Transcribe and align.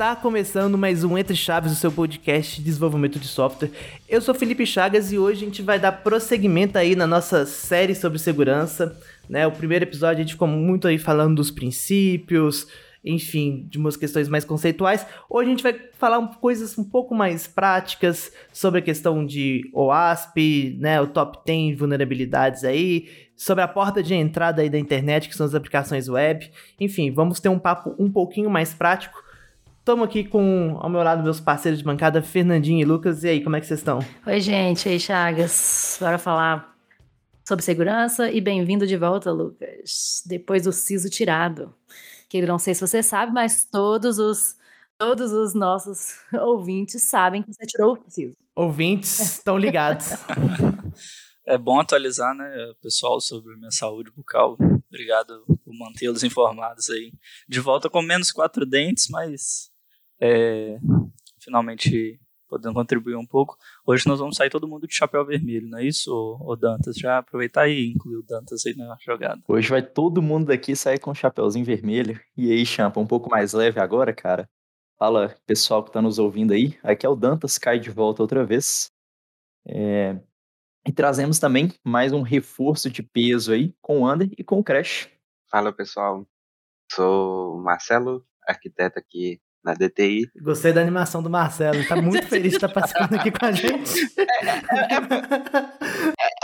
Está 0.00 0.16
começando 0.16 0.78
mais 0.78 1.04
um 1.04 1.18
Entre 1.18 1.36
Chaves, 1.36 1.72
o 1.72 1.74
seu 1.74 1.92
podcast 1.92 2.56
de 2.56 2.62
desenvolvimento 2.62 3.18
de 3.18 3.28
software. 3.28 3.70
Eu 4.08 4.22
sou 4.22 4.34
Felipe 4.34 4.64
Chagas 4.64 5.12
e 5.12 5.18
hoje 5.18 5.42
a 5.42 5.44
gente 5.44 5.60
vai 5.60 5.78
dar 5.78 5.92
prosseguimento 5.92 6.78
aí 6.78 6.96
na 6.96 7.06
nossa 7.06 7.44
série 7.44 7.94
sobre 7.94 8.18
segurança. 8.18 8.96
Né? 9.28 9.46
O 9.46 9.52
primeiro 9.52 9.84
episódio 9.84 10.16
a 10.16 10.20
gente 10.22 10.32
ficou 10.32 10.48
muito 10.48 10.88
aí 10.88 10.96
falando 10.96 11.36
dos 11.36 11.50
princípios, 11.50 12.66
enfim, 13.04 13.66
de 13.68 13.76
umas 13.76 13.94
questões 13.94 14.26
mais 14.26 14.42
conceituais. 14.42 15.04
Hoje 15.28 15.48
a 15.48 15.50
gente 15.50 15.62
vai 15.62 15.78
falar 15.98 16.26
coisas 16.40 16.78
um 16.78 16.84
pouco 16.84 17.14
mais 17.14 17.46
práticas 17.46 18.32
sobre 18.50 18.80
a 18.80 18.82
questão 18.82 19.26
de 19.26 19.68
OASP, 19.74 20.78
né, 20.80 20.98
o 20.98 21.08
top 21.08 21.40
10 21.44 21.78
vulnerabilidades 21.78 22.64
aí, 22.64 23.06
sobre 23.36 23.62
a 23.62 23.68
porta 23.68 24.02
de 24.02 24.14
entrada 24.14 24.62
aí 24.62 24.70
da 24.70 24.78
internet, 24.78 25.28
que 25.28 25.36
são 25.36 25.44
as 25.44 25.54
aplicações 25.54 26.08
web. 26.08 26.50
Enfim, 26.80 27.10
vamos 27.10 27.38
ter 27.38 27.50
um 27.50 27.58
papo 27.58 27.94
um 27.98 28.10
pouquinho 28.10 28.48
mais 28.48 28.72
prático. 28.72 29.28
Estamos 29.90 30.06
aqui 30.06 30.22
com, 30.22 30.78
ao 30.78 30.88
meu 30.88 31.02
lado, 31.02 31.20
meus 31.20 31.40
parceiros 31.40 31.80
de 31.80 31.84
bancada, 31.84 32.22
Fernandinho 32.22 32.80
e 32.80 32.84
Lucas. 32.84 33.24
E 33.24 33.28
aí, 33.28 33.42
como 33.42 33.56
é 33.56 33.60
que 33.60 33.66
vocês 33.66 33.80
estão? 33.80 33.98
Oi, 34.24 34.40
gente. 34.40 34.88
Oi, 34.88 35.00
Chagas. 35.00 35.96
Bora 36.00 36.16
falar 36.16 36.78
sobre 37.44 37.64
segurança 37.64 38.30
e 38.30 38.40
bem-vindo 38.40 38.86
de 38.86 38.96
volta, 38.96 39.32
Lucas. 39.32 40.22
Depois 40.24 40.62
do 40.62 40.72
siso 40.72 41.10
tirado 41.10 41.74
que 42.28 42.40
não 42.42 42.56
sei 42.56 42.72
se 42.72 42.80
você 42.80 43.02
sabe, 43.02 43.32
mas 43.32 43.64
todos 43.64 44.20
os 44.20 44.54
todos 44.96 45.32
os 45.32 45.54
nossos 45.54 46.20
ouvintes 46.40 47.02
sabem 47.02 47.42
que 47.42 47.52
você 47.52 47.66
tirou 47.66 47.94
o 47.94 47.96
preciso. 47.96 48.36
Ouvintes 48.54 49.18
estão 49.18 49.58
ligados. 49.58 50.06
é 51.44 51.58
bom 51.58 51.80
atualizar, 51.80 52.32
né, 52.32 52.72
pessoal, 52.80 53.20
sobre 53.20 53.56
minha 53.56 53.72
saúde 53.72 54.12
bucal. 54.12 54.56
Obrigado 54.88 55.44
por 55.64 55.74
mantê-los 55.74 56.22
informados 56.22 56.88
aí. 56.90 57.12
De 57.48 57.58
volta 57.58 57.90
com 57.90 58.00
menos 58.00 58.30
quatro 58.30 58.64
dentes, 58.64 59.08
mas 59.08 59.68
é, 60.20 60.78
finalmente 61.40 62.20
podendo 62.50 62.74
contribuir 62.74 63.14
um 63.14 63.24
pouco. 63.24 63.56
Hoje 63.86 64.06
nós 64.08 64.18
vamos 64.18 64.36
sair 64.36 64.50
todo 64.50 64.66
mundo 64.66 64.86
de 64.86 64.94
chapéu 64.94 65.24
vermelho, 65.24 65.68
não 65.68 65.78
é 65.78 65.84
isso, 65.84 66.12
ô, 66.40 66.56
Dantas? 66.56 66.96
Já 66.96 67.18
aproveitar 67.18 67.68
e 67.68 67.92
incluir 67.92 68.16
o 68.16 68.22
Dantas 68.22 68.66
aí 68.66 68.74
na 68.74 68.96
jogada. 69.00 69.40
Hoje 69.46 69.70
vai 69.70 69.82
todo 69.82 70.20
mundo 70.20 70.46
daqui 70.46 70.74
sair 70.74 70.98
com 70.98 71.12
um 71.12 71.14
chapéuzinho 71.14 71.64
vermelho. 71.64 72.20
E 72.36 72.50
aí, 72.50 72.66
Champa, 72.66 72.98
um 72.98 73.06
pouco 73.06 73.30
mais 73.30 73.52
leve 73.52 73.78
agora, 73.78 74.12
cara? 74.12 74.50
Fala, 74.98 75.34
pessoal 75.46 75.84
que 75.84 75.92
tá 75.92 76.02
nos 76.02 76.18
ouvindo 76.18 76.52
aí. 76.52 76.76
Aqui 76.82 77.06
é 77.06 77.08
o 77.08 77.14
Dantas, 77.14 77.56
cai 77.56 77.78
de 77.78 77.88
volta 77.88 78.20
outra 78.20 78.44
vez. 78.44 78.90
É... 79.66 80.20
E 80.86 80.92
trazemos 80.92 81.38
também 81.38 81.72
mais 81.84 82.12
um 82.12 82.22
reforço 82.22 82.90
de 82.90 83.02
peso 83.02 83.52
aí 83.52 83.74
com 83.80 84.00
o 84.00 84.06
Ander 84.06 84.28
e 84.36 84.42
com 84.42 84.58
o 84.58 84.64
Crash. 84.64 85.08
Fala, 85.50 85.72
pessoal. 85.72 86.26
Sou 86.90 87.60
Marcelo, 87.62 88.26
arquiteto 88.46 88.98
aqui 88.98 89.40
na 89.62 89.74
DTI. 89.74 90.30
Gostei 90.40 90.72
da 90.72 90.80
animação 90.80 91.22
do 91.22 91.30
Marcelo, 91.30 91.76
ele 91.76 91.86
tá 91.86 91.96
muito 91.96 92.26
feliz 92.26 92.50
de 92.50 92.56
estar 92.56 92.68
participando 92.68 93.14
aqui 93.14 93.30
com 93.30 93.44
a 93.44 93.52
gente. 93.52 94.10
É, 94.18 94.48
é, 94.48 94.96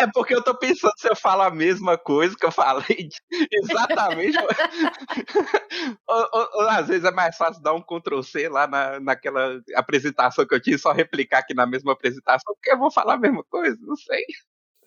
é, 0.01 0.05
é, 0.05 0.07
porque 0.13 0.35
eu 0.35 0.43
tô 0.43 0.55
pensando 0.55 0.93
se 0.97 1.09
eu 1.09 1.17
falo 1.17 1.43
a 1.43 1.51
mesma 1.51 1.97
coisa 1.97 2.37
que 2.39 2.45
eu 2.45 2.53
falei 2.53 3.09
exatamente. 3.51 4.37
ou, 6.07 6.29
ou, 6.33 6.49
ou, 6.55 6.69
às 6.69 6.89
vezes 6.89 7.05
é 7.05 7.11
mais 7.11 7.37
fácil 7.37 7.63
dar 7.63 7.75
um 7.75 7.83
Ctrl 7.83 8.23
C 8.23 8.49
lá 8.49 8.67
na, 8.67 9.01
naquela 9.01 9.61
apresentação 9.75 10.47
que 10.47 10.55
eu 10.55 10.61
tinha, 10.61 10.79
só 10.79 10.93
replicar 10.93 11.39
aqui 11.39 11.55
na 11.55 11.67
mesma 11.67 11.93
apresentação, 11.93 12.55
porque 12.55 12.71
eu 12.71 12.79
vou 12.79 12.91
falar 12.91 13.15
a 13.15 13.19
mesma 13.19 13.43
coisa, 13.45 13.79
não 13.81 13.97
sei. 13.97 14.25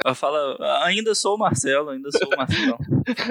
Ela 0.04 0.16
fala, 0.16 0.86
ainda 0.86 1.14
sou 1.14 1.36
o 1.36 1.38
Marcelo, 1.38 1.90
ainda 1.90 2.10
sou 2.12 2.28
o 2.28 2.38
Marcelo. 2.38 2.78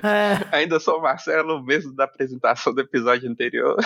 É. 0.05 0.57
Ainda 0.57 0.79
sou 0.79 0.99
o 0.99 1.03
Marcelo, 1.03 1.65
mesmo 1.65 1.95
da 1.95 2.05
apresentação 2.05 2.75
do 2.75 2.81
episódio 2.83 3.31
anterior. 3.31 3.77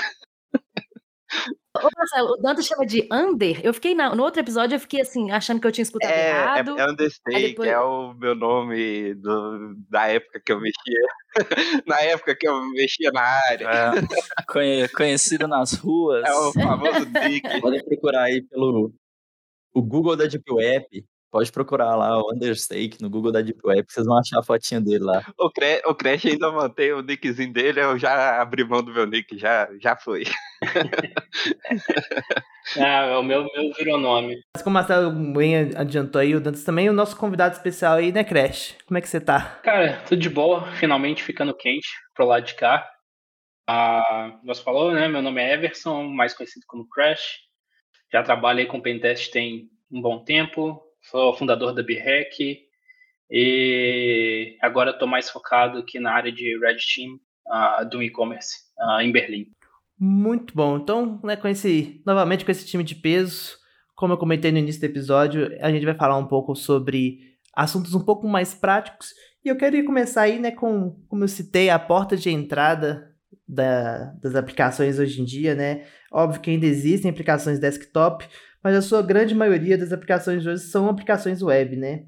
Ô, 1.75 1.89
Marcelo, 1.97 2.33
o 2.33 2.37
Dante 2.37 2.63
chama 2.63 2.87
de 2.87 3.09
Under. 3.11 3.65
Eu 3.65 3.73
fiquei 3.73 3.95
na, 3.95 4.15
no 4.15 4.23
outro 4.23 4.41
episódio, 4.41 4.77
eu 4.77 4.81
fiquei 4.81 5.01
assim, 5.01 5.31
achando 5.31 5.61
que 5.61 5.67
eu 5.67 5.73
tinha 5.73 5.83
escutado 5.83 6.11
é, 6.11 6.29
errado. 6.29 6.79
É, 6.79 6.83
é 6.83 6.91
Understake, 6.91 7.49
depois... 7.49 7.69
é 7.71 7.79
o 7.79 8.13
meu 8.15 8.35
nome 8.35 9.15
do, 9.15 9.75
da 9.89 10.07
época 10.09 10.41
que 10.45 10.53
eu 10.53 10.61
mexia. 10.61 11.01
na 11.87 12.01
época 12.03 12.37
que 12.39 12.47
eu 12.47 12.63
mexia 12.73 13.11
na 13.11 13.23
área. 13.23 13.69
É, 14.57 14.89
conhecido 14.89 15.49
nas 15.49 15.73
ruas. 15.73 16.25
É 16.25 16.33
o 16.35 16.53
famoso 16.53 17.07
Dick. 17.07 17.43
Podem 17.63 17.85
procurar 17.85 18.25
aí 18.25 18.43
pelo 18.43 18.93
o 19.75 19.83
Google 19.83 20.17
da 20.17 20.27
Deep 20.27 20.53
Web 20.53 20.87
Pode 21.33 21.51
procurar 21.51 21.97
lá 21.97 22.19
o 22.19 22.31
Understake 22.31 23.01
no 23.01 23.09
Google 23.09 23.33
da 23.33 23.41
Deep 23.41 23.59
Web, 23.65 23.87
vocês 23.89 24.05
vão 24.05 24.19
achar 24.19 24.39
a 24.39 24.43
fotinha 24.43 24.83
dele 24.83 25.03
lá. 25.03 25.25
O, 25.39 25.51
Cre 25.51 25.81
o 25.87 25.95
Crash 25.95 26.27
ainda 26.27 26.53
mantém 26.53 26.93
o 26.93 27.01
nickzinho 27.01 27.51
dele, 27.51 27.81
eu 27.81 27.99
já 27.99 28.39
abri 28.39 28.63
mão 28.63 28.83
do 28.83 28.93
meu 28.93 29.07
nick, 29.07 29.39
já, 29.39 29.67
já 29.81 29.97
foi. 29.97 30.25
ah, 32.79 33.19
o 33.19 33.23
meu, 33.23 33.47
meu 33.55 33.73
virou 33.77 33.99
nome. 33.99 34.41
Mas 34.55 34.63
como 34.63 34.75
o 34.75 34.79
Marcelo 34.79 35.11
bem 35.11 35.57
adiantou 35.77 36.21
aí, 36.21 36.35
o 36.35 36.41
Dantas 36.41 36.65
também, 36.65 36.89
o 36.89 36.93
nosso 36.93 37.17
convidado 37.17 37.55
especial 37.55 37.95
aí, 37.95 38.13
né, 38.13 38.25
Crash? 38.25 38.77
Como 38.87 38.99
é 38.99 39.01
que 39.01 39.09
você 39.09 39.21
tá? 39.21 39.61
Cara, 39.63 40.03
tudo 40.09 40.21
de 40.21 40.31
boa, 40.31 40.71
finalmente 40.73 41.23
ficando 41.23 41.55
quente 41.55 41.89
pro 42.15 42.27
lado 42.27 42.45
de 42.45 42.55
cá. 42.55 42.89
Ah, 43.69 44.39
você 44.45 44.63
falou, 44.63 44.93
né? 44.93 45.09
Meu 45.09 45.23
nome 45.23 45.43
é 45.43 45.55
Everson, 45.55 46.05
mais 46.05 46.35
conhecido 46.35 46.65
como 46.67 46.89
Crash. 46.89 47.41
Já 48.13 48.23
trabalhei 48.23 48.67
com 48.67 48.81
Pentest 48.81 49.31
tem 49.31 49.71
um 49.91 50.01
bom 50.01 50.25
tempo 50.25 50.83
sou 51.03 51.35
fundador 51.35 51.75
da 51.75 51.83
BREC 51.83 52.67
e 53.31 54.57
agora 54.61 54.91
estou 54.91 55.09
mais 55.09 55.29
focado 55.29 55.79
aqui 55.79 55.99
na 55.99 56.13
área 56.13 56.31
de 56.31 56.59
Red 56.59 56.77
Team 56.95 57.19
uh, 57.49 57.89
do 57.89 58.03
e-commerce 58.03 58.59
uh, 58.79 59.01
em 59.01 59.11
Berlim. 59.11 59.51
Muito 60.05 60.53
bom. 60.53 60.79
Então, 60.79 61.21
né, 61.23 61.37
com 61.37 61.47
esse, 61.47 62.03
novamente 62.05 62.45
com 62.45 62.51
esse 62.51 62.67
time 62.67 62.83
de 62.83 62.97
peso, 62.97 63.57
como 63.95 64.13
eu 64.13 64.19
comentei 64.19 64.51
no 64.51 64.59
início 64.59 64.81
do 64.81 64.87
episódio, 64.87 65.57
a 65.61 65.71
gente 65.71 65.85
vai 65.85 65.95
falar 65.95 66.19
um 66.19 66.27
pouco 66.27 66.57
sobre 66.57 67.21
assuntos 67.55 67.95
um 67.95 68.01
pouco 68.01 68.27
mais 68.27 68.53
práticos. 68.53 69.15
E 69.45 69.49
eu 69.49 69.57
queria 69.57 69.85
começar 69.87 70.23
aí, 70.23 70.41
né, 70.41 70.51
com, 70.51 71.01
como 71.07 71.23
eu 71.23 71.29
citei, 71.29 71.71
a 71.71 71.79
porta 71.79 72.17
de 72.17 72.31
entrada 72.31 73.15
da, 73.47 74.07
das 74.21 74.35
aplicações 74.35 74.99
hoje 74.99 75.23
em 75.23 75.25
dia, 75.25 75.55
né? 75.55 75.85
Óbvio 76.11 76.41
que 76.41 76.51
ainda 76.51 76.67
existem 76.67 77.09
aplicações 77.09 77.61
desktop, 77.61 78.29
mas 78.61 78.75
a 78.75 78.83
sua 78.83 79.03
grande 79.03 79.37
maioria 79.37 79.79
das 79.79 79.93
aplicações 79.93 80.45
hoje 80.45 80.65
são 80.65 80.89
aplicações 80.89 81.43
web, 81.43 81.77
né? 81.77 82.07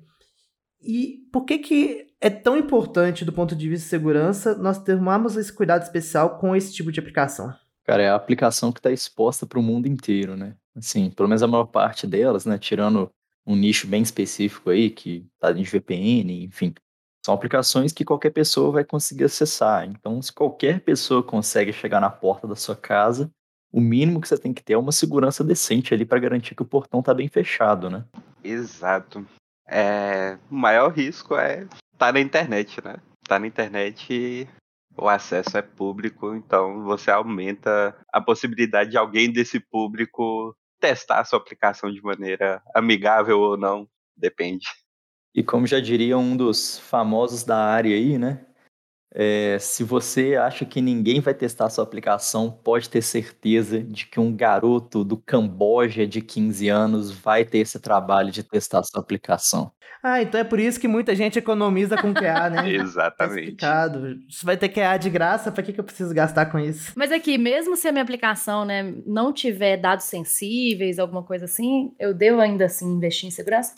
E 0.82 1.18
por 1.32 1.44
que, 1.44 1.58
que 1.58 2.06
é 2.20 2.28
tão 2.28 2.58
importante, 2.58 3.24
do 3.24 3.32
ponto 3.32 3.54
de 3.54 3.68
vista 3.68 3.84
de 3.84 3.90
segurança, 3.90 4.58
nós 4.58 4.82
termos 4.82 5.36
esse 5.36 5.52
cuidado 5.52 5.84
especial 5.84 6.40
com 6.40 6.56
esse 6.56 6.74
tipo 6.74 6.90
de 6.90 6.98
aplicação? 6.98 7.54
Cara, 7.84 8.02
é 8.02 8.08
a 8.08 8.14
aplicação 8.14 8.72
que 8.72 8.78
está 8.78 8.90
exposta 8.90 9.46
para 9.46 9.58
o 9.58 9.62
mundo 9.62 9.86
inteiro, 9.86 10.36
né? 10.36 10.56
Assim, 10.74 11.10
pelo 11.10 11.28
menos 11.28 11.42
a 11.42 11.46
maior 11.46 11.66
parte 11.66 12.06
delas, 12.06 12.46
né? 12.46 12.58
Tirando 12.58 13.10
um 13.46 13.54
nicho 13.54 13.86
bem 13.86 14.02
específico 14.02 14.70
aí, 14.70 14.88
que 14.90 15.26
está 15.34 15.52
de 15.52 15.62
VPN, 15.62 16.44
enfim. 16.44 16.74
São 17.24 17.34
aplicações 17.34 17.92
que 17.92 18.04
qualquer 18.04 18.30
pessoa 18.30 18.72
vai 18.72 18.84
conseguir 18.84 19.24
acessar. 19.24 19.86
Então, 19.86 20.20
se 20.20 20.32
qualquer 20.32 20.80
pessoa 20.80 21.22
consegue 21.22 21.72
chegar 21.72 22.00
na 22.00 22.10
porta 22.10 22.46
da 22.46 22.56
sua 22.56 22.76
casa, 22.76 23.30
o 23.72 23.80
mínimo 23.80 24.20
que 24.20 24.28
você 24.28 24.38
tem 24.38 24.52
que 24.52 24.62
ter 24.62 24.74
é 24.74 24.78
uma 24.78 24.92
segurança 24.92 25.42
decente 25.42 25.92
ali 25.92 26.04
para 26.04 26.20
garantir 26.20 26.54
que 26.54 26.62
o 26.62 26.66
portão 26.66 27.02
tá 27.02 27.12
bem 27.12 27.28
fechado, 27.28 27.90
né? 27.90 28.04
Exato. 28.42 29.26
É, 29.66 30.38
o 30.50 30.54
maior 30.54 30.92
risco 30.92 31.36
é 31.36 31.62
estar 31.62 31.78
tá 31.98 32.12
na 32.12 32.20
internet, 32.20 32.82
né? 32.84 32.96
Tá 33.26 33.38
na 33.38 33.46
internet 33.46 34.12
e 34.12 34.48
o 34.96 35.08
acesso 35.08 35.56
é 35.56 35.62
público, 35.62 36.34
então 36.34 36.84
você 36.84 37.10
aumenta 37.10 37.96
a 38.12 38.20
possibilidade 38.20 38.90
de 38.90 38.96
alguém 38.96 39.32
desse 39.32 39.58
público 39.58 40.56
testar 40.80 41.20
a 41.20 41.24
sua 41.24 41.38
aplicação 41.38 41.90
de 41.92 42.02
maneira 42.02 42.62
amigável 42.74 43.40
ou 43.40 43.56
não, 43.56 43.88
depende. 44.16 44.66
E 45.34 45.42
como 45.42 45.66
já 45.66 45.80
diria 45.80 46.16
um 46.16 46.36
dos 46.36 46.78
famosos 46.78 47.42
da 47.42 47.56
área 47.56 47.94
aí, 47.94 48.18
né? 48.18 48.46
É, 49.16 49.58
se 49.60 49.84
você 49.84 50.34
acha 50.34 50.64
que 50.64 50.80
ninguém 50.80 51.20
vai 51.20 51.32
testar 51.32 51.70
sua 51.70 51.84
aplicação, 51.84 52.50
pode 52.50 52.90
ter 52.90 53.00
certeza 53.00 53.80
de 53.80 54.06
que 54.06 54.18
um 54.18 54.34
garoto 54.34 55.04
do 55.04 55.16
Camboja 55.16 56.04
de 56.04 56.20
15 56.20 56.68
anos 56.68 57.12
vai 57.12 57.44
ter 57.44 57.58
esse 57.58 57.78
trabalho 57.78 58.32
de 58.32 58.42
testar 58.42 58.82
sua 58.82 59.00
aplicação. 59.00 59.70
Ah, 60.02 60.20
então 60.20 60.38
é 60.38 60.44
por 60.44 60.58
isso 60.58 60.80
que 60.80 60.88
muita 60.88 61.14
gente 61.14 61.38
economiza 61.38 61.96
com 61.96 62.12
QA, 62.12 62.50
né? 62.50 62.68
Exatamente. 62.74 63.56
Tá 63.56 63.88
Você 63.88 64.44
vai 64.44 64.56
ter 64.56 64.68
QA 64.68 64.98
de 64.98 65.08
graça, 65.08 65.52
para 65.52 65.62
que, 65.62 65.72
que 65.72 65.80
eu 65.80 65.84
preciso 65.84 66.12
gastar 66.12 66.46
com 66.46 66.58
isso? 66.58 66.92
Mas 66.96 67.12
aqui, 67.12 67.38
mesmo 67.38 67.76
se 67.76 67.86
a 67.86 67.92
minha 67.92 68.02
aplicação 68.02 68.64
né, 68.64 68.94
não 69.06 69.32
tiver 69.32 69.76
dados 69.76 70.06
sensíveis, 70.06 70.98
alguma 70.98 71.22
coisa 71.22 71.44
assim, 71.44 71.94
eu 71.98 72.12
devo 72.12 72.40
ainda 72.40 72.64
assim 72.64 72.96
investir 72.96 73.28
em 73.28 73.30
segurança? 73.30 73.74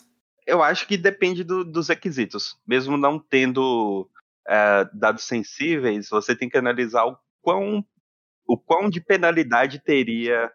Eu 0.47 0.63
acho 0.63 0.87
que 0.89 0.97
depende 0.97 1.45
do, 1.45 1.65
dos 1.65 1.89
requisitos. 1.89 2.57
Mesmo 2.67 2.97
não 2.97 3.19
tendo 3.19 4.09
é, 4.49 4.89
dados 4.93 5.25
sensíveis, 5.25 6.09
você 6.09 6.37
tem 6.37 6.49
que 6.49 6.59
analisar 6.59 7.05
o 7.05 7.19
quão, 7.43 7.85
o 8.47 8.59
quão 8.59 8.89
de 8.89 9.01
penalidade 9.01 9.83
teria 9.83 10.51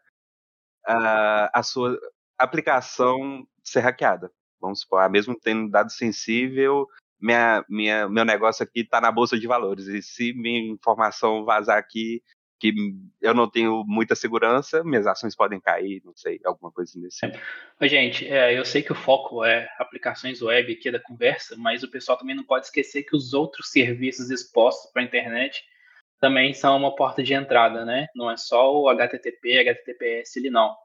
uh, 0.88 1.50
a 1.54 1.64
sua 1.64 1.98
aplicação 2.38 3.46
ser 3.64 3.82
hackeada. 3.82 4.32
Vamos 4.60 4.82
supor, 4.82 5.02
ah, 5.02 5.10
mesmo 5.10 5.38
tendo 5.40 5.70
dado 5.70 5.92
sensível, 5.92 6.88
minha, 7.20 7.64
minha, 7.70 8.10
meu 8.10 8.26
negócio 8.26 8.64
aqui 8.64 8.82
está 8.82 9.00
na 9.00 9.12
bolsa 9.12 9.40
de 9.40 9.48
valores. 9.48 9.88
E 9.88 10.02
se 10.02 10.34
minha 10.34 10.72
informação 10.72 11.46
vazar 11.46 11.78
aqui, 11.78 12.22
que 12.62 12.72
eu 13.20 13.34
não 13.34 13.50
tenho 13.50 13.84
muita 13.88 14.14
segurança, 14.14 14.84
minhas 14.84 15.08
ações 15.08 15.36
podem 15.36 15.60
cair, 15.60 16.00
não 16.06 16.16
sei, 16.16 16.40
alguma 16.46 16.72
coisa 16.72 16.92
nesse 17.00 17.18
sentido. 17.18 17.42
Gente, 17.82 18.28
é, 18.28 18.58
eu 18.58 18.64
sei 18.64 18.84
que 18.84 18.92
o 18.92 18.96
foco 18.96 19.44
é 19.44 19.68
aplicações 19.80 20.44
web 20.44 20.72
aqui 20.72 20.92
da 20.92 21.00
conversa, 21.00 21.56
mas 21.58 21.82
o 21.82 21.90
pessoal 21.90 22.20
também 22.20 22.36
não 22.36 22.44
pode 22.44 22.68
esquecer 22.68 23.02
que 23.02 23.16
os 23.16 23.34
outros 23.34 23.72
serviços 23.72 24.30
expostos 24.30 24.92
para 24.92 25.02
a 25.02 25.06
internet 25.06 25.64
também 26.20 26.54
são 26.54 26.78
uma 26.78 26.96
porta 26.96 27.24
de 27.24 27.34
entrada, 27.34 27.84
né? 27.84 28.06
Não 28.14 28.30
é 28.30 28.38
só 28.38 28.80
o 28.80 28.88
HTTP, 28.90 29.58
HTTPS 29.58 30.38
ali 30.38 30.52
não. 30.52 30.76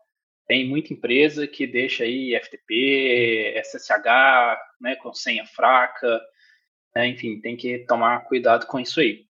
Tem 0.47 0.67
muita 0.67 0.95
empresa 0.95 1.47
que 1.47 1.67
deixa 1.67 2.05
aí 2.05 2.35
FTP, 2.43 3.61
SSH, 3.63 4.59
né, 4.81 4.97
com 4.97 5.13
senha 5.13 5.45
fraca, 5.45 6.23
né? 6.95 7.09
enfim, 7.09 7.39
tem 7.39 7.55
que 7.55 7.81
tomar 7.81 8.21
cuidado 8.21 8.67
com 8.67 8.81
isso 8.81 8.99
aí. 8.99 9.26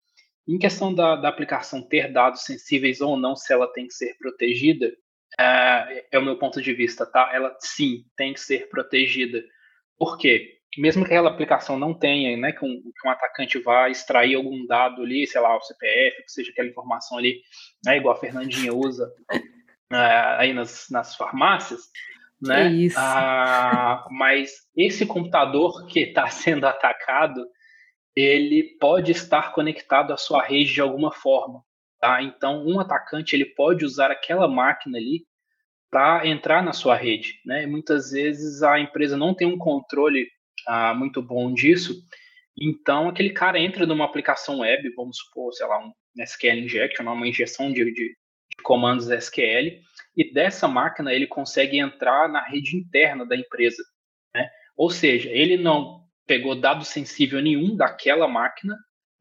Em 0.47 0.59
questão 0.59 0.93
da, 0.93 1.15
da, 1.15 1.27
aplicação 1.27 1.81
ter 1.81 2.11
dados 2.11 2.41
sensíveis 2.41 3.01
ou 3.01 3.17
não, 3.17 3.35
se 3.35 3.51
ela 3.51 3.71
tem 3.73 3.87
que 3.87 3.93
ser 3.93 4.15
protegida, 4.17 4.91
é, 5.39 6.05
é, 6.11 6.19
o 6.19 6.21
meu 6.21 6.37
ponto 6.37 6.61
de 6.61 6.73
vista, 6.73 7.05
tá? 7.05 7.31
Ela 7.33 7.55
sim 7.59 8.05
tem 8.15 8.33
que 8.33 8.39
ser 8.39 8.69
protegida. 8.69 9.43
Por 9.97 10.17
quê? 10.17 10.59
Mesmo 10.77 11.03
que 11.03 11.13
aquela 11.13 11.29
aplicação 11.29 11.79
não 11.79 11.93
tenha, 11.93 12.35
né, 12.35 12.51
que 12.51 12.63
um, 12.65 12.81
que 12.81 13.07
um 13.07 13.09
atacante 13.09 13.57
vá 13.59 13.89
extrair 13.89 14.35
algum 14.35 14.65
dado 14.67 15.01
ali, 15.01 15.25
sei 15.25 15.39
lá, 15.39 15.55
o 15.55 15.61
CPF, 15.61 16.23
que 16.23 16.31
seja 16.31 16.51
aquela 16.51 16.67
informação 16.67 17.17
ali, 17.17 17.41
né, 17.85 17.97
igual 17.97 18.15
a 18.15 18.19
Fernandinha 18.19 18.73
usa 18.73 19.09
é, 19.91 20.35
aí 20.37 20.53
nas, 20.53 20.87
nas 20.91 21.15
farmácias, 21.15 21.81
né? 22.41 22.69
isso. 22.69 22.97
Ah, 22.99 24.05
mas 24.11 24.51
esse 24.75 25.05
computador 25.05 25.85
que 25.87 26.01
está 26.01 26.27
sendo 26.29 26.65
atacado, 26.65 27.45
ele 28.15 28.77
pode 28.79 29.11
estar 29.11 29.51
conectado 29.51 30.13
à 30.13 30.17
sua 30.17 30.41
rede 30.41 30.73
de 30.73 30.81
alguma 30.81 31.11
forma. 31.11 31.63
Tá? 31.99 32.21
Então, 32.21 32.65
um 32.65 32.79
atacante 32.79 33.35
ele 33.35 33.45
pode 33.45 33.83
usar 33.83 34.11
aquela 34.11 34.47
máquina 34.47 34.97
ali 34.97 35.25
para 35.91 36.25
entrar 36.27 36.63
na 36.63 36.71
sua 36.71 36.95
rede. 36.95 37.41
Né? 37.45 37.65
Muitas 37.65 38.11
vezes 38.11 38.63
a 38.63 38.79
empresa 38.79 39.17
não 39.17 39.33
tem 39.33 39.47
um 39.47 39.57
controle 39.57 40.29
ah, 40.67 40.93
muito 40.93 41.21
bom 41.21 41.53
disso. 41.53 42.01
Então, 42.57 43.09
aquele 43.09 43.31
cara 43.31 43.59
entra 43.59 43.85
numa 43.85 44.05
aplicação 44.05 44.59
web, 44.59 44.89
vamos 44.95 45.17
supor, 45.17 45.53
sei 45.53 45.67
lá, 45.67 45.85
um 45.85 45.91
SQL 46.23 46.59
injection, 46.59 47.11
uma 47.11 47.27
injeção 47.27 47.71
de, 47.71 47.83
de, 47.85 47.93
de 47.93 48.63
comandos 48.63 49.09
SQL, 49.09 49.81
e 50.15 50.33
dessa 50.33 50.65
máquina 50.65 51.13
ele 51.13 51.27
consegue 51.27 51.77
entrar 51.77 52.29
na 52.29 52.41
rede 52.41 52.77
interna 52.77 53.25
da 53.25 53.35
empresa. 53.35 53.83
Né? 54.33 54.49
Ou 54.77 54.89
seja, 54.89 55.29
ele 55.29 55.57
não 55.57 56.04
pegou 56.25 56.59
dado 56.59 56.83
sensível 56.83 57.41
nenhum 57.41 57.75
daquela 57.75 58.27
máquina, 58.27 58.75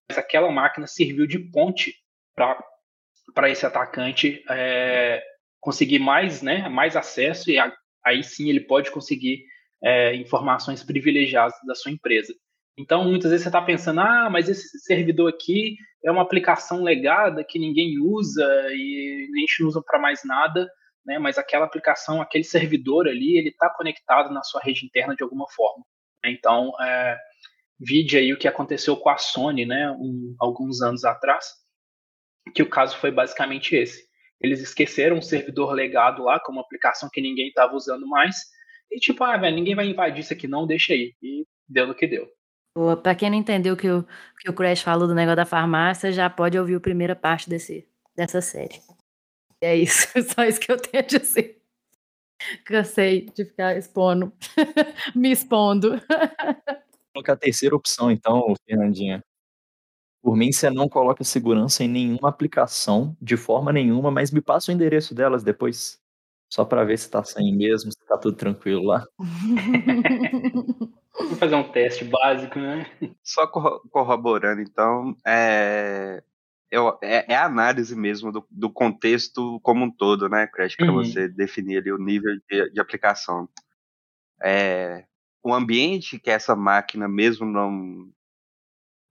mas 0.09 0.19
aquela 0.19 0.51
máquina 0.51 0.87
serviu 0.87 1.27
de 1.27 1.39
ponte 1.39 1.95
para 2.35 3.51
esse 3.51 3.65
atacante 3.65 4.43
é, 4.51 5.23
conseguir 5.61 5.99
mais, 5.99 6.43
né, 6.43 6.69
mais 6.69 6.97
acesso 6.97 7.51
e 7.51 7.59
a, 7.59 7.73
aí 8.05 8.23
sim 8.23 8.49
ele 8.49 8.61
pode 8.61 8.91
conseguir 8.91 9.45
é, 9.83 10.15
informações 10.17 10.83
privilegiadas 10.83 11.55
da 11.67 11.75
sua 11.75 11.93
empresa. 11.93 12.35
Então, 12.77 13.05
muitas 13.05 13.31
vezes 13.31 13.45
você 13.45 13.49
está 13.51 13.63
pensando, 13.63 14.01
ah, 14.01 14.29
mas 14.29 14.49
esse 14.49 14.81
servidor 14.81 15.31
aqui 15.31 15.77
é 16.05 16.11
uma 16.11 16.23
aplicação 16.23 16.83
legada 16.83 17.45
que 17.45 17.59
ninguém 17.59 17.99
usa 18.01 18.45
e 18.71 19.29
a 19.33 19.41
gente 19.41 19.61
não 19.61 19.69
usa 19.69 19.83
para 19.87 20.01
mais 20.01 20.23
nada, 20.25 20.69
né? 21.07 21.19
Mas 21.19 21.39
aquela 21.39 21.67
aplicação, 21.67 22.21
aquele 22.21 22.43
servidor 22.43 23.07
ali, 23.07 23.39
ele 23.39 23.51
está 23.51 23.71
conectado 23.71 24.33
na 24.33 24.43
sua 24.43 24.61
rede 24.61 24.85
interna 24.85 25.15
de 25.15 25.23
alguma 25.23 25.47
forma. 25.51 25.85
Então, 26.31 26.73
é, 26.81 27.19
vide 27.79 28.17
aí 28.17 28.33
o 28.33 28.39
que 28.39 28.49
aconteceu 28.49 28.97
com 28.97 29.09
a 29.09 29.19
Sony, 29.19 29.67
né, 29.67 29.91
um, 29.93 30.35
alguns 30.39 30.81
anos 30.81 31.05
atrás, 31.05 31.47
que 32.55 32.63
o 32.63 32.69
caso 32.69 32.97
foi 32.99 33.11
basicamente 33.11 33.75
esse. 33.75 34.05
Eles 34.41 34.61
esqueceram 34.61 35.17
um 35.17 35.23
servidor 35.23 35.73
legado 35.73 36.25
lá, 36.25 36.39
com 36.41 36.53
uma 36.53 36.61
aplicação 36.61 37.09
que 37.13 37.21
ninguém 37.21 37.49
estava 37.49 37.75
usando 37.75 38.07
mais, 38.07 38.37
e 38.91 38.99
tipo, 38.99 39.25
ah, 39.25 39.37
velho, 39.37 39.57
ninguém 39.57 39.75
vai 39.75 39.87
invadir 39.87 40.21
isso 40.21 40.33
aqui 40.33 40.47
não, 40.47 40.67
deixa 40.67 40.93
aí. 40.93 41.15
E 41.23 41.47
deu 41.69 41.87
no 41.87 41.95
que 41.95 42.07
deu. 42.07 42.31
Para 43.03 43.15
quem 43.15 43.31
não 43.31 43.39
entendeu 43.39 43.75
o 43.75 43.77
que 43.77 43.89
o, 43.89 44.05
que 44.41 44.51
o 44.51 44.53
Crash 44.53 44.83
falou 44.83 45.07
do 45.07 45.15
negócio 45.15 45.37
da 45.37 45.47
farmácia, 45.47 46.13
já 46.13 46.29
pode 46.29 46.59
ouvir 46.59 46.77
a 46.77 46.81
primeira 46.81 47.15
parte 47.17 47.49
desse, 47.49 47.89
dessa 48.17 48.41
série. 48.41 48.81
É 49.61 49.75
isso, 49.75 50.09
só 50.35 50.45
isso 50.45 50.61
que 50.61 50.71
eu 50.71 50.77
tenho 50.77 51.03
a 51.03 51.07
dizer. 51.07 51.64
Cansei 52.65 53.27
de 53.35 53.45
ficar 53.45 53.77
expondo, 53.77 54.33
me 55.15 55.31
expondo. 55.33 56.01
Colocar 57.13 57.35
a 57.35 57.37
terceira 57.37 57.77
opção, 57.77 58.11
então, 58.11 58.55
Fernandinha. 58.67 59.23
Por 60.23 60.37
mim, 60.37 60.51
você 60.51 60.71
não 60.71 60.89
coloca 60.89 61.23
segurança 61.23 61.85
em 61.85 61.89
nenhuma 61.89 62.31
aplicação, 62.31 63.17
de 63.21 63.37
forma 63.37 63.73
nenhuma, 63.73 64.11
mas 64.11 64.31
me 64.31 64.41
passa 64.41 64.73
o 64.73 64.75
endereço 64.75 65.15
delas 65.15 65.43
depois. 65.43 66.01
Só 66.49 66.65
para 66.65 66.85
ver 66.85 66.99
se 66.99 67.11
tá 67.11 67.23
sem 67.25 67.55
mesmo, 67.55 67.93
se 67.93 67.99
tá 68.07 68.17
tudo 68.17 68.37
tranquilo 68.37 68.85
lá. 68.85 69.07
Vou 71.15 71.37
fazer 71.37 71.55
um 71.55 71.71
teste 71.71 72.05
básico, 72.05 72.59
né? 72.59 72.87
Só 73.23 73.47
corroborando, 73.47 74.63
então, 74.63 75.17
é 75.27 76.23
é, 77.03 77.33
é, 77.33 77.37
a 77.37 77.45
análise 77.45 77.95
mesmo 77.95 78.33
do, 78.33 78.47
do, 78.51 78.71
contexto 78.71 79.61
como 79.61 79.85
um 79.85 79.91
todo, 79.91 80.29
né, 80.29 80.47
Crash, 80.47 80.77
para 80.77 80.91
uhum. 80.91 81.05
você 81.05 81.29
definir 81.29 81.79
ali 81.79 81.93
o 81.93 81.99
nível 81.99 82.33
de, 82.49 82.71
de 82.71 82.81
aplicação. 82.81 83.49
É, 84.43 85.05
o 85.43 85.55
ambiente 85.55 86.19
que 86.19 86.31
essa 86.31 86.57
máquina, 86.57 87.07
mesmo 87.07 87.47
não, 87.47 88.11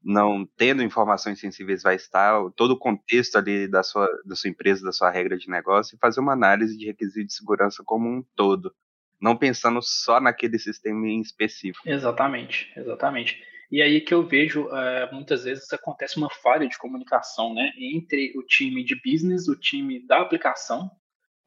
não 0.03 0.45
tendo 0.57 0.83
informações 0.83 1.39
sensíveis, 1.39 1.83
vai 1.83 1.95
estar, 1.95 2.39
todo 2.55 2.71
o 2.71 2.79
contexto 2.79 3.37
ali 3.37 3.67
da 3.67 3.83
sua, 3.83 4.09
da 4.25 4.35
sua 4.35 4.49
empresa, 4.49 4.83
da 4.83 4.91
sua 4.91 5.09
regra 5.09 5.37
de 5.37 5.49
negócio, 5.49 5.95
e 5.95 5.99
fazer 5.99 6.19
uma 6.19 6.33
análise 6.33 6.77
de 6.77 6.85
requisitos 6.85 7.27
de 7.27 7.33
segurança 7.33 7.83
como 7.85 8.09
um 8.09 8.23
todo, 8.35 8.73
não 9.21 9.37
pensando 9.37 9.79
só 9.81 10.19
naquele 10.19 10.59
sistema 10.59 11.07
em 11.07 11.21
específico. 11.21 11.87
Exatamente, 11.87 12.71
exatamente. 12.75 13.52
E 13.73 13.81
aí 13.81 13.99
que 13.99 14.13
eu 14.13 14.21
vejo, 14.21 14.67
uh, 14.67 15.11
muitas 15.11 15.45
vezes 15.45 15.73
acontece 15.73 16.17
uma 16.17 16.29
falha 16.29 16.69
de 16.69 16.77
comunicação, 16.77 17.55
né, 17.55 17.71
entre 17.75 18.31
o 18.37 18.43
time 18.43 18.83
de 18.83 18.93
business, 19.03 19.47
o 19.47 19.59
time 19.59 20.05
da 20.05 20.21
aplicação, 20.21 20.91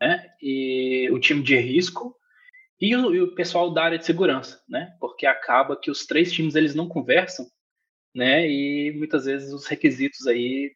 né, 0.01 0.29
e 0.43 1.09
o 1.13 1.21
time 1.21 1.41
de 1.41 1.57
risco 1.57 2.17
e 2.81 2.97
o, 2.97 3.15
e 3.15 3.21
o 3.21 3.33
pessoal 3.37 3.73
da 3.73 3.85
área 3.85 3.97
de 3.97 4.05
segurança, 4.05 4.61
né, 4.69 4.93
porque 4.99 5.25
acaba 5.25 5.79
que 5.81 5.89
os 5.89 6.05
três 6.05 6.33
times 6.33 6.57
eles 6.57 6.75
não 6.75 6.89
conversam, 6.89 7.47
né, 8.13 8.45
e 8.51 8.93
muitas 8.97 9.27
vezes 9.27 9.53
os 9.53 9.65
requisitos 9.69 10.27
aí 10.27 10.75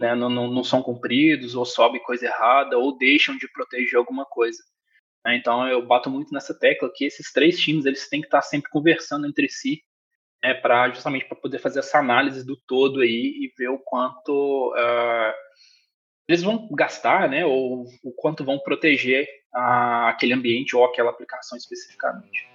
né, 0.00 0.16
não, 0.16 0.28
não, 0.28 0.50
não 0.50 0.64
são 0.64 0.82
cumpridos, 0.82 1.54
ou 1.54 1.64
sobe 1.64 2.00
coisa 2.00 2.26
errada, 2.26 2.76
ou 2.76 2.98
deixam 2.98 3.38
de 3.38 3.46
proteger 3.52 3.94
alguma 3.94 4.24
coisa. 4.24 4.60
Né. 5.24 5.36
Então 5.36 5.64
eu 5.68 5.86
bato 5.86 6.10
muito 6.10 6.34
nessa 6.34 6.58
tecla 6.58 6.90
que 6.92 7.04
esses 7.04 7.30
três 7.30 7.56
times 7.60 7.86
eles 7.86 8.08
têm 8.08 8.20
que 8.20 8.26
estar 8.26 8.42
sempre 8.42 8.68
conversando 8.68 9.28
entre 9.28 9.48
si 9.48 9.80
é 10.42 10.52
para 10.52 10.90
justamente 10.90 11.24
para 11.26 11.36
poder 11.36 11.58
fazer 11.58 11.78
essa 11.78 11.98
análise 11.98 12.44
do 12.44 12.56
todo 12.56 13.00
aí 13.00 13.08
e 13.08 13.52
ver 13.56 13.68
o 13.68 13.78
quanto 13.78 14.72
uh, 14.72 15.32
eles 16.28 16.42
vão 16.42 16.68
gastar, 16.72 17.28
né, 17.28 17.46
ou 17.46 17.84
o 18.02 18.12
quanto 18.12 18.44
vão 18.44 18.58
proteger 18.58 19.26
aquele 19.52 20.32
ambiente 20.32 20.74
ou 20.74 20.84
aquela 20.84 21.10
aplicação 21.10 21.56
especificamente. 21.56 22.48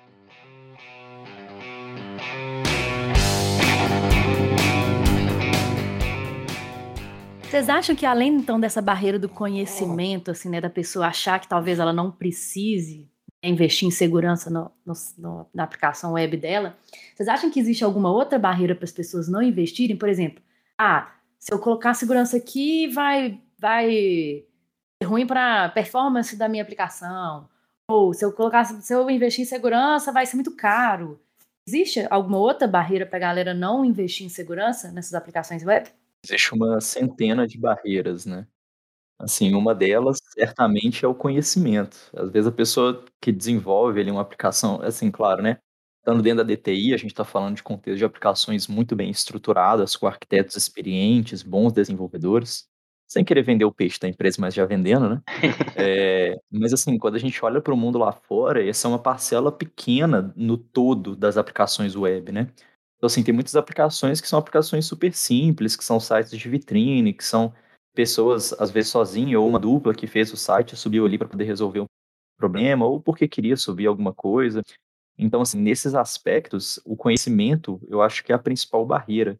Vocês 7.43 7.69
acham 7.69 7.95
que 7.95 8.05
além 8.05 8.33
então 8.33 8.59
dessa 8.59 8.81
barreira 8.81 9.17
do 9.17 9.29
conhecimento, 9.29 10.31
assim, 10.31 10.49
né, 10.49 10.59
da 10.59 10.69
pessoa 10.69 11.07
achar 11.07 11.39
que 11.39 11.47
talvez 11.47 11.79
ela 11.79 11.93
não 11.93 12.11
precise 12.11 13.09
investir 13.43 13.87
em 13.87 13.91
segurança 13.91 14.49
no, 14.49 14.71
no, 14.85 14.93
no, 15.17 15.49
na 15.53 15.63
aplicação 15.63 16.13
web 16.13 16.35
dela, 16.37 16.77
vocês 17.15 17.29
acham 17.29 17.51
que 17.51 17.59
existe 17.59 17.83
alguma 17.83 18.11
outra 18.11 18.39
barreira 18.39 18.75
para 18.75 18.85
as 18.85 18.91
pessoas 18.91 19.27
não 19.27 19.41
investirem? 19.41 19.95
Por 19.95 20.09
exemplo, 20.09 20.43
ah, 20.77 21.13
se 21.39 21.53
eu 21.53 21.59
colocar 21.59 21.93
segurança 21.93 22.37
aqui, 22.37 22.87
vai, 22.87 23.39
vai 23.59 24.45
ser 25.01 25.05
ruim 25.05 25.25
para 25.25 25.65
a 25.65 25.69
performance 25.69 26.35
da 26.35 26.49
minha 26.49 26.63
aplicação. 26.63 27.47
Ou 27.89 28.13
se 28.13 28.25
eu 28.25 28.33
colocar, 28.33 28.65
se 28.65 28.93
eu 28.93 29.09
investir 29.09 29.43
em 29.43 29.47
segurança, 29.47 30.11
vai 30.11 30.25
ser 30.25 30.35
muito 30.35 30.55
caro. 30.55 31.19
Existe 31.67 32.05
alguma 32.09 32.37
outra 32.37 32.67
barreira 32.67 33.05
para 33.05 33.17
a 33.17 33.21
galera 33.21 33.53
não 33.53 33.85
investir 33.85 34.25
em 34.25 34.29
segurança 34.29 34.91
nessas 34.91 35.13
aplicações 35.13 35.63
web? 35.63 35.89
Existe 36.25 36.53
uma 36.53 36.81
centena 36.81 37.47
de 37.47 37.57
barreiras, 37.57 38.25
né? 38.25 38.47
Assim, 39.19 39.53
uma 39.55 39.73
delas 39.73 40.19
certamente 40.33 41.03
é 41.03 41.07
o 41.07 41.15
conhecimento. 41.15 41.97
Às 42.15 42.29
vezes 42.29 42.47
a 42.47 42.51
pessoa 42.51 43.03
que 43.19 43.31
desenvolve 43.31 43.99
ali 43.99 44.11
uma 44.11 44.21
aplicação, 44.21 44.79
assim, 44.81 45.09
claro, 45.09 45.41
né? 45.41 45.57
Estando 45.99 46.21
dentro 46.21 46.43
da 46.43 46.55
DTI, 46.55 46.93
a 46.93 46.97
gente 46.97 47.11
está 47.11 47.25
falando 47.25 47.55
de 47.55 47.63
contexto 47.63 47.97
de 47.97 48.05
aplicações 48.05 48.67
muito 48.67 48.95
bem 48.95 49.09
estruturadas, 49.09 49.95
com 49.95 50.07
arquitetos 50.07 50.55
experientes, 50.55 51.43
bons 51.43 51.73
desenvolvedores, 51.73 52.67
sem 53.07 53.25
querer 53.25 53.41
vender 53.41 53.65
o 53.65 53.73
peixe 53.73 53.99
da 53.99 54.07
empresa, 54.07 54.37
mas 54.39 54.53
já 54.53 54.65
vendendo, 54.65 55.09
né? 55.09 55.21
É, 55.75 56.35
mas 56.51 56.71
assim, 56.73 56.97
quando 56.97 57.15
a 57.15 57.19
gente 57.19 57.43
olha 57.43 57.59
para 57.61 57.73
o 57.73 57.77
mundo 57.77 57.97
lá 57.97 58.11
fora, 58.11 58.65
essa 58.65 58.87
é 58.87 58.89
uma 58.89 58.99
parcela 58.99 59.51
pequena 59.51 60.33
no 60.35 60.57
todo 60.57 61.15
das 61.15 61.37
aplicações 61.37 61.95
web, 61.95 62.31
né? 62.31 62.47
Então, 62.97 63.07
assim, 63.07 63.23
tem 63.23 63.33
muitas 63.33 63.55
aplicações 63.55 64.21
que 64.21 64.27
são 64.27 64.39
aplicações 64.39 64.85
super 64.85 65.13
simples, 65.13 65.75
que 65.75 65.83
são 65.83 65.99
sites 65.99 66.37
de 66.37 66.49
vitrine, 66.49 67.13
que 67.13 67.23
são 67.23 67.53
pessoas, 67.97 68.53
às 68.59 68.69
vezes 68.69 68.91
sozinho, 68.91 69.41
ou 69.41 69.49
uma 69.49 69.57
dupla 69.57 69.91
que 69.91 70.05
fez 70.05 70.31
o 70.31 70.37
site, 70.37 70.75
subiu 70.75 71.03
ali 71.03 71.17
para 71.17 71.27
poder 71.27 71.45
resolver 71.45 71.79
um 71.79 71.87
problema, 72.37 72.85
ou 72.85 73.01
porque 73.01 73.27
queria 73.27 73.57
subir 73.57 73.87
alguma 73.87 74.13
coisa. 74.13 74.61
Então, 75.17 75.41
assim, 75.41 75.59
nesses 75.59 75.95
aspectos, 75.95 76.79
o 76.85 76.95
conhecimento, 76.95 77.81
eu 77.89 77.99
acho 78.03 78.23
que 78.23 78.31
é 78.31 78.35
a 78.35 78.39
principal 78.39 78.85
barreira. 78.85 79.35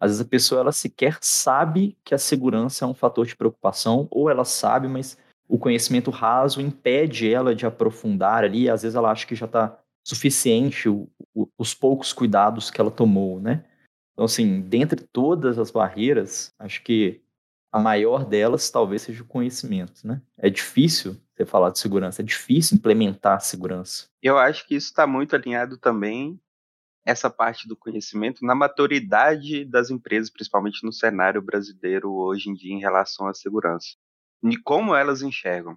Às 0.00 0.12
vezes 0.12 0.26
a 0.26 0.28
pessoa, 0.28 0.62
ela 0.62 0.72
sequer 0.72 1.18
sabe 1.20 1.94
que 2.02 2.14
a 2.14 2.18
segurança 2.18 2.86
é 2.86 2.88
um 2.88 2.94
fator 2.94 3.26
de 3.26 3.36
preocupação, 3.36 4.08
ou 4.10 4.30
ela 4.30 4.46
sabe, 4.46 4.88
mas 4.88 5.18
o 5.46 5.58
conhecimento 5.58 6.10
raso 6.10 6.62
impede 6.62 7.30
ela 7.30 7.54
de 7.54 7.66
aprofundar 7.66 8.44
ali, 8.44 8.70
às 8.70 8.80
vezes 8.80 8.96
ela 8.96 9.10
acha 9.10 9.26
que 9.26 9.34
já 9.34 9.44
está 9.44 9.78
suficiente 10.02 10.88
o, 10.88 11.06
o, 11.34 11.46
os 11.58 11.74
poucos 11.74 12.14
cuidados 12.14 12.70
que 12.70 12.80
ela 12.80 12.90
tomou, 12.90 13.38
né? 13.38 13.62
Então, 14.14 14.24
assim, 14.24 14.62
dentre 14.62 15.06
todas 15.12 15.58
as 15.58 15.70
barreiras, 15.70 16.54
acho 16.58 16.82
que 16.82 17.20
a 17.74 17.80
maior 17.80 18.24
delas 18.24 18.70
talvez 18.70 19.02
seja 19.02 19.24
o 19.24 19.26
conhecimento, 19.26 20.06
né? 20.06 20.22
É 20.38 20.48
difícil 20.48 21.20
você 21.34 21.44
falar 21.44 21.70
de 21.70 21.80
segurança, 21.80 22.22
é 22.22 22.24
difícil 22.24 22.76
implementar 22.76 23.40
segurança. 23.40 24.06
Eu 24.22 24.38
acho 24.38 24.64
que 24.64 24.76
isso 24.76 24.86
está 24.86 25.08
muito 25.08 25.34
alinhado 25.34 25.76
também 25.76 26.40
essa 27.04 27.28
parte 27.28 27.66
do 27.66 27.76
conhecimento 27.76 28.46
na 28.46 28.54
maturidade 28.54 29.64
das 29.64 29.90
empresas, 29.90 30.30
principalmente 30.30 30.84
no 30.84 30.92
cenário 30.92 31.42
brasileiro 31.42 32.12
hoje 32.12 32.48
em 32.48 32.54
dia 32.54 32.72
em 32.72 32.78
relação 32.78 33.26
à 33.26 33.34
segurança. 33.34 33.88
E 34.44 34.56
como 34.56 34.94
elas 34.94 35.20
enxergam. 35.20 35.76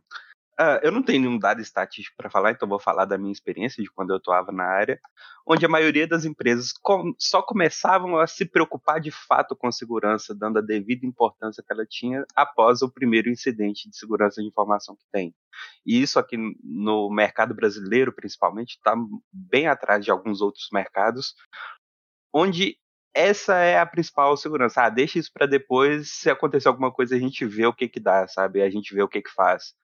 Uh, 0.59 0.81
eu 0.81 0.91
não 0.91 1.03
tenho 1.03 1.21
nenhum 1.21 1.37
dado 1.37 1.61
estatístico 1.61 2.17
para 2.17 2.31
falar, 2.31 2.49
então 2.49 2.67
vou 2.67 2.79
falar 2.79 3.05
da 3.05 3.15
minha 3.15 3.31
experiência 3.31 3.83
de 3.83 3.91
quando 3.91 4.09
eu 4.09 4.15
atuava 4.15 4.51
na 4.51 4.63
área, 4.63 4.99
onde 5.45 5.63
a 5.63 5.69
maioria 5.69 6.07
das 6.07 6.25
empresas 6.25 6.73
com, 6.73 7.13
só 7.19 7.43
começavam 7.43 8.19
a 8.19 8.25
se 8.25 8.43
preocupar 8.43 8.99
de 8.99 9.11
fato 9.11 9.55
com 9.55 9.71
segurança, 9.71 10.33
dando 10.33 10.57
a 10.57 10.61
devida 10.61 11.05
importância 11.05 11.63
que 11.63 11.71
ela 11.71 11.85
tinha 11.87 12.25
após 12.35 12.81
o 12.81 12.91
primeiro 12.91 13.29
incidente 13.29 13.87
de 13.87 13.95
segurança 13.95 14.41
de 14.41 14.47
informação 14.47 14.95
que 14.95 15.05
tem. 15.11 15.31
E 15.85 16.01
isso 16.01 16.17
aqui 16.17 16.37
no 16.63 17.07
mercado 17.11 17.53
brasileiro, 17.53 18.11
principalmente, 18.11 18.77
está 18.77 18.95
bem 19.31 19.67
atrás 19.67 20.03
de 20.03 20.09
alguns 20.09 20.41
outros 20.41 20.69
mercados, 20.73 21.35
onde 22.33 22.79
essa 23.13 23.57
é 23.57 23.77
a 23.79 23.85
principal 23.85 24.35
segurança. 24.35 24.81
Ah, 24.81 24.89
deixa 24.89 25.19
isso 25.19 25.31
para 25.31 25.45
depois, 25.45 26.09
se 26.13 26.31
acontecer 26.31 26.67
alguma 26.67 26.91
coisa 26.91 27.15
a 27.15 27.19
gente 27.19 27.45
vê 27.45 27.67
o 27.67 27.73
que 27.73 27.87
que 27.87 27.99
dá, 27.99 28.27
sabe? 28.27 28.63
A 28.63 28.69
gente 28.71 28.95
vê 28.95 29.03
o 29.03 29.07
que 29.07 29.21
que 29.21 29.31
faz 29.31 29.75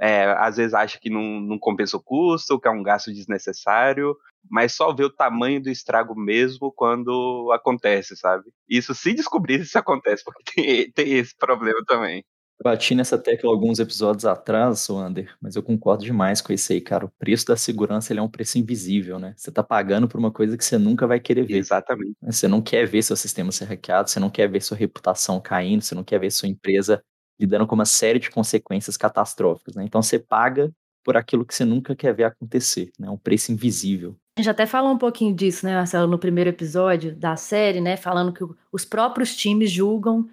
é, 0.00 0.24
às 0.38 0.56
vezes 0.56 0.74
acha 0.74 0.98
que 1.00 1.08
não, 1.08 1.40
não 1.40 1.58
compensa 1.58 1.96
o 1.96 2.02
custo, 2.02 2.60
que 2.60 2.68
é 2.68 2.70
um 2.70 2.82
gasto 2.82 3.12
desnecessário, 3.12 4.14
mas 4.50 4.74
só 4.74 4.94
vê 4.94 5.04
o 5.04 5.10
tamanho 5.10 5.62
do 5.62 5.70
estrago 5.70 6.14
mesmo 6.14 6.72
quando 6.72 7.50
acontece, 7.52 8.16
sabe? 8.16 8.44
Isso 8.68 8.94
se 8.94 9.12
descobrir 9.14 9.64
se 9.66 9.78
acontece, 9.78 10.22
porque 10.24 10.42
tem, 10.54 10.92
tem 10.92 11.12
esse 11.14 11.34
problema 11.36 11.80
também. 11.86 12.24
Bati 12.62 12.94
nessa 12.94 13.18
tecla 13.18 13.50
alguns 13.50 13.78
episódios 13.78 14.24
atrás, 14.24 14.88
Wander, 14.88 15.34
mas 15.42 15.56
eu 15.56 15.62
concordo 15.62 16.04
demais 16.04 16.40
com 16.40 16.54
isso 16.54 16.72
aí, 16.72 16.80
cara. 16.80 17.04
O 17.04 17.10
preço 17.18 17.46
da 17.46 17.56
segurança 17.56 18.12
ele 18.12 18.20
é 18.20 18.22
um 18.22 18.30
preço 18.30 18.58
invisível, 18.58 19.18
né? 19.18 19.34
Você 19.36 19.52
tá 19.52 19.62
pagando 19.62 20.08
por 20.08 20.18
uma 20.18 20.32
coisa 20.32 20.56
que 20.56 20.64
você 20.64 20.78
nunca 20.78 21.06
vai 21.06 21.20
querer 21.20 21.46
ver. 21.46 21.58
Exatamente. 21.58 22.16
Você 22.22 22.48
não 22.48 22.62
quer 22.62 22.86
ver 22.86 23.02
seu 23.02 23.14
sistema 23.14 23.52
ser 23.52 23.66
hackeado, 23.66 24.08
você 24.08 24.18
não 24.18 24.30
quer 24.30 24.48
ver 24.48 24.62
sua 24.62 24.76
reputação 24.76 25.38
caindo, 25.38 25.82
você 25.82 25.94
não 25.94 26.02
quer 26.02 26.18
ver 26.18 26.30
sua 26.30 26.48
empresa 26.48 27.02
lidando 27.38 27.66
com 27.66 27.74
uma 27.74 27.84
série 27.84 28.18
de 28.18 28.30
consequências 28.30 28.96
catastróficas. 28.96 29.74
Né? 29.74 29.84
Então 29.84 30.02
você 30.02 30.18
paga 30.18 30.72
por 31.04 31.16
aquilo 31.16 31.44
que 31.44 31.54
você 31.54 31.64
nunca 31.64 31.94
quer 31.94 32.12
ver 32.12 32.24
acontecer, 32.24 32.90
né? 32.98 33.08
Um 33.08 33.16
preço 33.16 33.52
invisível. 33.52 34.16
A 34.36 34.42
gente 34.42 34.50
até 34.50 34.66
falou 34.66 34.92
um 34.92 34.98
pouquinho 34.98 35.32
disso, 35.34 35.64
né, 35.64 35.72
Marcelo, 35.72 36.10
no 36.10 36.18
primeiro 36.18 36.50
episódio 36.50 37.14
da 37.14 37.36
série, 37.36 37.80
né, 37.80 37.96
falando 37.96 38.32
que 38.32 38.44
os 38.70 38.84
próprios 38.84 39.34
times 39.34 39.70
julgam 39.70 40.28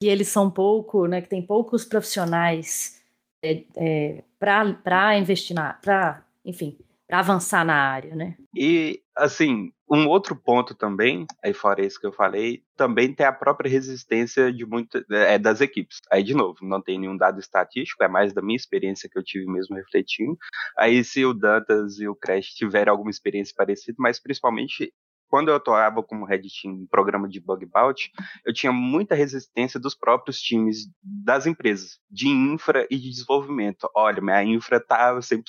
que 0.00 0.08
eles 0.08 0.26
são 0.26 0.50
pouco, 0.50 1.06
né, 1.06 1.20
que 1.20 1.28
tem 1.28 1.40
poucos 1.40 1.84
profissionais 1.84 3.00
é, 3.44 3.62
é, 3.76 4.24
para 4.40 5.16
investir 5.18 5.54
na, 5.54 5.74
para, 5.74 6.24
enfim, 6.44 6.76
para 7.06 7.20
avançar 7.20 7.64
na 7.64 7.76
área, 7.76 8.16
né? 8.16 8.34
E 8.56 9.03
assim, 9.16 9.72
um 9.90 10.08
outro 10.08 10.34
ponto 10.34 10.74
também, 10.74 11.26
aí 11.42 11.52
fora 11.52 11.84
isso 11.84 12.00
que 12.00 12.06
eu 12.06 12.12
falei, 12.12 12.62
também 12.76 13.14
tem 13.14 13.26
a 13.26 13.32
própria 13.32 13.70
resistência 13.70 14.52
de 14.52 14.66
muitas 14.66 15.04
é, 15.10 15.38
das 15.38 15.60
equipes. 15.60 16.00
Aí, 16.10 16.22
de 16.22 16.34
novo, 16.34 16.58
não 16.62 16.80
tem 16.82 16.98
nenhum 16.98 17.16
dado 17.16 17.38
estatístico, 17.38 18.02
é 18.02 18.08
mais 18.08 18.32
da 18.32 18.42
minha 18.42 18.56
experiência 18.56 19.08
que 19.08 19.18
eu 19.18 19.22
tive 19.22 19.46
mesmo 19.46 19.76
refletindo. 19.76 20.36
Aí, 20.78 21.04
se 21.04 21.24
o 21.24 21.34
Dantas 21.34 21.98
e 21.98 22.08
o 22.08 22.16
Crash 22.16 22.48
tiverem 22.54 22.90
alguma 22.90 23.10
experiência 23.10 23.54
parecida, 23.56 23.96
mas 23.98 24.20
principalmente 24.20 24.92
quando 25.28 25.48
eu 25.48 25.56
atuava 25.56 26.02
como 26.02 26.24
Red 26.24 26.42
Team 26.42 26.74
em 26.74 26.86
programa 26.86 27.28
de 27.28 27.40
bug 27.40 27.66
bounty, 27.66 28.10
eu 28.44 28.52
tinha 28.52 28.72
muita 28.72 29.14
resistência 29.14 29.80
dos 29.80 29.94
próprios 29.94 30.40
times 30.40 30.88
das 31.02 31.46
empresas, 31.46 31.98
de 32.10 32.28
infra 32.28 32.86
e 32.90 32.96
de 32.96 33.10
desenvolvimento. 33.10 33.88
Olha, 33.94 34.20
minha 34.20 34.42
infra 34.44 34.80
tá 34.80 35.14
100%. 35.18 35.42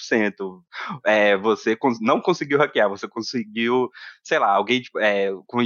É, 1.05 1.37
você 1.37 1.77
não 2.01 2.19
conseguiu 2.19 2.57
hackear, 2.57 2.89
você 2.89 3.07
conseguiu, 3.07 3.89
sei 4.23 4.39
lá, 4.39 4.51
alguém 4.51 4.81
tipo, 4.81 4.99
é, 4.99 5.31
com 5.47 5.59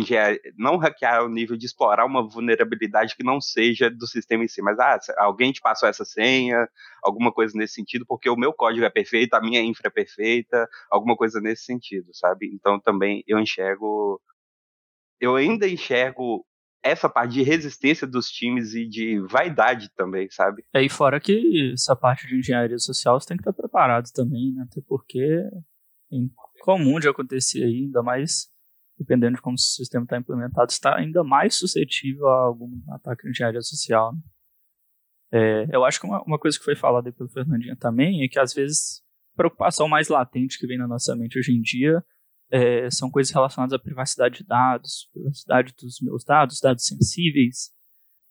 não 0.57 0.77
hackear 0.77 1.23
o 1.23 1.29
nível 1.29 1.55
de 1.55 1.65
explorar 1.65 2.05
uma 2.05 2.27
vulnerabilidade 2.27 3.15
que 3.15 3.23
não 3.23 3.39
seja 3.39 3.89
do 3.89 4.07
sistema 4.07 4.43
em 4.43 4.47
si, 4.47 4.61
mas 4.61 4.79
ah, 4.79 4.99
alguém 5.17 5.51
te 5.51 5.61
passou 5.61 5.87
essa 5.87 6.05
senha, 6.05 6.67
alguma 7.03 7.31
coisa 7.31 7.57
nesse 7.57 7.75
sentido, 7.75 8.05
porque 8.07 8.29
o 8.29 8.35
meu 8.35 8.53
código 8.53 8.85
é 8.85 8.89
perfeito, 8.89 9.33
a 9.33 9.41
minha 9.41 9.61
infra 9.61 9.87
é 9.87 9.91
perfeita, 9.91 10.67
alguma 10.89 11.15
coisa 11.15 11.39
nesse 11.39 11.63
sentido, 11.63 12.09
sabe? 12.13 12.49
Então 12.53 12.79
também 12.79 13.23
eu 13.27 13.39
enxergo 13.39 13.98
eu 15.19 15.35
ainda 15.35 15.67
enxergo 15.67 16.45
essa 16.83 17.09
parte 17.09 17.33
de 17.33 17.43
resistência 17.43 18.07
dos 18.07 18.29
times 18.29 18.73
e 18.73 18.87
de 18.87 19.19
vaidade 19.29 19.89
também, 19.95 20.29
sabe? 20.29 20.63
É, 20.73 20.81
e 20.81 20.89
fora 20.89 21.19
que 21.19 21.71
essa 21.73 21.95
parte 21.95 22.25
de 22.25 22.37
engenharia 22.37 22.77
social 22.77 23.19
você 23.19 23.27
tem 23.27 23.37
que 23.37 23.41
estar 23.41 23.53
preparado 23.53 24.09
também, 24.13 24.53
né? 24.53 24.65
Até 24.69 24.81
porque 24.87 25.19
é 25.19 26.17
comum 26.61 26.99
de 26.99 27.07
acontecer 27.07 27.63
aí, 27.63 27.85
ainda 27.85 28.01
mais 28.01 28.49
dependendo 28.99 29.37
de 29.37 29.41
como 29.41 29.55
o 29.55 29.59
sistema 29.59 30.03
está 30.03 30.17
implementado, 30.17 30.69
está 30.69 30.97
ainda 30.97 31.23
mais 31.23 31.55
suscetível 31.55 32.27
a 32.27 32.41
algum 32.41 32.69
ataque 32.89 33.23
de 33.23 33.29
engenharia 33.29 33.61
social. 33.61 34.13
Né? 34.13 34.19
É, 35.31 35.67
eu 35.71 35.85
acho 35.85 36.01
que 36.01 36.05
uma, 36.05 36.21
uma 36.23 36.37
coisa 36.37 36.57
que 36.57 36.65
foi 36.65 36.75
falada 36.75 37.11
pelo 37.13 37.29
Fernandinho 37.29 37.77
também 37.77 38.23
é 38.23 38.27
que 38.27 38.37
às 38.37 38.53
vezes 38.53 39.01
a 39.33 39.37
preocupação 39.37 39.87
mais 39.87 40.09
latente 40.09 40.59
que 40.59 40.67
vem 40.67 40.77
na 40.77 40.87
nossa 40.87 41.15
mente 41.15 41.39
hoje 41.39 41.53
em 41.53 41.61
dia 41.61 42.03
é, 42.51 42.89
são 42.89 43.09
coisas 43.09 43.33
relacionadas 43.33 43.73
à 43.73 43.79
privacidade 43.79 44.39
de 44.39 44.43
dados, 44.45 45.09
privacidade 45.13 45.73
dos 45.79 45.99
meus 46.01 46.23
dados, 46.23 46.59
dados 46.59 46.85
sensíveis. 46.85 47.71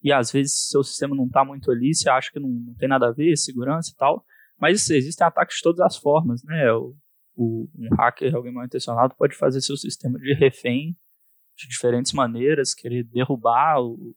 E 0.03 0.13
às 0.13 0.31
vezes 0.31 0.69
seu 0.69 0.83
sistema 0.83 1.15
não 1.15 1.27
está 1.27 1.45
muito 1.45 1.71
ali, 1.71 1.95
você 1.95 2.09
acha 2.09 2.31
que 2.33 2.39
não, 2.39 2.49
não 2.49 2.75
tem 2.75 2.89
nada 2.89 3.09
a 3.09 3.13
ver, 3.13 3.37
segurança 3.37 3.91
e 3.93 3.97
tal. 3.97 4.25
Mas 4.61 4.91
existem 4.91 5.27
ataques 5.27 5.57
de 5.57 5.63
todas 5.63 5.81
as 5.81 5.97
formas, 5.97 6.43
né? 6.45 6.73
O, 6.73 6.97
o, 7.37 7.69
um 7.77 7.95
hacker, 7.97 8.35
alguém 8.35 8.53
mal 8.53 8.65
intencionado, 8.65 9.15
pode 9.17 9.37
fazer 9.37 9.61
seu 9.61 9.77
sistema 9.77 10.19
de 10.19 10.35
refém 10.35 10.97
de 11.57 11.69
diferentes 11.69 12.13
maneiras, 12.13 12.75
querer 12.75 13.05
derrubar 13.05 13.81
o, 13.81 14.15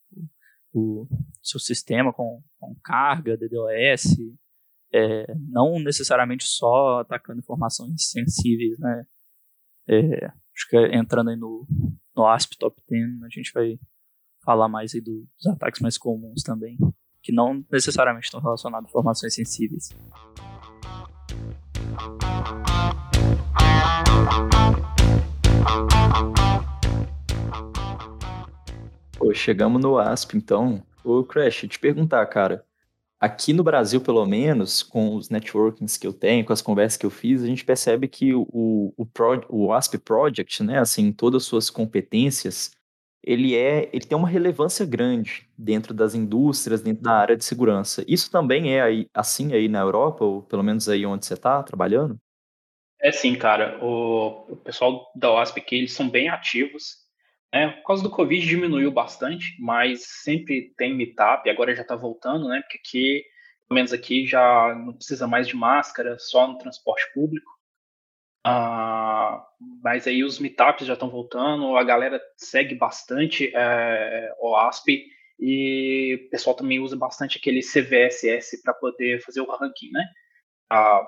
o 0.74 1.08
seu 1.42 1.60
sistema 1.60 2.14
com, 2.14 2.44
com 2.60 2.76
carga, 2.84 3.36
DDoS, 3.36 4.16
é, 4.94 5.34
não 5.50 5.80
necessariamente 5.80 6.46
só 6.46 7.00
atacando 7.00 7.40
informações 7.40 8.10
sensíveis, 8.10 8.78
né? 8.80 9.06
É, 9.88 10.26
acho 10.26 10.70
que 10.70 10.78
entrando 10.96 11.30
aí 11.30 11.36
no, 11.36 11.68
no 12.16 12.28
ASP 12.28 12.58
Top 12.58 12.80
10, 12.90 13.24
a 13.24 13.30
gente 13.30 13.52
vai 13.54 13.80
falar 14.44 14.68
mais 14.68 14.94
aí 14.94 15.02
dos 15.02 15.26
ataques 15.48 15.82
mais 15.82 15.98
comuns 15.98 16.44
também, 16.44 16.78
que 17.22 17.32
não 17.32 17.66
necessariamente 17.72 18.26
estão 18.26 18.40
relacionados 18.40 18.88
a 18.88 18.90
informações 18.90 19.34
sensíveis. 19.34 19.90
Pô, 29.18 29.34
chegamos 29.34 29.82
no 29.82 29.98
ASP, 29.98 30.36
então. 30.36 30.84
Ô, 31.04 31.24
Crash, 31.24 31.68
te 31.68 31.80
perguntar, 31.80 32.26
cara. 32.28 32.66
Aqui 33.22 33.54
no 33.54 33.64
Brasil, 33.64 34.02
pelo 34.02 34.26
menos, 34.26 34.82
com 34.82 35.16
os 35.16 35.30
networkings 35.30 35.96
que 35.96 36.08
eu 36.08 36.12
tenho, 36.12 36.44
com 36.44 36.52
as 36.52 36.62
conversas 36.62 36.98
que 36.98 37.06
eu 37.06 37.12
fiz, 37.12 37.44
a 37.44 37.46
gente 37.46 37.64
percebe 37.64 38.08
que 38.08 38.34
o, 38.34 38.48
o, 38.52 39.08
o 39.48 39.72
ASP 39.72 40.00
Project, 40.00 40.64
né, 40.64 40.80
assim, 40.80 41.12
todas 41.14 41.44
as 41.44 41.48
suas 41.48 41.70
competências, 41.70 42.72
ele 43.24 43.56
é, 43.56 43.92
ele 43.94 44.06
tem 44.08 44.18
uma 44.18 44.28
relevância 44.28 44.84
grande 44.88 45.48
dentro 45.56 45.94
das 45.94 46.16
indústrias, 46.16 46.82
dentro 46.82 47.04
da 47.04 47.14
área 47.14 47.38
de 47.38 47.46
segurança. 47.46 48.04
Isso 48.08 48.32
também 48.32 48.74
é 48.74 48.82
aí, 48.82 49.06
assim 49.14 49.54
aí 49.54 49.68
na 49.68 49.82
Europa, 49.82 50.26
ou 50.26 50.42
pelo 50.42 50.64
menos 50.64 50.90
aí 50.90 51.06
onde 51.06 51.24
você 51.24 51.36
está 51.36 51.62
trabalhando? 51.62 52.18
É 53.00 53.12
sim, 53.12 53.36
cara. 53.36 53.78
O, 53.86 54.54
o 54.54 54.56
pessoal 54.58 55.12
da 55.16 55.32
OASP 55.32 55.60
aqui, 55.60 55.76
eles 55.76 55.94
são 55.94 56.10
bem 56.10 56.28
ativos. 56.28 57.01
Né? 57.54 57.70
Por 57.70 57.84
causa 57.88 58.04
do 58.04 58.10
Covid 58.10 58.46
diminuiu 58.46 58.92
bastante, 58.92 59.56
mas 59.60 60.06
sempre 60.24 60.74
tem 60.78 60.96
meetup, 60.96 61.50
agora 61.50 61.76
já 61.76 61.82
está 61.82 61.96
voltando, 61.96 62.48
né? 62.48 62.62
Porque 62.62 62.78
aqui, 62.78 63.26
pelo 63.68 63.76
menos 63.76 63.92
aqui, 63.92 64.26
já 64.26 64.74
não 64.76 64.94
precisa 64.94 65.28
mais 65.28 65.48
de 65.48 65.56
máscara, 65.56 66.18
só 66.18 66.48
no 66.48 66.58
transporte 66.58 67.12
público. 67.14 67.52
Ah, 68.44 69.46
mas 69.84 70.08
aí 70.08 70.24
os 70.24 70.40
meetups 70.40 70.88
já 70.88 70.94
estão 70.94 71.10
voltando, 71.10 71.78
a 71.78 71.84
galera 71.84 72.22
segue 72.38 72.74
bastante 72.74 73.52
é, 73.54 74.34
o 74.40 74.56
ASP 74.56 75.06
e 75.40 76.26
o 76.26 76.30
pessoal 76.30 76.56
também 76.56 76.80
usa 76.80 76.96
bastante 76.96 77.38
aquele 77.38 77.62
CVSS 77.62 78.62
para 78.64 78.74
poder 78.74 79.22
fazer 79.24 79.42
o 79.42 79.52
ranking, 79.52 79.92
né? 79.92 80.06
A 80.72 81.08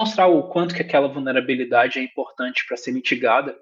mostrar 0.00 0.28
o 0.28 0.48
quanto 0.48 0.74
que 0.74 0.82
aquela 0.82 1.08
vulnerabilidade 1.08 1.98
é 1.98 2.02
importante 2.02 2.64
para 2.66 2.76
ser 2.76 2.92
mitigada. 2.92 3.58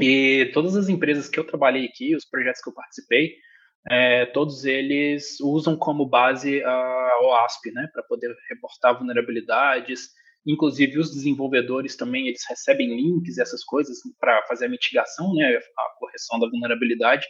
E 0.00 0.50
todas 0.52 0.76
as 0.76 0.88
empresas 0.88 1.28
que 1.28 1.38
eu 1.38 1.44
trabalhei 1.44 1.86
aqui, 1.86 2.14
os 2.14 2.24
projetos 2.24 2.60
que 2.60 2.68
eu 2.68 2.74
participei, 2.74 3.34
é, 3.90 4.26
todos 4.26 4.64
eles 4.64 5.40
usam 5.40 5.76
como 5.76 6.06
base 6.06 6.62
a 6.62 7.18
OASP, 7.22 7.70
né, 7.72 7.88
para 7.92 8.02
poder 8.02 8.34
reportar 8.50 8.98
vulnerabilidades. 8.98 10.08
Inclusive 10.44 10.98
os 10.98 11.10
desenvolvedores 11.12 11.96
também 11.96 12.28
eles 12.28 12.42
recebem 12.48 12.96
links 12.96 13.38
essas 13.38 13.64
coisas 13.64 13.98
para 14.20 14.44
fazer 14.46 14.66
a 14.66 14.68
mitigação, 14.68 15.34
né, 15.34 15.56
a 15.56 15.98
correção 15.98 16.38
da 16.38 16.48
vulnerabilidade 16.48 17.26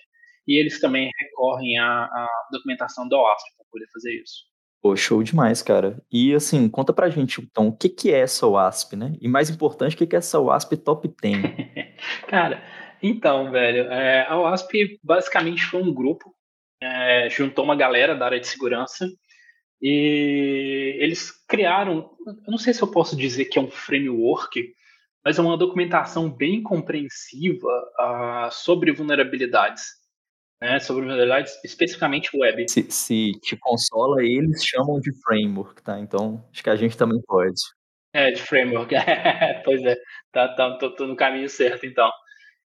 e 0.46 0.60
eles 0.60 0.80
também 0.80 1.10
recorrem 1.18 1.78
à, 1.78 2.04
à 2.04 2.28
documentação 2.52 3.08
do 3.08 3.16
OASP 3.16 3.56
para 3.56 3.66
poder 3.70 3.86
fazer 3.92 4.14
isso. 4.22 4.55
Pô, 4.86 4.94
show 4.94 5.20
demais, 5.20 5.62
cara. 5.62 6.00
E 6.12 6.32
assim, 6.32 6.68
conta 6.68 6.92
pra 6.92 7.10
gente, 7.10 7.40
então, 7.40 7.66
o 7.66 7.76
que, 7.76 7.88
que 7.88 8.12
é 8.12 8.20
essa 8.20 8.46
WASP, 8.46 8.94
né? 8.94 9.16
E 9.20 9.26
mais 9.26 9.50
importante, 9.50 9.96
o 9.96 9.98
que, 9.98 10.06
que 10.06 10.14
é 10.14 10.20
essa 10.20 10.38
WASP 10.38 10.76
Top 10.76 11.12
10? 11.20 11.42
cara, 12.28 12.62
então, 13.02 13.50
velho, 13.50 13.90
é, 13.90 14.24
a 14.28 14.36
WASP 14.36 15.00
basicamente 15.02 15.64
foi 15.64 15.82
um 15.82 15.92
grupo, 15.92 16.32
é, 16.80 17.28
juntou 17.28 17.64
uma 17.64 17.74
galera 17.74 18.14
da 18.14 18.26
área 18.26 18.38
de 18.38 18.46
segurança 18.46 19.08
e 19.82 20.96
eles 21.00 21.32
criaram, 21.48 22.08
eu 22.24 22.36
não 22.46 22.58
sei 22.58 22.72
se 22.72 22.80
eu 22.80 22.88
posso 22.88 23.16
dizer 23.16 23.46
que 23.46 23.58
é 23.58 23.62
um 23.62 23.68
framework, 23.68 24.72
mas 25.24 25.36
é 25.36 25.42
uma 25.42 25.56
documentação 25.56 26.30
bem 26.30 26.62
compreensiva 26.62 27.66
uh, 27.98 28.52
sobre 28.52 28.92
vulnerabilidades 28.92 29.82
né, 30.60 30.78
sobre 30.80 31.02
vulnerabilidades, 31.02 31.58
especificamente 31.64 32.30
web. 32.36 32.66
Se, 32.68 32.90
se 32.90 33.32
te 33.42 33.56
consola, 33.56 34.22
eles 34.22 34.64
chamam 34.64 34.98
de 35.00 35.10
framework, 35.22 35.82
tá? 35.82 35.98
Então, 36.00 36.44
acho 36.52 36.62
que 36.62 36.70
a 36.70 36.76
gente 36.76 36.96
também 36.96 37.20
pode. 37.26 37.60
É, 38.12 38.30
de 38.30 38.42
framework. 38.42 38.94
pois 39.64 39.84
é, 39.84 39.96
tá, 40.32 40.48
tá, 40.54 40.78
tô, 40.78 40.94
tô, 40.94 41.06
no 41.06 41.16
caminho 41.16 41.48
certo, 41.48 41.84
então. 41.84 42.10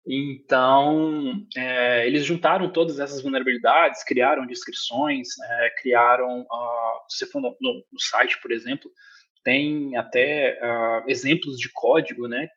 Então, 0.06 1.44
é, 1.56 2.06
eles 2.06 2.24
juntaram 2.24 2.72
todas 2.72 2.98
essas 3.00 3.22
vulnerabilidades, 3.22 4.02
criaram 4.04 4.46
descrições, 4.46 5.28
é, 5.42 5.70
criaram, 5.80 6.42
uh, 6.42 7.00
se 7.08 7.26
for 7.26 7.40
no, 7.40 7.50
no, 7.60 7.74
no, 7.92 8.00
site, 8.00 8.40
por 8.40 8.50
exemplo, 8.50 8.90
tem 9.44 9.96
até 9.96 10.58
uh, 10.62 11.10
exemplos 11.10 11.58
de 11.58 11.68
código, 11.72 12.28
né? 12.28 12.48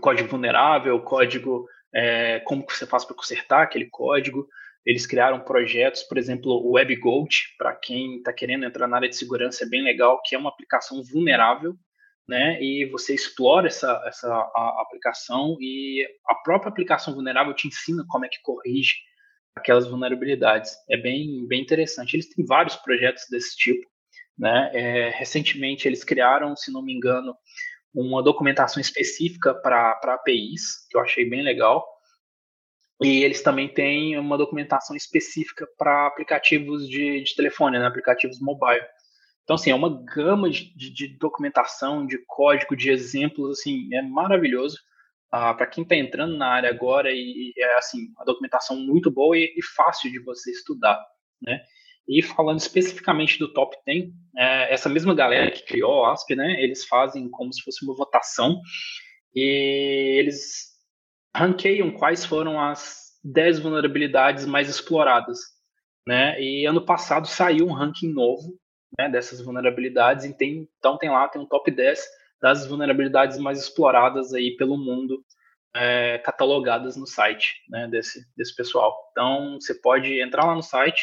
Código 0.00 0.28
vulnerável, 0.28 1.00
código 1.00 1.66
é, 1.94 2.40
como 2.40 2.66
que 2.66 2.76
você 2.76 2.86
faz 2.86 3.04
para 3.04 3.16
consertar 3.16 3.62
aquele 3.62 3.88
código. 3.90 4.48
Eles 4.84 5.06
criaram 5.06 5.40
projetos, 5.40 6.02
por 6.02 6.18
exemplo, 6.18 6.52
o 6.52 6.72
WebGold, 6.72 7.36
para 7.56 7.74
quem 7.76 8.16
está 8.16 8.32
querendo 8.32 8.64
entrar 8.64 8.88
na 8.88 8.96
área 8.96 9.08
de 9.08 9.16
segurança, 9.16 9.64
é 9.64 9.68
bem 9.68 9.82
legal, 9.82 10.20
que 10.24 10.34
é 10.34 10.38
uma 10.38 10.50
aplicação 10.50 11.02
vulnerável, 11.04 11.76
né? 12.26 12.60
E 12.60 12.86
você 12.86 13.14
explora 13.14 13.68
essa, 13.68 14.02
essa 14.06 14.28
aplicação 14.80 15.56
e 15.60 16.04
a 16.26 16.34
própria 16.36 16.70
aplicação 16.70 17.14
vulnerável 17.14 17.54
te 17.54 17.68
ensina 17.68 18.04
como 18.08 18.24
é 18.24 18.28
que 18.28 18.40
corrige 18.42 18.94
aquelas 19.54 19.86
vulnerabilidades. 19.86 20.72
É 20.90 20.96
bem, 20.96 21.46
bem 21.46 21.60
interessante. 21.60 22.14
Eles 22.14 22.28
têm 22.28 22.44
vários 22.44 22.76
projetos 22.76 23.24
desse 23.30 23.56
tipo, 23.56 23.86
né? 24.36 24.70
É, 24.72 25.10
recentemente 25.10 25.86
eles 25.86 26.02
criaram, 26.02 26.56
se 26.56 26.72
não 26.72 26.82
me 26.82 26.92
engano, 26.92 27.36
uma 27.94 28.22
documentação 28.22 28.80
específica 28.80 29.54
para 29.54 29.98
APIs, 30.02 30.86
que 30.90 30.96
eu 30.96 31.00
achei 31.00 31.28
bem 31.28 31.42
legal. 31.42 31.86
E 33.02 33.24
eles 33.24 33.42
também 33.42 33.68
têm 33.68 34.18
uma 34.18 34.38
documentação 34.38 34.94
específica 34.94 35.66
para 35.76 36.06
aplicativos 36.06 36.88
de, 36.88 37.22
de 37.22 37.34
telefone, 37.34 37.78
né, 37.78 37.86
aplicativos 37.86 38.40
mobile. 38.40 38.84
Então, 39.42 39.56
assim, 39.56 39.70
é 39.70 39.74
uma 39.74 40.04
gama 40.04 40.48
de, 40.48 40.72
de, 40.76 41.08
documentação, 41.18 42.06
de 42.06 42.18
código, 42.26 42.76
de 42.76 42.90
exemplos, 42.90 43.58
assim, 43.58 43.92
é 43.92 44.00
maravilhoso. 44.00 44.78
Ah, 45.30 45.52
para 45.52 45.66
quem 45.66 45.82
está 45.82 45.96
entrando 45.96 46.36
na 46.36 46.46
área 46.46 46.70
agora, 46.70 47.10
e, 47.10 47.52
e, 47.56 47.60
é, 47.60 47.76
assim, 47.76 48.12
a 48.18 48.24
documentação 48.24 48.76
muito 48.76 49.10
boa 49.10 49.36
e, 49.36 49.52
e 49.56 49.62
fácil 49.62 50.10
de 50.12 50.20
você 50.20 50.50
estudar, 50.52 51.02
né? 51.40 51.60
E 52.08 52.22
falando 52.22 52.58
especificamente 52.58 53.38
do 53.38 53.52
top 53.52 53.76
10, 53.86 54.10
é, 54.36 54.74
essa 54.74 54.88
mesma 54.88 55.14
galera 55.14 55.50
que 55.50 55.64
criou 55.64 56.00
o 56.00 56.04
ASP, 56.06 56.34
né, 56.34 56.62
eles 56.62 56.84
fazem 56.84 57.30
como 57.30 57.52
se 57.52 57.62
fosse 57.62 57.84
uma 57.84 57.94
votação 57.94 58.60
e 59.34 60.16
eles 60.18 60.72
ranqueiam 61.34 61.90
quais 61.92 62.24
foram 62.24 62.60
as 62.60 63.12
10 63.24 63.60
vulnerabilidades 63.60 64.44
mais 64.44 64.68
exploradas. 64.68 65.38
Né? 66.06 66.40
E 66.40 66.66
ano 66.66 66.84
passado 66.84 67.28
saiu 67.28 67.66
um 67.66 67.72
ranking 67.72 68.12
novo 68.12 68.58
né, 68.98 69.08
dessas 69.08 69.40
vulnerabilidades, 69.40 70.24
e 70.24 70.36
tem, 70.36 70.68
então 70.78 70.98
tem 70.98 71.10
lá 71.10 71.28
tem 71.28 71.40
um 71.40 71.46
top 71.46 71.70
10 71.70 72.04
das 72.40 72.66
vulnerabilidades 72.66 73.38
mais 73.38 73.58
exploradas 73.58 74.34
aí 74.34 74.56
pelo 74.56 74.76
mundo 74.76 75.24
é, 75.74 76.18
catalogadas 76.18 76.96
no 76.96 77.06
site 77.06 77.62
né, 77.68 77.88
desse, 77.88 78.26
desse 78.36 78.54
pessoal. 78.54 78.94
Então 79.12 79.58
você 79.60 79.74
pode 79.74 80.20
entrar 80.20 80.44
lá 80.44 80.54
no 80.54 80.62
site, 80.62 81.02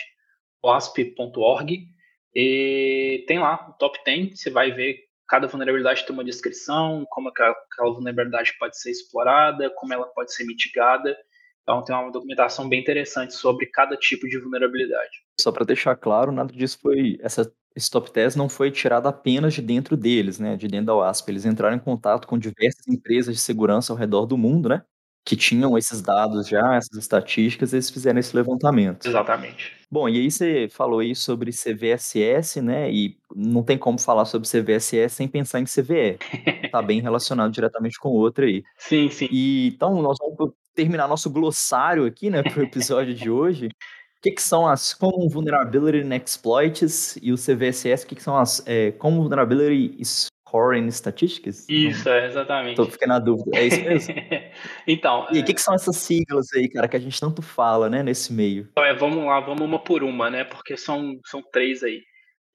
wasp.org 0.63 1.87
e 2.35 3.23
tem 3.27 3.39
lá 3.39 3.67
o 3.69 3.73
top 3.73 3.99
10, 4.05 4.39
você 4.39 4.49
vai 4.49 4.71
ver 4.71 5.09
cada 5.29 5.47
vulnerabilidade 5.47 6.05
tem 6.05 6.13
uma 6.13 6.23
descrição, 6.23 7.05
como 7.09 7.29
aquela 7.29 7.55
vulnerabilidade 7.93 8.55
pode 8.59 8.79
ser 8.79 8.89
explorada, 8.89 9.69
como 9.75 9.93
ela 9.93 10.07
pode 10.07 10.33
ser 10.33 10.43
mitigada. 10.43 11.15
Então 11.61 11.83
tem 11.83 11.95
uma 11.95 12.11
documentação 12.11 12.67
bem 12.67 12.81
interessante 12.81 13.35
sobre 13.35 13.67
cada 13.67 13.95
tipo 13.95 14.27
de 14.27 14.39
vulnerabilidade. 14.39 15.21
Só 15.39 15.51
para 15.51 15.65
deixar 15.65 15.95
claro, 15.95 16.31
nada 16.31 16.51
disso 16.51 16.79
foi 16.81 17.17
essa 17.21 17.49
esse 17.75 17.89
top 17.89 18.11
10 18.11 18.35
não 18.35 18.49
foi 18.49 18.71
tirado 18.71 19.07
apenas 19.07 19.53
de 19.53 19.61
dentro 19.61 19.95
deles, 19.95 20.39
né, 20.39 20.57
de 20.57 20.67
dentro 20.67 20.87
da 20.87 20.95
WASP. 20.95 21.29
Eles 21.29 21.45
entraram 21.45 21.77
em 21.77 21.79
contato 21.79 22.27
com 22.27 22.37
diversas 22.37 22.87
empresas 22.87 23.35
de 23.35 23.39
segurança 23.39 23.93
ao 23.93 23.97
redor 23.97 24.25
do 24.25 24.35
mundo, 24.35 24.67
né, 24.67 24.83
que 25.25 25.35
tinham 25.35 25.77
esses 25.77 26.01
dados 26.01 26.47
já, 26.47 26.75
essas 26.75 26.97
estatísticas, 26.97 27.73
eles 27.73 27.89
fizeram 27.89 28.19
esse 28.19 28.35
levantamento. 28.35 29.07
Exatamente. 29.07 29.77
Bom, 29.91 30.07
e 30.07 30.19
aí 30.19 30.29
você 30.29 30.67
falou 30.69 30.99
aí 30.99 31.15
sobre 31.15 31.51
CVSS, 31.51 32.61
né? 32.61 32.91
E 32.91 33.17
não 33.35 33.63
tem 33.63 33.77
como 33.77 33.99
falar 33.99 34.25
sobre 34.25 34.47
CVSS 34.47 35.15
sem 35.15 35.27
pensar 35.27 35.59
em 35.59 35.65
CVE. 35.65 36.17
tá 36.71 36.81
bem 36.81 37.01
relacionado 37.01 37.51
diretamente 37.51 37.99
com 37.99 38.09
outra 38.09 38.45
aí. 38.45 38.63
Sim, 38.77 39.09
sim. 39.09 39.27
E 39.31 39.67
então 39.67 40.01
nós 40.01 40.17
vamos 40.19 40.53
terminar 40.75 41.07
nosso 41.07 41.29
glossário 41.29 42.05
aqui, 42.05 42.29
né, 42.29 42.41
para 42.43 42.59
o 42.59 42.63
episódio 42.63 43.13
de 43.13 43.29
hoje. 43.29 43.67
O 43.67 44.21
que, 44.21 44.31
que, 44.31 44.41
são 44.41 44.67
as 44.67 44.93
Common 44.93 45.29
Vulnerability 45.29 45.99
and 46.05 46.15
Exploits 46.15 47.17
e 47.21 47.31
o 47.31 47.37
CVSS? 47.37 48.03
O 48.03 48.07
que, 48.07 48.15
que 48.15 48.23
são 48.23 48.37
as 48.37 48.61
é, 48.65 48.91
Common 48.91 49.21
Vulnerability 49.23 49.95
Scoring 50.49 50.87
Statistics? 50.87 51.67
Isso, 51.69 52.09
é, 52.09 52.25
exatamente. 52.25 52.75
Tô 52.75 52.85
ficando 52.85 53.09
na 53.09 53.19
dúvida. 53.19 53.51
É 53.53 53.67
isso 53.67 53.81
mesmo? 53.83 54.15
então. 54.87 55.27
E 55.31 55.37
o 55.37 55.39
é... 55.41 55.43
que, 55.43 55.53
que, 55.53 55.61
são 55.61 55.75
essas 55.75 55.95
siglas 55.97 56.47
aí, 56.53 56.67
cara, 56.67 56.87
que 56.87 56.97
a 56.97 56.99
gente 56.99 57.19
tanto 57.19 57.41
fala, 57.41 57.89
né, 57.89 58.01
nesse 58.01 58.33
meio? 58.33 58.67
Então, 58.71 58.83
é, 58.83 58.93
vamos 58.93 59.23
lá, 59.25 59.39
vamos 59.39 59.61
uma 59.61 59.79
por 59.79 60.03
uma, 60.03 60.29
né? 60.29 60.43
Porque 60.43 60.75
são, 60.75 61.19
são 61.25 61.41
três 61.41 61.83
aí. 61.83 62.01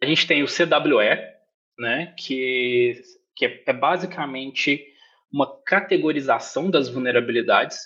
A 0.02 0.06
gente 0.06 0.26
tem 0.26 0.42
o 0.42 0.46
CWE, 0.46 1.20
né? 1.78 2.12
Que, 2.18 3.00
que 3.36 3.46
é, 3.46 3.62
é 3.66 3.72
basicamente 3.72 4.84
uma 5.32 5.46
categorização 5.64 6.70
das 6.70 6.88
vulnerabilidades, 6.88 7.78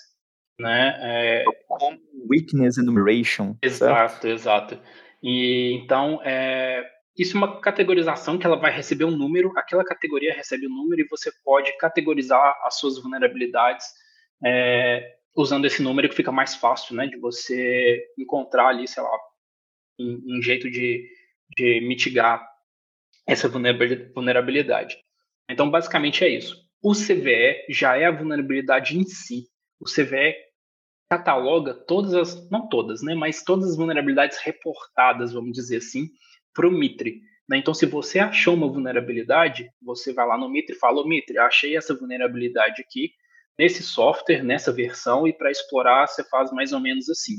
né? 0.59 0.97
É... 1.01 1.43
Como 1.67 1.99
weakness 2.29 2.77
enumeration. 2.77 3.55
Exato, 3.61 4.11
certo? 4.13 4.27
exato. 4.27 4.79
E 5.21 5.73
então 5.73 6.21
é, 6.23 6.85
isso 7.19 7.35
é 7.35 7.37
uma 7.37 7.59
categorização 7.59 8.37
que 8.37 8.45
ela 8.45 8.55
vai 8.55 8.71
receber 8.71 9.03
um 9.03 9.15
número, 9.15 9.51
aquela 9.57 9.83
categoria 9.83 10.33
recebe 10.33 10.67
um 10.67 10.73
número 10.73 11.01
e 11.01 11.07
você 11.07 11.31
pode 11.43 11.75
categorizar 11.77 12.57
as 12.63 12.79
suas 12.79 12.97
vulnerabilidades 12.97 13.85
é, 14.43 15.17
usando 15.35 15.65
esse 15.65 15.81
número 15.81 16.07
que 16.07 16.15
fica 16.15 16.31
mais 16.31 16.55
fácil, 16.55 16.95
né, 16.95 17.07
de 17.07 17.17
você 17.17 18.05
encontrar 18.17 18.69
ali, 18.69 18.87
sei 18.87 19.03
lá, 19.03 19.11
um, 19.99 20.37
um 20.37 20.41
jeito 20.41 20.71
de, 20.71 21.07
de 21.57 21.81
mitigar 21.81 22.47
essa 23.27 23.49
vulnerabilidade. 23.49 24.97
Então, 25.49 25.69
basicamente 25.69 26.23
é 26.23 26.29
isso. 26.29 26.57
O 26.81 26.93
CVE 26.93 27.65
já 27.69 27.97
é 27.97 28.05
a 28.05 28.11
vulnerabilidade 28.11 28.97
em 28.97 29.03
si. 29.03 29.47
O 29.79 29.85
CVE 29.85 30.35
cataloga 31.09 31.73
todas 31.73 32.13
as, 32.13 32.49
não 32.49 32.69
todas, 32.69 33.01
né, 33.01 33.13
mas 33.13 33.43
todas 33.43 33.71
as 33.71 33.75
vulnerabilidades 33.75 34.37
reportadas, 34.37 35.33
vamos 35.33 35.51
dizer 35.51 35.77
assim, 35.77 36.07
para 36.59 36.67
o 36.67 36.71
Mitre. 36.71 37.21
Né? 37.47 37.57
Então, 37.57 37.73
se 37.73 37.85
você 37.85 38.19
achou 38.19 38.53
uma 38.53 38.67
vulnerabilidade, 38.67 39.71
você 39.81 40.11
vai 40.11 40.27
lá 40.27 40.37
no 40.37 40.49
Mitre 40.49 40.75
e 40.75 40.79
fala: 40.79 41.07
Mitre, 41.07 41.37
achei 41.37 41.77
essa 41.77 41.95
vulnerabilidade 41.95 42.81
aqui 42.81 43.13
nesse 43.57 43.81
software, 43.81 44.43
nessa 44.43 44.73
versão, 44.73 45.25
e 45.25 45.31
para 45.31 45.49
explorar 45.49 46.05
você 46.05 46.21
faz 46.25 46.51
mais 46.51 46.73
ou 46.73 46.81
menos 46.81 47.09
assim. 47.09 47.37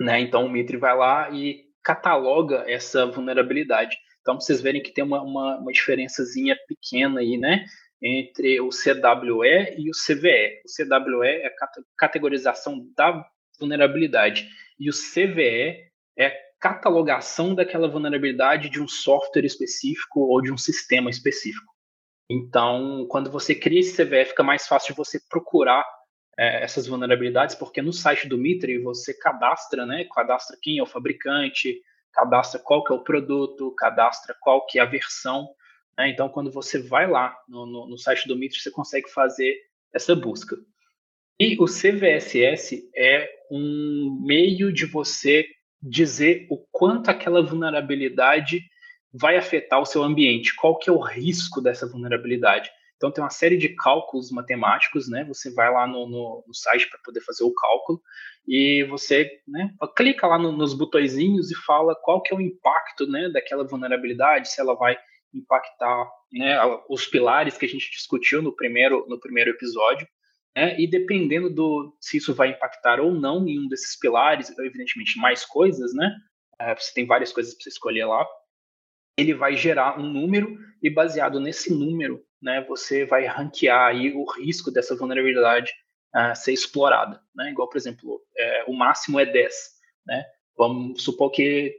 Né? 0.00 0.20
Então, 0.20 0.46
o 0.46 0.50
Mitre 0.50 0.76
vai 0.76 0.96
lá 0.96 1.30
e 1.30 1.62
cataloga 1.80 2.64
essa 2.66 3.06
vulnerabilidade. 3.06 3.96
Então, 4.20 4.40
vocês 4.40 4.60
verem 4.60 4.82
que 4.82 4.92
tem 4.92 5.04
uma, 5.04 5.22
uma, 5.22 5.58
uma 5.58 5.72
diferençazinha 5.72 6.56
pequena 6.66 7.20
aí, 7.20 7.38
né? 7.38 7.64
Entre 8.02 8.60
o 8.60 8.70
CWE 8.70 9.76
e 9.78 9.88
o 9.88 9.92
CVE. 9.92 10.60
O 10.64 10.68
CWE 10.68 11.26
é 11.28 11.46
a 11.46 11.52
categorização 11.96 12.84
da 12.96 13.24
vulnerabilidade. 13.60 14.48
E 14.78 14.90
o 14.90 14.92
CVE 14.92 15.88
é 16.18 16.51
catalogação 16.62 17.56
daquela 17.56 17.88
vulnerabilidade 17.88 18.70
de 18.70 18.80
um 18.80 18.86
software 18.86 19.44
específico 19.44 20.20
ou 20.20 20.40
de 20.40 20.52
um 20.52 20.56
sistema 20.56 21.10
específico. 21.10 21.74
Então, 22.30 23.04
quando 23.10 23.32
você 23.32 23.52
cria 23.52 23.80
esse 23.80 23.96
CVE, 23.96 24.26
fica 24.26 24.44
mais 24.44 24.68
fácil 24.68 24.94
de 24.94 24.96
você 24.96 25.18
procurar 25.28 25.84
é, 26.38 26.62
essas 26.62 26.86
vulnerabilidades, 26.86 27.56
porque 27.56 27.82
no 27.82 27.92
site 27.92 28.28
do 28.28 28.38
Mitre 28.38 28.78
você 28.78 29.12
cadastra, 29.12 29.84
né? 29.84 30.06
Cadastra 30.14 30.56
quem 30.62 30.78
é 30.78 30.82
o 30.82 30.86
fabricante, 30.86 31.82
cadastra 32.12 32.60
qual 32.60 32.84
que 32.84 32.92
é 32.92 32.96
o 32.96 33.02
produto, 33.02 33.74
cadastra 33.74 34.32
qual 34.40 34.64
que 34.64 34.78
é 34.78 34.82
a 34.82 34.86
versão. 34.86 35.48
Né? 35.98 36.10
Então, 36.10 36.28
quando 36.28 36.52
você 36.52 36.80
vai 36.80 37.10
lá 37.10 37.36
no, 37.48 37.66
no, 37.66 37.88
no 37.88 37.98
site 37.98 38.28
do 38.28 38.36
Mitre, 38.36 38.60
você 38.60 38.70
consegue 38.70 39.10
fazer 39.10 39.56
essa 39.92 40.14
busca. 40.14 40.56
E 41.40 41.56
o 41.60 41.64
CVSS 41.64 42.88
é 42.96 43.28
um 43.50 44.16
meio 44.24 44.72
de 44.72 44.86
você 44.86 45.44
dizer 45.82 46.46
o 46.50 46.58
quanto 46.70 47.10
aquela 47.10 47.42
vulnerabilidade 47.42 48.62
vai 49.12 49.36
afetar 49.36 49.80
o 49.80 49.86
seu 49.86 50.02
ambiente, 50.02 50.54
qual 50.54 50.78
que 50.78 50.88
é 50.88 50.92
o 50.92 51.00
risco 51.00 51.60
dessa 51.60 51.86
vulnerabilidade. 51.86 52.70
Então 52.96 53.10
tem 53.10 53.22
uma 53.22 53.30
série 53.30 53.56
de 53.56 53.70
cálculos 53.70 54.30
matemáticos, 54.30 55.08
né? 55.08 55.24
Você 55.24 55.52
vai 55.52 55.70
lá 55.72 55.88
no, 55.88 56.08
no, 56.08 56.44
no 56.46 56.54
site 56.54 56.88
para 56.88 57.00
poder 57.04 57.20
fazer 57.20 57.42
o 57.42 57.52
cálculo 57.52 58.00
e 58.46 58.84
você, 58.88 59.28
né, 59.46 59.70
clica 59.96 60.26
lá 60.26 60.38
no, 60.38 60.52
nos 60.52 60.72
botõezinhos 60.72 61.50
e 61.50 61.56
fala 61.64 61.96
qual 62.00 62.22
que 62.22 62.32
é 62.32 62.36
o 62.36 62.40
impacto, 62.40 63.06
né, 63.06 63.28
daquela 63.28 63.64
vulnerabilidade, 63.64 64.48
se 64.48 64.60
ela 64.60 64.74
vai 64.74 64.96
impactar, 65.34 66.08
né, 66.32 66.58
os 66.88 67.06
pilares 67.06 67.56
que 67.56 67.66
a 67.66 67.68
gente 67.68 67.90
discutiu 67.90 68.40
no 68.40 68.54
primeiro 68.54 69.04
no 69.08 69.18
primeiro 69.18 69.50
episódio. 69.50 70.06
Né, 70.56 70.78
e 70.78 70.86
dependendo 70.86 71.48
do 71.48 71.96
se 72.00 72.18
isso 72.18 72.34
vai 72.34 72.50
impactar 72.50 73.00
ou 73.00 73.12
não 73.12 73.46
em 73.48 73.58
um 73.58 73.68
desses 73.68 73.98
pilares, 73.98 74.50
evidentemente 74.58 75.18
mais 75.18 75.44
coisas, 75.44 75.94
né? 75.94 76.14
É, 76.60 76.74
você 76.74 76.92
tem 76.92 77.06
várias 77.06 77.32
coisas 77.32 77.54
para 77.54 77.68
escolher 77.68 78.04
lá. 78.04 78.26
Ele 79.18 79.34
vai 79.34 79.56
gerar 79.56 79.98
um 79.98 80.02
número 80.02 80.58
e 80.82 80.90
baseado 80.90 81.40
nesse 81.40 81.72
número, 81.72 82.22
né, 82.40 82.64
você 82.68 83.04
vai 83.04 83.24
ranquear 83.26 83.88
aí 83.88 84.12
o 84.12 84.24
risco 84.24 84.70
dessa 84.70 84.96
vulnerabilidade 84.96 85.72
uh, 86.14 86.34
ser 86.34 86.52
explorada, 86.52 87.22
né? 87.34 87.50
Igual, 87.50 87.68
por 87.68 87.76
exemplo, 87.76 88.20
é, 88.36 88.64
o 88.66 88.72
máximo 88.72 89.20
é 89.20 89.26
10, 89.26 89.54
né? 90.06 90.24
Vamos 90.56 91.02
supor 91.02 91.30
que 91.30 91.74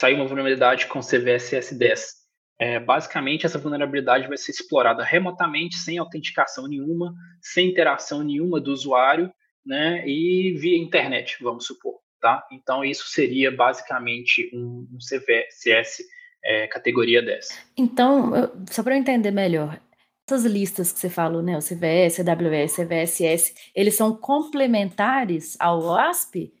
saiu 0.00 0.16
uma 0.16 0.26
vulnerabilidade 0.26 0.86
com 0.86 1.00
CVSS 1.00 1.74
10 1.76 2.23
é, 2.58 2.78
basicamente, 2.78 3.44
essa 3.44 3.58
vulnerabilidade 3.58 4.28
vai 4.28 4.36
ser 4.36 4.52
explorada 4.52 5.02
remotamente, 5.02 5.76
sem 5.76 5.98
autenticação 5.98 6.68
nenhuma, 6.68 7.12
sem 7.40 7.70
interação 7.70 8.22
nenhuma 8.22 8.60
do 8.60 8.72
usuário, 8.72 9.32
né, 9.64 10.06
e 10.06 10.54
via 10.58 10.78
internet, 10.78 11.38
vamos 11.40 11.66
supor. 11.66 11.98
Tá? 12.20 12.46
Então, 12.50 12.84
isso 12.84 13.06
seria 13.08 13.50
basicamente 13.50 14.50
um, 14.54 14.86
CVSS 14.98 16.04
é, 16.42 16.66
categoria 16.68 17.22
10. 17.22 17.48
Então, 17.76 18.32
só 18.70 18.82
para 18.82 18.94
eu 18.94 18.98
entender 18.98 19.30
melhor, 19.30 19.78
essas 20.26 20.44
listas 20.44 20.90
que 20.90 21.00
você 21.00 21.10
falou, 21.10 21.42
né, 21.42 21.56
o 21.56 21.60
CVS, 21.60 22.20
AWS, 22.20 22.76
CVSS, 22.76 23.54
eles 23.74 23.94
são 23.94 24.16
complementares 24.16 25.56
ao 25.60 25.82
OASP? 25.82 26.52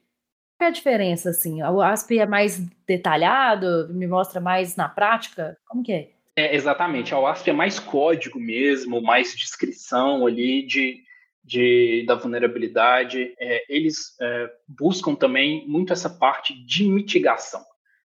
É 0.60 0.66
a 0.66 0.70
diferença, 0.70 1.30
assim? 1.30 1.62
O 1.62 1.80
ASP 1.80 2.18
é 2.18 2.26
mais 2.26 2.58
detalhado, 2.86 3.88
me 3.92 4.06
mostra 4.06 4.40
mais 4.40 4.76
na 4.76 4.88
prática? 4.88 5.56
Como 5.66 5.82
que 5.82 5.92
é? 5.92 6.14
É, 6.36 6.54
exatamente. 6.54 7.14
A 7.14 7.18
OASP 7.18 7.50
é 7.50 7.52
mais 7.52 7.78
código 7.78 8.40
mesmo, 8.40 9.00
mais 9.00 9.34
descrição 9.34 10.26
ali 10.26 10.66
de, 10.66 11.00
de 11.44 12.04
da 12.06 12.16
vulnerabilidade. 12.16 13.34
É, 13.38 13.64
eles 13.68 14.16
é, 14.20 14.50
buscam 14.66 15.14
também 15.14 15.66
muito 15.68 15.92
essa 15.92 16.10
parte 16.10 16.52
de 16.64 16.84
mitigação, 16.84 17.64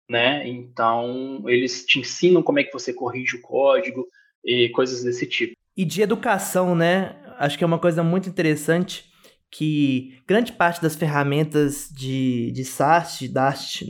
né? 0.08 0.48
Então, 0.48 1.44
eles 1.46 1.84
te 1.84 2.00
ensinam 2.00 2.42
como 2.42 2.58
é 2.58 2.64
que 2.64 2.72
você 2.72 2.92
corrige 2.92 3.36
o 3.36 3.42
código 3.42 4.06
e 4.42 4.70
coisas 4.70 5.04
desse 5.04 5.26
tipo. 5.26 5.54
E 5.76 5.84
de 5.84 6.00
educação, 6.00 6.74
né? 6.74 7.16
Acho 7.38 7.58
que 7.58 7.64
é 7.64 7.66
uma 7.66 7.78
coisa 7.78 8.02
muito 8.02 8.30
interessante 8.30 9.04
que 9.56 10.18
grande 10.28 10.52
parte 10.52 10.82
das 10.82 10.94
ferramentas 10.94 11.88
de, 11.90 12.50
de 12.52 12.62
SaaS, 12.62 13.18
de 13.18 13.30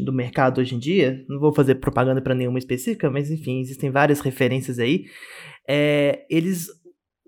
do 0.04 0.12
mercado 0.12 0.60
hoje 0.60 0.76
em 0.76 0.78
dia, 0.78 1.24
não 1.28 1.40
vou 1.40 1.52
fazer 1.52 1.74
propaganda 1.76 2.22
para 2.22 2.36
nenhuma 2.36 2.60
específica, 2.60 3.10
mas 3.10 3.32
enfim, 3.32 3.60
existem 3.60 3.90
várias 3.90 4.20
referências 4.20 4.78
aí, 4.78 5.06
é, 5.68 6.24
eles 6.30 6.68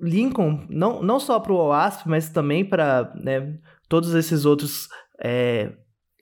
linkam 0.01 0.65
não, 0.71 1.03
não 1.03 1.19
só 1.19 1.41
para 1.41 1.53
o 1.53 1.57
OASP, 1.57 2.09
mas 2.09 2.29
também 2.29 2.65
para 2.65 3.13
né, 3.17 3.59
todos 3.89 4.15
esses 4.15 4.45
outros 4.45 4.89
é, 5.21 5.73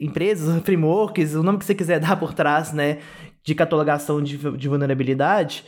empresas, 0.00 0.58
frameworks, 0.64 1.34
o 1.34 1.42
nome 1.42 1.58
que 1.58 1.66
você 1.66 1.74
quiser 1.74 2.00
dar 2.00 2.18
por 2.18 2.32
trás, 2.32 2.72
né, 2.72 3.00
de 3.44 3.54
catalogação 3.54 4.22
de, 4.22 4.38
de 4.56 4.68
vulnerabilidade, 4.68 5.64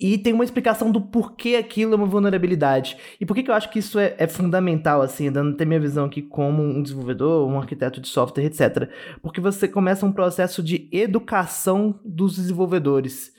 e 0.00 0.16
tem 0.16 0.32
uma 0.32 0.44
explicação 0.44 0.92
do 0.92 1.00
porquê 1.00 1.56
aquilo 1.56 1.92
é 1.92 1.96
uma 1.96 2.06
vulnerabilidade. 2.06 2.96
E 3.20 3.26
por 3.26 3.34
que, 3.34 3.42
que 3.42 3.50
eu 3.50 3.54
acho 3.54 3.68
que 3.68 3.80
isso 3.80 3.98
é, 3.98 4.14
é 4.16 4.28
fundamental, 4.28 5.02
assim, 5.02 5.30
dando 5.30 5.54
até 5.54 5.64
minha 5.64 5.80
visão 5.80 6.04
aqui 6.04 6.22
como 6.22 6.62
um 6.62 6.80
desenvolvedor, 6.80 7.48
um 7.48 7.58
arquiteto 7.58 8.00
de 8.00 8.06
software, 8.06 8.44
etc. 8.44 8.88
Porque 9.20 9.40
você 9.40 9.66
começa 9.66 10.06
um 10.06 10.12
processo 10.12 10.62
de 10.62 10.88
educação 10.92 11.98
dos 12.04 12.36
desenvolvedores. 12.36 13.32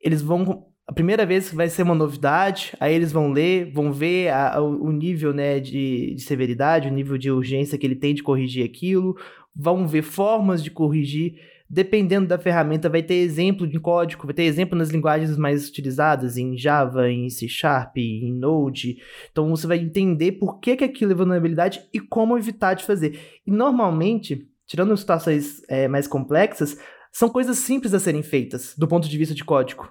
Eles 0.00 0.22
vão. 0.22 0.66
A 0.86 0.92
primeira 0.92 1.24
vez 1.24 1.52
vai 1.52 1.68
ser 1.68 1.82
uma 1.82 1.94
novidade, 1.94 2.74
aí 2.78 2.94
eles 2.94 3.10
vão 3.10 3.32
ler, 3.32 3.72
vão 3.72 3.90
ver 3.90 4.28
a, 4.28 4.56
a, 4.56 4.62
o 4.62 4.92
nível 4.92 5.32
né, 5.32 5.58
de, 5.58 6.14
de 6.14 6.22
severidade, 6.22 6.88
o 6.88 6.92
nível 6.92 7.16
de 7.16 7.30
urgência 7.30 7.78
que 7.78 7.86
ele 7.86 7.96
tem 7.96 8.14
de 8.14 8.22
corrigir 8.22 8.64
aquilo, 8.64 9.16
vão 9.56 9.88
ver 9.88 10.02
formas 10.02 10.62
de 10.62 10.70
corrigir 10.70 11.40
dependendo 11.68 12.28
da 12.28 12.38
ferramenta, 12.38 12.88
vai 12.88 13.02
ter 13.02 13.14
exemplo 13.14 13.66
de 13.66 13.80
código, 13.80 14.26
vai 14.26 14.34
ter 14.34 14.44
exemplo 14.44 14.76
nas 14.76 14.90
linguagens 14.90 15.36
mais 15.36 15.68
utilizadas, 15.68 16.36
em 16.36 16.56
Java, 16.56 17.10
em 17.10 17.28
C 17.30 17.48
Sharp, 17.48 17.96
em 17.96 18.32
Node. 18.32 18.98
Então 19.30 19.48
você 19.48 19.66
vai 19.66 19.78
entender 19.78 20.32
por 20.32 20.60
que, 20.60 20.76
que 20.76 20.84
aquilo 20.84 21.12
é 21.12 21.14
vulnerabilidade 21.14 21.82
e 21.92 22.00
como 22.00 22.38
evitar 22.38 22.74
de 22.74 22.84
fazer. 22.84 23.18
E 23.46 23.50
normalmente, 23.50 24.48
tirando 24.66 24.96
situações 24.96 25.62
é, 25.68 25.88
mais 25.88 26.06
complexas, 26.06 26.78
são 27.12 27.28
coisas 27.28 27.58
simples 27.58 27.94
a 27.94 28.00
serem 28.00 28.22
feitas 28.22 28.74
do 28.76 28.88
ponto 28.88 29.08
de 29.08 29.18
vista 29.18 29.34
de 29.34 29.44
código. 29.44 29.90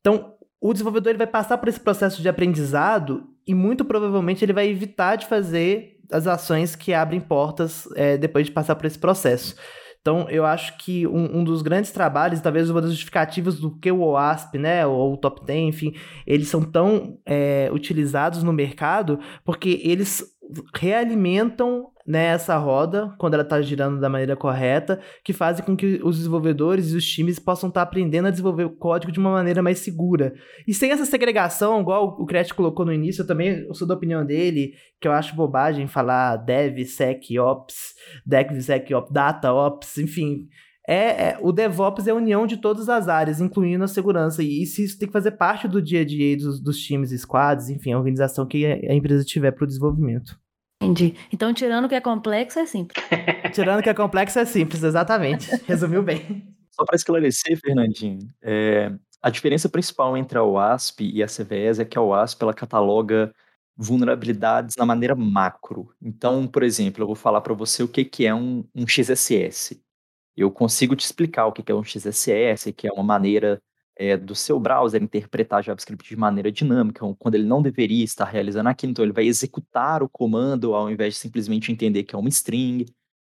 Então, 0.00 0.34
o 0.60 0.72
desenvolvedor 0.72 1.10
ele 1.10 1.18
vai 1.18 1.26
passar 1.26 1.58
por 1.58 1.68
esse 1.68 1.78
processo 1.78 2.20
de 2.20 2.28
aprendizado 2.28 3.28
e 3.46 3.54
muito 3.54 3.84
provavelmente 3.84 4.44
ele 4.44 4.52
vai 4.52 4.68
evitar 4.68 5.16
de 5.16 5.26
fazer 5.26 5.98
as 6.10 6.26
ações 6.26 6.74
que 6.74 6.92
abrem 6.92 7.20
portas 7.20 7.88
é, 7.94 8.16
depois 8.16 8.46
de 8.46 8.52
passar 8.52 8.74
por 8.74 8.86
esse 8.86 8.98
processo. 8.98 9.54
Então, 10.00 10.28
eu 10.30 10.46
acho 10.46 10.78
que 10.78 11.06
um, 11.06 11.38
um 11.38 11.44
dos 11.44 11.60
grandes 11.60 11.90
trabalhos, 11.90 12.40
talvez 12.40 12.70
uma 12.70 12.80
das 12.80 12.90
justificativas 12.90 13.60
do 13.60 13.76
que 13.78 13.90
o 13.90 14.00
OASP, 14.00 14.58
né, 14.58 14.86
ou 14.86 15.14
o 15.14 15.16
Top 15.16 15.44
10, 15.44 15.68
enfim, 15.68 15.94
eles 16.26 16.48
são 16.48 16.62
tão 16.62 17.18
é, 17.26 17.68
utilizados 17.72 18.42
no 18.42 18.52
mercado 18.52 19.18
porque 19.44 19.80
eles 19.84 20.24
realimentam 20.74 21.90
né, 22.08 22.28
essa 22.28 22.56
roda, 22.56 23.14
quando 23.18 23.34
ela 23.34 23.42
está 23.42 23.60
girando 23.60 24.00
da 24.00 24.08
maneira 24.08 24.34
correta, 24.34 24.98
que 25.22 25.34
fazem 25.34 25.62
com 25.62 25.76
que 25.76 26.00
os 26.02 26.16
desenvolvedores 26.16 26.90
e 26.90 26.96
os 26.96 27.06
times 27.06 27.38
possam 27.38 27.68
estar 27.68 27.82
tá 27.82 27.86
aprendendo 27.86 28.28
a 28.28 28.30
desenvolver 28.30 28.64
o 28.64 28.70
código 28.70 29.12
de 29.12 29.18
uma 29.18 29.30
maneira 29.30 29.62
mais 29.62 29.80
segura. 29.80 30.32
E 30.66 30.72
sem 30.72 30.90
essa 30.90 31.04
segregação, 31.04 31.82
igual 31.82 32.16
o 32.18 32.24
Cret 32.24 32.54
colocou 32.54 32.86
no 32.86 32.94
início, 32.94 33.20
eu 33.20 33.26
também 33.26 33.66
eu 33.68 33.74
sou 33.74 33.86
da 33.86 33.92
opinião 33.92 34.24
dele, 34.24 34.72
que 34.98 35.06
eu 35.06 35.12
acho 35.12 35.36
bobagem 35.36 35.86
falar 35.86 36.36
dev, 36.36 36.82
sec, 36.86 37.24
ops, 37.38 37.92
dev, 38.24 38.58
sec, 38.62 38.90
ops, 38.90 39.12
data, 39.12 39.52
ops, 39.52 39.98
enfim. 39.98 40.48
É, 40.88 41.32
é, 41.32 41.38
o 41.42 41.52
DevOps 41.52 42.06
é 42.06 42.10
a 42.12 42.14
união 42.14 42.46
de 42.46 42.56
todas 42.56 42.88
as 42.88 43.06
áreas, 43.06 43.42
incluindo 43.42 43.84
a 43.84 43.88
segurança. 43.88 44.42
E 44.42 44.62
isso, 44.62 44.80
isso 44.80 44.98
tem 44.98 45.06
que 45.06 45.12
fazer 45.12 45.32
parte 45.32 45.68
do 45.68 45.82
dia 45.82 46.00
a 46.00 46.04
dia 46.06 46.34
dos, 46.38 46.58
dos 46.58 46.78
times, 46.78 47.10
squads, 47.20 47.68
enfim, 47.68 47.92
a 47.92 47.98
organização 47.98 48.46
que 48.46 48.64
a 48.64 48.94
empresa 48.94 49.22
tiver 49.22 49.50
para 49.50 49.64
o 49.64 49.66
desenvolvimento. 49.66 50.47
Entendi. 50.80 51.16
Então, 51.32 51.52
tirando 51.52 51.86
o 51.86 51.88
que 51.88 51.94
é 51.94 52.00
complexo, 52.00 52.58
é 52.58 52.66
simples. 52.66 53.04
tirando 53.52 53.80
o 53.80 53.82
que 53.82 53.90
é 53.90 53.94
complexo, 53.94 54.38
é 54.38 54.44
simples, 54.44 54.82
exatamente. 54.82 55.50
Resumiu 55.66 56.02
bem. 56.02 56.54
Só 56.70 56.84
para 56.84 56.94
esclarecer, 56.94 57.58
Fernandinho, 57.60 58.20
é, 58.40 58.92
a 59.20 59.30
diferença 59.30 59.68
principal 59.68 60.16
entre 60.16 60.38
a 60.38 60.44
OASP 60.44 61.10
e 61.12 61.22
a 61.22 61.26
CVS 61.26 61.80
é 61.80 61.84
que 61.84 61.98
a 61.98 62.02
OASP 62.02 62.42
ela 62.42 62.54
cataloga 62.54 63.34
vulnerabilidades 63.76 64.76
na 64.76 64.86
maneira 64.86 65.14
macro. 65.14 65.92
Então, 66.00 66.46
por 66.46 66.62
exemplo, 66.62 67.02
eu 67.02 67.06
vou 67.06 67.16
falar 67.16 67.40
para 67.40 67.54
você 67.54 67.82
o 67.82 67.88
que, 67.88 68.04
que 68.04 68.26
é 68.26 68.34
um, 68.34 68.64
um 68.74 68.86
XSS. 68.86 69.80
Eu 70.36 70.50
consigo 70.50 70.94
te 70.94 71.04
explicar 71.04 71.46
o 71.46 71.52
que, 71.52 71.62
que 71.62 71.72
é 71.72 71.74
um 71.74 71.82
XSS, 71.82 72.72
que 72.72 72.86
é 72.86 72.92
uma 72.92 73.02
maneira 73.02 73.60
é, 73.98 74.16
do 74.16 74.34
seu 74.34 74.60
browser 74.60 75.02
interpretar 75.02 75.62
JavaScript 75.62 76.08
de 76.08 76.16
maneira 76.16 76.52
dinâmica, 76.52 77.04
quando 77.18 77.34
ele 77.34 77.44
não 77.44 77.60
deveria 77.60 78.04
estar 78.04 78.24
realizando 78.24 78.68
aquilo, 78.68 78.92
então 78.92 79.04
ele 79.04 79.12
vai 79.12 79.26
executar 79.26 80.02
o 80.04 80.08
comando 80.08 80.74
ao 80.74 80.88
invés 80.88 81.14
de 81.14 81.20
simplesmente 81.20 81.72
entender 81.72 82.04
que 82.04 82.14
é 82.14 82.18
uma 82.18 82.28
string. 82.28 82.86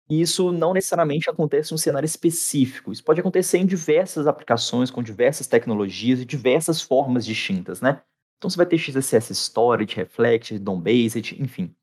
E 0.10 0.22
isso 0.22 0.52
não 0.52 0.74
necessariamente 0.74 1.30
acontece 1.30 1.72
em 1.72 1.76
um 1.76 1.78
cenário 1.78 2.06
específico. 2.06 2.92
Isso 2.92 3.04
pode 3.04 3.20
acontecer 3.20 3.60
em 3.60 3.66
diversas 3.66 4.28
aplicações, 4.28 4.92
com 4.92 5.02
diversas 5.02 5.48
tecnologias 5.48 6.20
e 6.20 6.26
diversas 6.26 6.82
formas 6.82 7.26
distintas, 7.26 7.82
né? 7.82 8.02
Então 8.38 8.50
você 8.50 8.58
vai 8.58 8.66
ter 8.66 8.78
XSS 8.78 9.34
Storage, 9.34 9.96
Reflect, 9.96 10.60
DOM-Based, 10.60 11.42
enfim. 11.42 11.74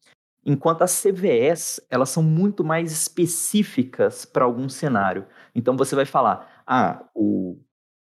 Enquanto 0.45 0.83
as 0.83 1.01
CVEs, 1.01 1.81
elas 1.89 2.11
são 2.11 2.23
muito 2.23 2.65
mais 2.65 2.91
específicas 2.93 4.25
para 4.25 4.45
algum 4.45 4.69
cenário. 4.69 5.27
Então 5.55 5.77
você 5.77 5.95
vai 5.95 6.05
falar, 6.05 6.63
ah, 6.67 7.05
o, 7.15 7.59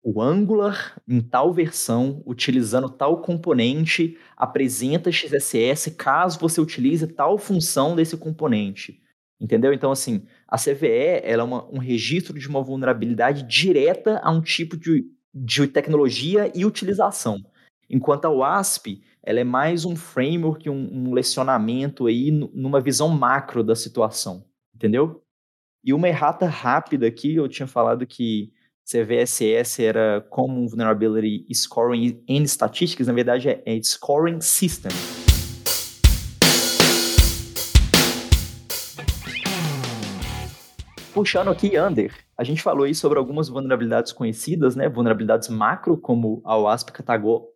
o 0.07 0.21
Angular 0.21 1.01
em 1.07 1.19
tal 1.19 1.51
versão, 1.51 2.21
utilizando 2.27 2.87
tal 2.87 3.23
componente, 3.23 4.15
apresenta 4.37 5.11
XSS 5.11 5.89
caso 5.97 6.39
você 6.39 6.61
utilize 6.61 7.07
tal 7.07 7.39
função 7.39 7.95
desse 7.95 8.15
componente. 8.15 9.01
Entendeu? 9.41 9.73
Então, 9.73 9.91
assim, 9.91 10.23
a 10.47 10.59
CVE 10.59 11.21
ela 11.23 11.41
é 11.41 11.43
uma, 11.43 11.65
um 11.73 11.79
registro 11.79 12.37
de 12.37 12.47
uma 12.47 12.61
vulnerabilidade 12.61 13.41
direta 13.47 14.19
a 14.23 14.29
um 14.29 14.41
tipo 14.41 14.77
de, 14.77 15.09
de 15.33 15.67
tecnologia 15.67 16.51
e 16.53 16.65
utilização. 16.65 17.43
Enquanto 17.89 18.25
a 18.25 18.29
WASP, 18.29 19.01
ela 19.23 19.39
é 19.39 19.43
mais 19.43 19.85
um 19.85 19.95
framework, 19.95 20.69
um, 20.69 20.87
um 21.09 21.13
lecionamento 21.15 22.05
aí 22.05 22.29
numa 22.29 22.79
visão 22.79 23.09
macro 23.09 23.63
da 23.63 23.75
situação, 23.75 24.45
entendeu? 24.75 25.23
E 25.83 25.91
uma 25.93 26.07
errata 26.07 26.45
rápida 26.45 27.07
aqui, 27.07 27.33
eu 27.33 27.49
tinha 27.49 27.67
falado 27.67 28.05
que 28.05 28.53
CVSS 28.85 29.83
era 29.83 30.21
Common 30.29 30.67
Vulnerability 30.67 31.43
Scoring 31.55 32.23
and 32.29 32.43
Statistics, 32.43 33.07
na 33.07 33.13
verdade 33.13 33.49
é, 33.49 33.63
é 33.65 33.81
Scoring 33.81 34.39
System. 34.41 34.91
Puxando 41.11 41.49
aqui, 41.49 41.79
Under, 41.79 42.13
a 42.37 42.43
gente 42.43 42.61
falou 42.61 42.83
aí 42.83 42.93
sobre 42.93 43.17
algumas 43.17 43.49
vulnerabilidades 43.49 44.11
conhecidas, 44.11 44.75
né? 44.75 44.87
Vulnerabilidades 44.87 45.49
macro, 45.49 45.97
como 45.97 46.41
a 46.45 46.55
OASP 46.55 46.91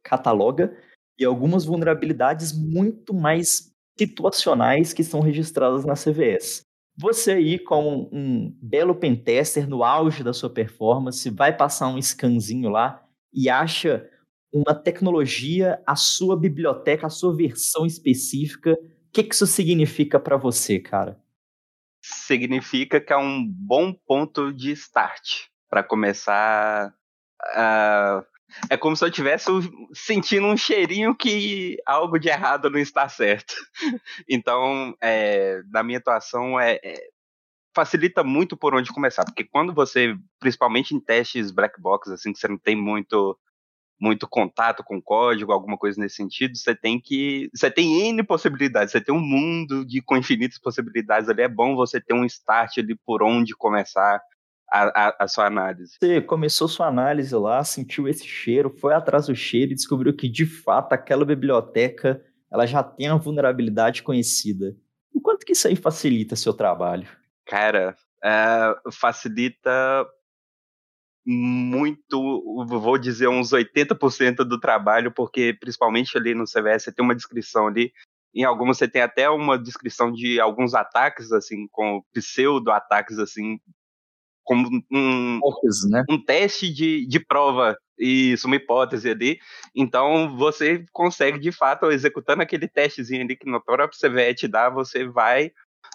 cataloga, 0.01 0.75
e 1.19 1.25
algumas 1.25 1.63
vulnerabilidades 1.63 2.57
muito 2.57 3.13
mais 3.13 3.71
situacionais 3.99 4.93
que 4.93 5.03
são 5.03 5.19
registradas 5.19 5.85
na 5.85 5.93
CVS. 5.93 6.68
Você 6.99 7.31
aí, 7.31 7.57
como 7.57 8.09
um 8.12 8.53
belo 8.62 8.93
pentester 8.93 9.67
no 9.67 9.83
auge 9.83 10.23
da 10.23 10.33
sua 10.33 10.49
performance, 10.49 11.29
vai 11.29 11.55
passar 11.55 11.88
um 11.88 12.01
scanzinho 12.01 12.69
lá 12.69 13.03
e 13.33 13.49
acha 13.49 14.09
uma 14.51 14.75
tecnologia, 14.75 15.81
a 15.88 15.95
sua 15.95 16.38
biblioteca, 16.38 17.07
a 17.07 17.09
sua 17.09 17.35
versão 17.35 17.85
específica. 17.85 18.73
O 18.73 19.12
que, 19.13 19.23
que 19.23 19.33
isso 19.33 19.47
significa 19.47 20.19
para 20.19 20.38
você, 20.38 20.79
cara? 20.79 21.17
significa 22.01 22.99
que 22.99 23.13
é 23.13 23.17
um 23.17 23.45
bom 23.45 23.93
ponto 23.93 24.53
de 24.53 24.71
start 24.71 25.47
para 25.69 25.83
começar 25.83 26.93
a. 27.55 28.23
É 28.69 28.77
como 28.77 28.95
se 28.95 29.03
eu 29.03 29.09
estivesse 29.09 29.47
sentindo 29.93 30.47
um 30.47 30.57
cheirinho 30.57 31.15
que 31.15 31.77
algo 31.85 32.17
de 32.19 32.29
errado 32.29 32.69
não 32.69 32.79
está 32.79 33.07
certo. 33.09 33.53
Então, 34.29 34.95
é, 35.01 35.62
na 35.71 35.83
minha 35.83 35.97
atuação, 35.97 36.59
é, 36.59 36.79
é, 36.83 36.93
facilita 37.75 38.23
muito 38.23 38.57
por 38.57 38.75
onde 38.75 38.91
começar, 38.91 39.25
porque 39.25 39.43
quando 39.43 39.73
você, 39.73 40.15
principalmente 40.39 40.95
em 40.95 40.99
testes 40.99 41.51
black 41.51 41.79
box, 41.81 42.12
assim, 42.12 42.33
que 42.33 42.39
você 42.39 42.47
não 42.47 42.57
tem 42.57 42.75
muito 42.75 43.38
muito 43.99 44.27
contato 44.27 44.83
com 44.83 45.01
código, 45.01 45.51
alguma 45.51 45.77
coisa 45.77 45.99
nesse 45.99 46.15
sentido, 46.15 46.57
você 46.57 46.73
tem 46.73 46.99
que. 46.99 47.49
Você 47.53 47.69
tem 47.69 48.07
N 48.09 48.23
possibilidades, 48.23 48.91
você 48.93 49.01
tem 49.01 49.13
um 49.13 49.19
mundo 49.19 49.85
de, 49.85 50.01
com 50.01 50.15
infinitas 50.15 50.57
possibilidades 50.57 51.29
ali. 51.29 51.41
É 51.41 51.49
bom 51.49 51.75
você 51.75 51.99
ter 51.99 52.13
um 52.13 52.23
start 52.25 52.77
ali 52.77 52.95
por 53.05 53.21
onde 53.21 53.53
começar 53.55 54.21
a, 54.71 55.08
a, 55.08 55.15
a, 55.19 55.27
sua 55.27 55.45
análise. 55.45 55.97
Você 55.99 56.21
começou 56.21 56.67
sua 56.67 56.88
análise 56.88 57.34
lá, 57.36 57.63
sentiu 57.63 58.08
esse 58.08 58.25
cheiro, 58.25 58.69
foi 58.69 58.93
atrás 58.93 59.27
do 59.27 59.36
cheiro 59.36 59.71
e 59.71 59.75
descobriu 59.75 60.15
que, 60.15 60.29
de 60.29 60.45
fato, 60.45 60.93
aquela 60.93 61.25
biblioteca 61.25 62.23
ela 62.51 62.65
já 62.65 62.84
tem 62.84 63.10
uma 63.10 63.19
vulnerabilidade 63.19 64.01
conhecida. 64.01 64.75
O 65.13 65.21
quanto 65.21 65.45
que 65.45 65.53
isso 65.53 65.67
aí 65.67 65.75
facilita 65.75 66.36
seu 66.36 66.53
trabalho? 66.53 67.08
Cara, 67.45 67.95
é, 68.23 68.75
facilita 68.91 70.08
muito, 71.25 72.65
vou 72.65 72.97
dizer, 72.97 73.27
uns 73.27 73.51
80% 73.51 74.38
do 74.38 74.60
trabalho, 74.60 75.12
porque 75.12 75.55
principalmente 75.60 76.17
ali 76.17 76.34
no 76.34 76.45
CVS 76.45 76.84
você 76.84 76.91
tem 76.91 77.05
uma 77.05 77.15
descrição 77.15 77.67
ali, 77.67 77.91
em 78.34 78.43
algumas 78.43 78.77
você 78.77 78.88
tem 78.88 79.01
até 79.01 79.29
uma 79.29 79.58
descrição 79.58 80.12
de 80.12 80.39
alguns 80.39 80.73
ataques, 80.73 81.32
assim, 81.32 81.67
com 81.71 82.01
pseudo-ataques, 82.13 83.19
assim, 83.19 83.60
como 84.49 84.67
um, 84.91 85.39
né? 85.91 86.03
um 86.09 86.19
teste 86.19 86.73
de, 86.73 87.05
de 87.05 87.19
prova, 87.19 87.77
isso, 87.99 88.47
uma 88.47 88.55
hipótese 88.55 89.07
ali. 89.07 89.38
Então, 89.75 90.35
você 90.35 90.83
consegue, 90.91 91.38
de 91.38 91.51
fato, 91.51 91.91
executando 91.91 92.41
aquele 92.41 92.67
testezinho 92.67 93.21
ali 93.21 93.35
que 93.35 93.47
no 93.47 93.63
próprio 93.63 93.99
CVE 93.99 94.33
te 94.33 94.47
dá, 94.47 94.67
você 94.67 95.07
vai 95.07 95.51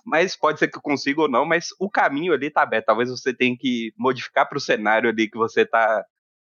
mas 0.06 0.36
pode 0.36 0.58
ser 0.58 0.68
que 0.68 0.76
eu 0.76 0.82
consiga 0.82 1.22
ou 1.22 1.28
não, 1.28 1.44
mas 1.46 1.68
o 1.80 1.90
caminho 1.90 2.32
ali 2.32 2.50
tá 2.50 2.62
aberto. 2.62 2.86
Talvez 2.86 3.10
você 3.10 3.32
tenha 3.34 3.56
que 3.58 3.92
modificar 3.98 4.46
para 4.48 4.58
o 4.58 4.60
cenário 4.60 5.08
ali 5.08 5.28
que 5.28 5.36
você 5.36 5.66
tá 5.66 6.04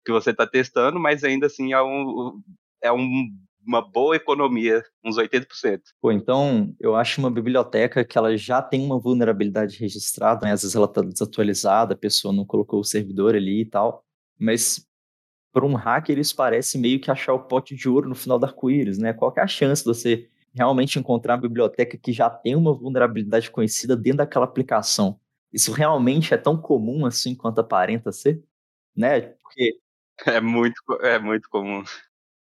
que 0.05 0.11
você 0.11 0.33
tá 0.33 0.45
testando, 0.45 0.99
mas 0.99 1.23
ainda 1.23 1.47
assim 1.47 1.73
é 1.73 1.81
um 1.81 2.41
é 2.81 2.91
um, 2.91 3.29
uma 3.67 3.81
boa 3.81 4.15
economia, 4.15 4.81
uns 5.03 5.17
80%. 5.17 5.81
Pô, 6.01 6.11
então 6.11 6.73
eu 6.79 6.95
acho 6.95 7.19
uma 7.19 7.29
biblioteca 7.29 8.05
que 8.05 8.17
ela 8.17 8.35
já 8.37 8.61
tem 8.61 8.85
uma 8.85 8.97
vulnerabilidade 8.97 9.77
registrada, 9.77 10.45
né? 10.45 10.53
Às 10.53 10.61
vezes 10.61 10.75
ela 10.75 10.87
tá 10.87 11.01
desatualizada, 11.01 11.93
a 11.93 11.97
pessoa 11.97 12.33
não 12.33 12.45
colocou 12.45 12.79
o 12.79 12.85
servidor 12.85 13.35
ali 13.35 13.61
e 13.61 13.65
tal, 13.65 14.03
mas 14.39 14.87
para 15.51 15.65
um 15.65 15.75
hacker 15.75 16.17
isso 16.17 16.35
parece 16.35 16.77
meio 16.77 16.99
que 16.99 17.11
achar 17.11 17.33
o 17.33 17.43
pote 17.43 17.75
de 17.75 17.89
ouro 17.89 18.07
no 18.07 18.15
final 18.15 18.39
da 18.39 18.47
arco-íris, 18.47 18.97
né? 18.97 19.13
Qual 19.13 19.33
é 19.35 19.41
a 19.41 19.47
chance 19.47 19.83
de 19.83 19.87
você 19.87 20.29
realmente 20.57 20.97
encontrar 20.97 21.35
uma 21.35 21.41
biblioteca 21.41 21.97
que 21.97 22.11
já 22.11 22.29
tem 22.29 22.55
uma 22.55 22.73
vulnerabilidade 22.73 23.51
conhecida 23.51 23.95
dentro 23.95 24.19
daquela 24.19 24.45
aplicação. 24.45 25.19
Isso 25.53 25.71
realmente 25.71 26.33
é 26.33 26.37
tão 26.37 26.59
comum 26.59 27.05
assim 27.05 27.35
quanto 27.35 27.59
aparenta 27.61 28.11
ser? 28.11 28.43
Né? 28.95 29.21
Porque... 29.21 29.79
É 30.25 30.41
muito, 30.41 30.81
é 31.01 31.19
muito 31.19 31.47
comum. 31.47 31.83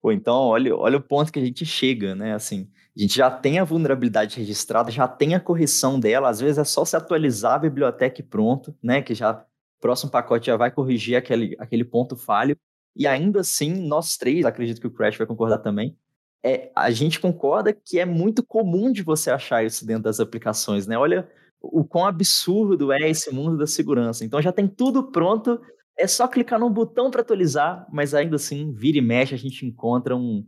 Pô, 0.01 0.11
então, 0.11 0.35
olha, 0.35 0.75
olha 0.75 0.97
o 0.97 1.01
ponto 1.01 1.31
que 1.31 1.39
a 1.39 1.45
gente 1.45 1.65
chega, 1.65 2.15
né? 2.15 2.33
Assim, 2.33 2.69
a 2.95 2.99
gente 3.01 3.15
já 3.15 3.29
tem 3.31 3.59
a 3.59 3.63
vulnerabilidade 3.63 4.37
registrada, 4.37 4.91
já 4.91 5.07
tem 5.07 5.35
a 5.35 5.39
correção 5.39 5.99
dela, 5.99 6.29
às 6.29 6.39
vezes 6.39 6.57
é 6.57 6.63
só 6.63 6.85
se 6.85 6.95
atualizar 6.95 7.55
a 7.55 7.59
biblioteca 7.59 8.21
e 8.21 8.23
pronto, 8.23 8.75
né? 8.81 9.01
Que 9.01 9.13
já 9.15 9.33
o 9.33 9.81
próximo 9.81 10.11
pacote 10.11 10.47
já 10.47 10.57
vai 10.57 10.71
corrigir 10.71 11.15
aquele, 11.15 11.55
aquele 11.59 11.83
ponto 11.83 12.15
falho. 12.15 12.57
E 12.95 13.05
ainda 13.07 13.41
assim, 13.41 13.71
nós 13.87 14.17
três, 14.17 14.45
acredito 14.45 14.81
que 14.81 14.87
o 14.87 14.91
Crash 14.91 15.17
vai 15.17 15.27
concordar 15.27 15.59
também, 15.59 15.95
é, 16.43 16.71
a 16.75 16.91
gente 16.91 17.19
concorda 17.19 17.73
que 17.73 17.99
é 17.99 18.05
muito 18.05 18.43
comum 18.43 18.91
de 18.91 19.03
você 19.03 19.29
achar 19.29 19.65
isso 19.65 19.85
dentro 19.85 20.03
das 20.03 20.19
aplicações, 20.19 20.87
né? 20.87 20.97
Olha 20.97 21.29
o 21.61 21.83
quão 21.83 22.05
absurdo 22.05 22.91
é 22.91 23.09
esse 23.09 23.31
mundo 23.33 23.57
da 23.57 23.67
segurança. 23.67 24.23
Então 24.23 24.41
já 24.41 24.51
tem 24.51 24.67
tudo 24.67 25.11
pronto, 25.11 25.59
é 25.97 26.07
só 26.07 26.27
clicar 26.27 26.59
num 26.59 26.69
botão 26.69 27.09
para 27.09 27.21
atualizar, 27.21 27.87
mas 27.91 28.13
ainda 28.13 28.35
assim, 28.35 28.71
vira 28.73 28.97
e 28.97 29.01
mexe, 29.01 29.33
a 29.33 29.37
gente 29.37 29.65
encontra 29.65 30.15
um, 30.15 30.47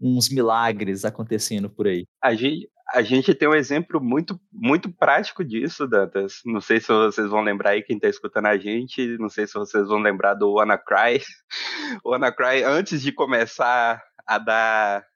uns 0.00 0.28
milagres 0.28 1.04
acontecendo 1.04 1.70
por 1.70 1.86
aí. 1.86 2.06
A 2.22 2.34
gente, 2.34 2.68
a 2.92 3.02
gente 3.02 3.34
tem 3.34 3.48
um 3.48 3.54
exemplo 3.54 4.00
muito, 4.00 4.38
muito 4.52 4.92
prático 4.92 5.44
disso, 5.44 5.86
Dantas. 5.88 6.40
Não 6.44 6.60
sei 6.60 6.80
se 6.80 6.88
vocês 6.88 7.28
vão 7.28 7.40
lembrar 7.40 7.70
aí, 7.70 7.82
quem 7.82 7.96
está 7.96 8.08
escutando 8.08 8.46
a 8.46 8.58
gente, 8.58 9.16
não 9.18 9.28
sei 9.28 9.46
se 9.46 9.54
vocês 9.54 9.88
vão 9.88 9.98
lembrar 9.98 10.34
do 10.34 10.52
WannaCry. 10.52 11.22
O 12.02 12.10
WannaCry, 12.10 12.62
antes 12.64 13.02
de 13.02 13.12
começar 13.12 14.02
a 14.26 14.38
dar 14.38 15.06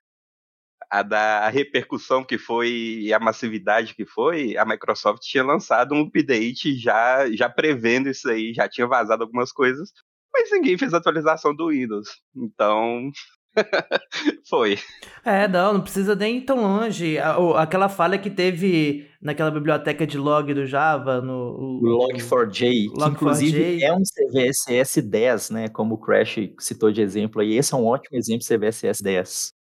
a 0.91 1.03
da 1.03 1.49
repercussão 1.49 2.25
que 2.25 2.39
foi 2.39 2.69
e 3.03 3.13
a 3.13 3.19
massividade 3.19 3.95
que 3.95 4.07
foi, 4.07 4.57
a 4.57 4.65
Microsoft 4.65 5.23
tinha 5.23 5.45
lançado 5.45 5.95
um 5.95 6.03
update 6.03 6.77
já, 6.79 7.31
já 7.31 7.49
prevendo 7.49 8.09
isso 8.09 8.29
aí, 8.29 8.53
já 8.55 8.69
tinha 8.69 8.87
vazado 8.87 9.23
algumas 9.23 9.53
coisas, 9.53 9.91
mas 10.33 10.51
ninguém 10.51 10.79
fez 10.79 10.95
atualização 10.95 11.55
do 11.55 11.69
Windows. 11.69 12.09
Então, 12.35 13.11
foi. 14.49 14.79
É, 15.25 15.49
não, 15.49 15.75
não 15.75 15.81
precisa 15.81 16.15
nem 16.15 16.39
ir 16.39 16.43
tão 16.43 16.61
longe. 16.61 17.19
Aquela 17.57 17.89
falha 17.89 18.19
que 18.19 18.31
teve 18.31 19.09
naquela 19.21 19.51
biblioteca 19.51 20.07
de 20.07 20.17
log 20.17 20.53
do 20.55 20.67
Java, 20.67 21.21
no 21.21 21.81
Log4j, 21.83 22.89
Log 22.91 23.11
que 23.11 23.11
inclusive 23.11 23.83
é 23.83 23.93
um 23.93 24.03
CVSS 24.03 25.03
10, 25.03 25.51
né? 25.51 25.69
Como 25.69 25.95
o 25.95 25.99
Crash 25.99 26.37
citou 26.59 26.93
de 26.93 27.03
exemplo 27.03 27.41
aí. 27.43 27.57
Esse 27.57 27.75
é 27.75 27.77
um 27.77 27.87
ótimo 27.87 28.17
exemplo 28.17 28.41
de 28.41 28.49
CVSS 28.49 29.03
10. 29.03 29.58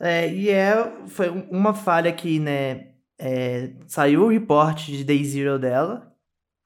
É, 0.00 0.32
e 0.32 0.48
é, 0.48 0.90
foi 1.08 1.28
uma 1.50 1.74
falha 1.74 2.10
que, 2.10 2.40
né, 2.40 2.92
é, 3.18 3.72
saiu 3.86 4.24
o 4.24 4.28
reporte 4.28 4.96
de 4.96 5.04
Day 5.04 5.22
Zero 5.24 5.58
dela, 5.58 6.10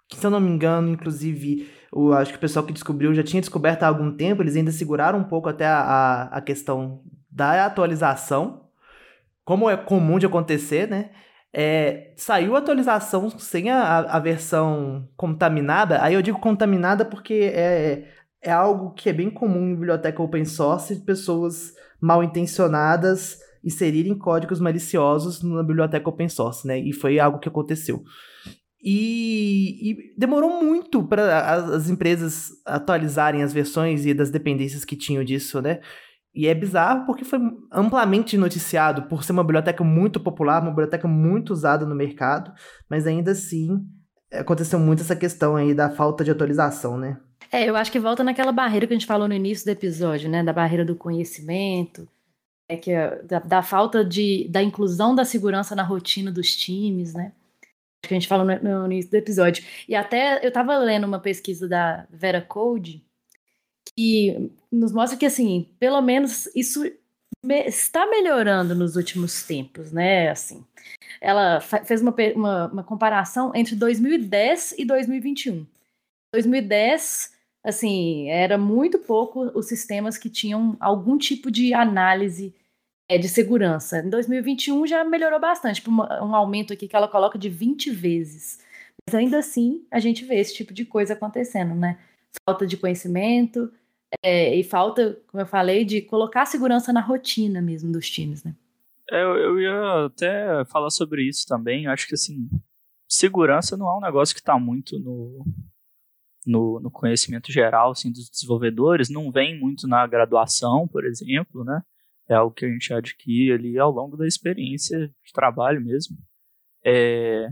que 0.09 0.17
se 0.17 0.25
eu 0.25 0.31
não 0.31 0.41
me 0.41 0.49
engano, 0.51 0.89
inclusive, 0.89 1.69
eu 1.93 2.13
acho 2.13 2.31
que 2.31 2.39
o 2.39 2.41
pessoal 2.41 2.65
que 2.65 2.73
descobriu 2.73 3.13
já 3.13 3.25
tinha 3.25 3.41
descoberto 3.41 3.83
há 3.83 3.89
algum 3.89 4.17
tempo, 4.17 4.43
eles 4.43 4.55
ainda 4.55 4.71
seguraram 4.71 5.19
um 5.19 5.25
pouco 5.25 5.49
até 5.49 5.67
a, 5.67 5.81
a, 5.81 6.23
a 6.39 6.41
questão 6.41 7.03
da 7.29 7.67
atualização, 7.67 8.69
como 9.45 9.69
é 9.69 9.77
comum 9.77 10.19
de 10.19 10.27
acontecer, 10.27 10.89
né? 10.89 11.11
É, 11.53 12.13
saiu 12.17 12.57
a 12.57 12.59
atualização 12.59 13.31
sem 13.31 13.71
a, 13.71 13.99
a 14.01 14.19
versão 14.19 15.09
contaminada. 15.17 16.03
Aí 16.03 16.15
eu 16.15 16.23
digo 16.23 16.41
contaminada 16.41 17.05
porque 17.05 17.53
é, 17.55 18.09
é 18.43 18.51
algo 18.51 18.93
que 18.93 19.09
é 19.09 19.13
bem 19.13 19.31
comum 19.31 19.69
em 19.69 19.75
biblioteca 19.75 20.23
open 20.23 20.45
source, 20.45 21.05
pessoas 21.05 21.75
mal 22.05 22.23
intencionadas 22.23 23.39
inserirem 23.65 24.17
códigos 24.17 24.61
maliciosos 24.61 25.43
na 25.43 25.63
biblioteca 25.63 26.09
open 26.09 26.29
source, 26.29 26.67
né? 26.67 26.79
E 26.79 26.93
foi 26.93 27.19
algo 27.19 27.39
que 27.39 27.49
aconteceu. 27.49 28.03
E, 28.83 29.91
e 29.91 30.15
demorou 30.19 30.63
muito 30.63 31.03
para 31.03 31.51
as, 31.51 31.71
as, 31.71 31.91
empresas 31.91 32.51
atualizarem 32.67 33.43
as 33.43 33.55
versões 33.55 34.05
e 34.05 34.13
das 34.13 34.31
dependências 34.31 34.85
que 34.85 34.95
tinham 34.95 35.25
disso, 35.25 35.63
né? 35.63 35.81
E 36.35 36.47
é 36.47 36.55
bizarro 36.55 37.07
porque 37.07 37.25
foi 37.25 37.39
amplamente 37.73 38.37
noticiado 38.37 39.05
por 39.09 39.25
ser 39.25 39.33
uma 39.33 39.43
biblioteca 39.43 39.83
muito 39.83 40.21
popular, 40.21 40.61
uma 40.61 40.71
biblioteca 40.71 41.09
muito 41.09 41.55
usada 41.55 41.87
no 41.87 41.95
mercado, 41.95 42.53
mas 42.91 43.07
ainda 43.07 43.31
assim 43.31 43.81
aconteceu 44.31 44.79
muito 44.79 45.01
essa 45.01 45.17
questão 45.17 45.57
aí 45.57 45.73
da 45.73 45.89
falta 45.89 46.23
de 46.23 46.31
atualização, 46.31 46.99
né? 46.99 47.19
É, 47.55 47.69
eu 47.69 47.77
acho 47.77 47.93
que 47.93 48.01
volta 48.01 48.25
naquela 48.25 48.51
barreira 48.51 48.85
que 48.85 48.93
a 48.93 48.97
gente 48.97 49.07
falou 49.07 49.29
no 49.29 49.35
início 49.35 49.65
do 49.65 49.69
episódio, 49.69 50.29
né? 50.29 50.43
Da 50.43 50.53
barreira 50.53 50.85
do 50.85 50.97
conhecimento, 50.97 52.09
é 52.69 52.77
que 52.77 52.91
da, 53.23 53.39
da, 53.39 53.63
falta 53.63 54.05
de 54.05 54.49
da 54.49 54.61
inclusão 54.61 55.15
da 55.15 55.25
segurança 55.25 55.77
na 55.77 55.85
rotina 55.85 56.33
dos 56.33 56.57
times, 56.57 57.15
né? 57.15 57.33
Acho 58.03 58.09
que 58.09 58.15
a 58.15 58.19
gente 58.19 58.27
falou 58.27 58.45
no, 58.45 58.81
no 58.81 58.87
início 58.87 59.09
do 59.09 59.15
episódio. 59.15 59.65
E 59.89 59.95
até 59.95 60.45
eu 60.45 60.49
estava 60.49 60.77
lendo 60.79 61.05
uma 61.05 61.21
pesquisa 61.21 61.69
da 61.69 62.05
Vera 62.11 62.41
Code 62.41 63.05
que 63.97 64.51
nos 64.73 64.91
mostra 64.91 65.17
que 65.17 65.25
assim, 65.25 65.69
pelo 65.79 66.03
menos 66.03 66.51
isso 66.57 66.83
está 67.49 68.05
melhorando 68.05 68.75
nos 68.75 68.97
últimos 68.97 69.45
tempos, 69.45 69.93
né? 69.93 70.29
Assim, 70.29 70.67
ela 71.21 71.61
fez 71.61 72.03
uma, 72.03 72.13
uma, 72.35 72.67
uma 72.67 72.83
comparação 72.83 73.53
entre 73.55 73.77
2010 73.77 74.75
e 74.77 74.85
2021. 74.85 75.65
2010 76.33 77.34
assim, 77.65 78.29
era 78.29 78.59
muito 78.59 78.99
pouco 78.99 79.51
os 79.59 79.67
sistemas 79.67 80.19
que 80.19 80.29
tinham 80.29 80.77
algum 80.79 81.17
tipo 81.17 81.51
de 81.51 81.73
análise 81.73 82.55
é, 83.09 83.17
de 83.17 83.29
segurança. 83.29 83.99
Em 84.01 84.11
2021 84.11 84.87
já 84.87 85.03
melhorou 85.03 85.41
bastante, 85.41 85.77
tipo, 85.77 85.91
um 85.91 86.35
aumento 86.35 86.75
aqui 86.75 86.87
que 86.87 86.95
ela 86.95 87.09
coloca 87.09 87.39
de 87.39 87.49
20 87.49 87.91
vezes. 87.91 88.61
Mas 89.09 89.15
ainda 89.15 89.39
assim, 89.39 89.87
a 89.91 89.99
gente 89.99 90.25
vê 90.25 90.37
esse 90.37 90.55
tipo 90.55 90.75
de 90.75 90.85
coisa 90.85 91.15
acontecendo, 91.15 91.75
né? 91.75 91.99
Falta 92.47 92.67
de 92.67 92.77
conhecimento 92.77 93.73
é, 94.23 94.55
e 94.55 94.63
falta, 94.63 95.19
como 95.27 95.41
eu 95.41 95.47
falei, 95.47 95.85
de 95.85 96.03
colocar 96.03 96.45
segurança 96.47 96.93
na 96.93 97.01
rotina 97.01 97.63
mesmo 97.63 97.91
dos 97.91 98.09
times, 98.11 98.45
né? 98.45 98.55
É, 99.11 99.23
eu, 99.23 99.61
ia 99.61 100.07
até 100.07 100.65
falar 100.67 100.91
sobre 100.91 101.23
isso 101.23 101.47
também. 101.47 101.85
Eu 101.85 101.91
acho 101.91 102.07
que, 102.07 102.15
assim, 102.15 102.49
segurança 103.09 103.77
não 103.77 103.89
é 103.89 103.97
um 103.97 104.01
negócio 104.01 104.35
que 104.35 104.41
está 104.41 104.59
muito 104.59 104.99
no, 104.99 105.45
no, 106.47 106.81
no, 106.81 106.91
conhecimento 106.91 107.51
geral 107.51 107.93
assim, 107.93 108.11
dos 108.11 108.29
desenvolvedores, 108.29 109.09
não 109.09 109.31
vem 109.31 109.59
muito 109.59 109.87
na 109.87 110.07
graduação, 110.07 110.87
por 110.89 111.05
exemplo, 111.05 111.65
né? 111.65 111.83
É 112.29 112.35
algo 112.35 112.55
que 112.55 112.65
a 112.65 112.69
gente 112.69 112.93
adquire 112.93 113.53
ali 113.53 113.79
ao 113.79 113.91
longo 113.91 114.17
da 114.17 114.27
experiência 114.27 114.99
de 114.99 115.33
trabalho 115.33 115.81
mesmo. 115.81 116.17
É, 116.85 117.49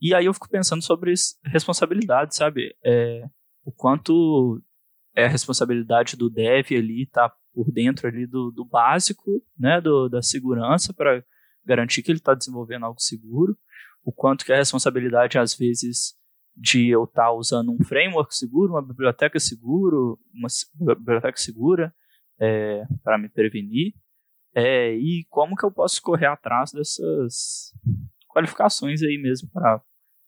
e 0.00 0.14
aí 0.14 0.26
eu 0.26 0.34
fico 0.34 0.48
pensando 0.48 0.82
sobre 0.82 1.14
responsabilidade, 1.44 2.34
sabe? 2.34 2.74
É, 2.84 3.24
o 3.64 3.72
quanto 3.72 4.62
é 5.14 5.24
a 5.24 5.28
responsabilidade 5.28 6.16
do 6.16 6.28
dev 6.28 6.66
ali 6.72 7.06
tá 7.06 7.32
por 7.52 7.70
dentro 7.70 8.08
ali 8.08 8.26
do, 8.26 8.50
do 8.50 8.64
básico, 8.64 9.42
né, 9.58 9.80
do, 9.80 10.08
da 10.08 10.20
segurança 10.20 10.92
para 10.92 11.24
garantir 11.64 12.02
que 12.02 12.10
ele 12.10 12.18
está 12.18 12.34
desenvolvendo 12.34 12.84
algo 12.84 13.00
seguro, 13.00 13.56
o 14.04 14.12
quanto 14.12 14.44
que 14.44 14.52
a 14.52 14.56
responsabilidade 14.56 15.38
às 15.38 15.54
vezes 15.54 16.14
de 16.56 16.88
eu 16.88 17.04
estar 17.04 17.24
tá 17.24 17.32
usando 17.32 17.72
um 17.72 17.84
framework 17.84 18.34
seguro, 18.34 18.72
uma 18.72 18.82
biblioteca 18.82 19.38
seguro, 19.40 20.18
uma 20.32 20.48
biblioteca 20.94 21.36
segura 21.36 21.94
é, 22.38 22.84
para 23.02 23.18
me 23.18 23.28
prevenir, 23.28 23.94
é, 24.54 24.94
e 24.94 25.26
como 25.28 25.56
que 25.56 25.64
eu 25.64 25.72
posso 25.72 26.00
correr 26.00 26.26
atrás 26.26 26.70
dessas 26.70 27.72
qualificações 28.28 29.02
aí 29.02 29.18
mesmo 29.18 29.50
para 29.50 29.82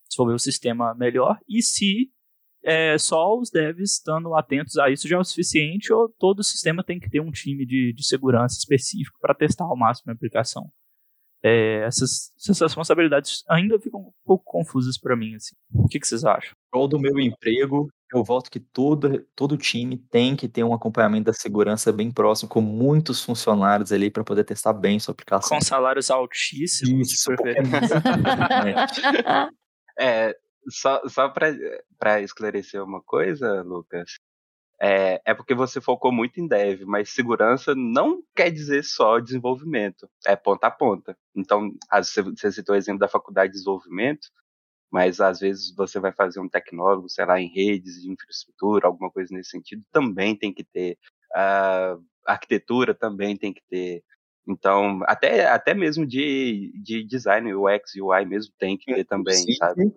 desenvolver 0.09 0.35
o 0.35 0.39
sistema 0.39 0.95
melhor? 0.95 1.39
E 1.49 1.63
se 1.63 2.11
é, 2.65 2.99
só 2.99 3.39
os 3.39 3.51
devs 3.51 3.93
estando 3.93 4.35
atentos 4.35 4.77
a 4.79 4.91
isso 4.91 5.07
já 5.07 5.17
é 5.17 5.21
o 5.21 5.25
suficiente 5.25 5.93
ou 5.93 6.09
todo 6.09 6.41
o 6.41 6.45
sistema 6.45 6.83
tem 6.83 6.99
que 6.99 7.09
ter 7.09 7.21
um 7.21 7.31
time 7.31 7.65
de, 7.65 7.93
de 7.93 8.05
segurança 8.05 8.59
específico 8.59 9.19
para 9.21 9.35
testar 9.35 9.65
ao 9.65 9.77
máximo 9.77 10.11
a 10.11 10.15
aplicação 10.15 10.69
é, 11.47 11.85
essas, 11.85 12.33
essas, 12.37 12.61
responsabilidades 12.61 13.45
ainda 13.49 13.79
ficam 13.79 14.01
um 14.01 14.11
pouco 14.25 14.45
confusas 14.45 14.99
para 14.99 15.15
mim. 15.15 15.37
Assim. 15.37 15.55
O 15.73 15.87
que, 15.87 16.01
que 16.01 16.09
vocês 16.09 16.25
acham? 16.25 16.51
Prol 16.73 16.89
do 16.89 16.99
meu 16.99 17.21
emprego, 17.21 17.89
eu 18.13 18.25
voto 18.25 18.51
que 18.51 18.59
todo, 18.59 19.25
todo 19.37 19.57
time 19.57 19.97
tem 19.97 20.35
que 20.35 20.49
ter 20.49 20.65
um 20.65 20.75
acompanhamento 20.75 21.27
da 21.27 21.33
segurança 21.33 21.93
bem 21.93 22.11
próximo, 22.11 22.49
com 22.49 22.61
muitos 22.61 23.23
funcionários 23.23 23.93
ali 23.93 24.11
para 24.11 24.25
poder 24.25 24.43
testar 24.43 24.73
bem 24.73 24.99
sua 24.99 25.13
aplicação. 25.13 25.57
Com 25.57 25.65
salários 25.65 26.11
altíssimos. 26.11 27.13
Isso, 27.13 27.31
é, 29.97 30.37
só, 30.69 31.01
só 31.07 31.29
para 31.29 32.21
esclarecer 32.23 32.83
uma 32.83 33.01
coisa, 33.03 33.63
Lucas, 33.63 34.19
é, 34.81 35.21
é 35.25 35.35
porque 35.35 35.55
você 35.55 35.81
focou 35.81 36.13
muito 36.13 36.41
em 36.41 36.47
dev, 36.47 36.83
mas 36.85 37.11
segurança 37.11 37.75
não 37.75 38.23
quer 38.35 38.51
dizer 38.51 38.85
só 38.85 39.19
desenvolvimento, 39.19 40.09
é 40.27 40.37
ponta 40.37 40.67
a 40.67 40.71
ponta. 40.71 41.17
Então, 41.35 41.73
você 41.91 42.53
citou 42.53 42.75
o 42.75 42.79
exemplo 42.79 43.01
da 43.01 43.09
faculdade 43.09 43.53
de 43.53 43.59
desenvolvimento, 43.59 44.29
mas 44.91 45.21
às 45.21 45.41
vezes 45.41 45.75
você 45.75 45.99
vai 45.99 46.13
fazer 46.13 46.41
um 46.41 46.49
tecnólogo, 46.49 47.09
sei 47.09 47.25
lá, 47.25 47.41
em 47.41 47.49
redes 47.49 48.03
de 48.03 48.11
infraestrutura, 48.11 48.87
alguma 48.87 49.11
coisa 49.11 49.35
nesse 49.35 49.51
sentido, 49.51 49.83
também 49.91 50.37
tem 50.37 50.53
que 50.53 50.65
ter. 50.65 50.99
Uh, 51.35 52.03
arquitetura 52.27 52.95
também 52.95 53.37
tem 53.37 53.53
que 53.53 53.63
ter. 53.69 54.03
Então, 54.49 55.01
até, 55.07 55.47
até 55.49 55.75
mesmo 55.75 56.07
de, 56.07 56.73
de 56.83 57.05
design, 57.05 57.53
UX, 57.55 57.95
UI 57.97 58.25
mesmo 58.25 58.53
tem 58.59 58.77
que 58.77 58.95
ter 58.95 59.05
também, 59.05 59.35
sim, 59.35 59.55
sabe? 59.55 59.93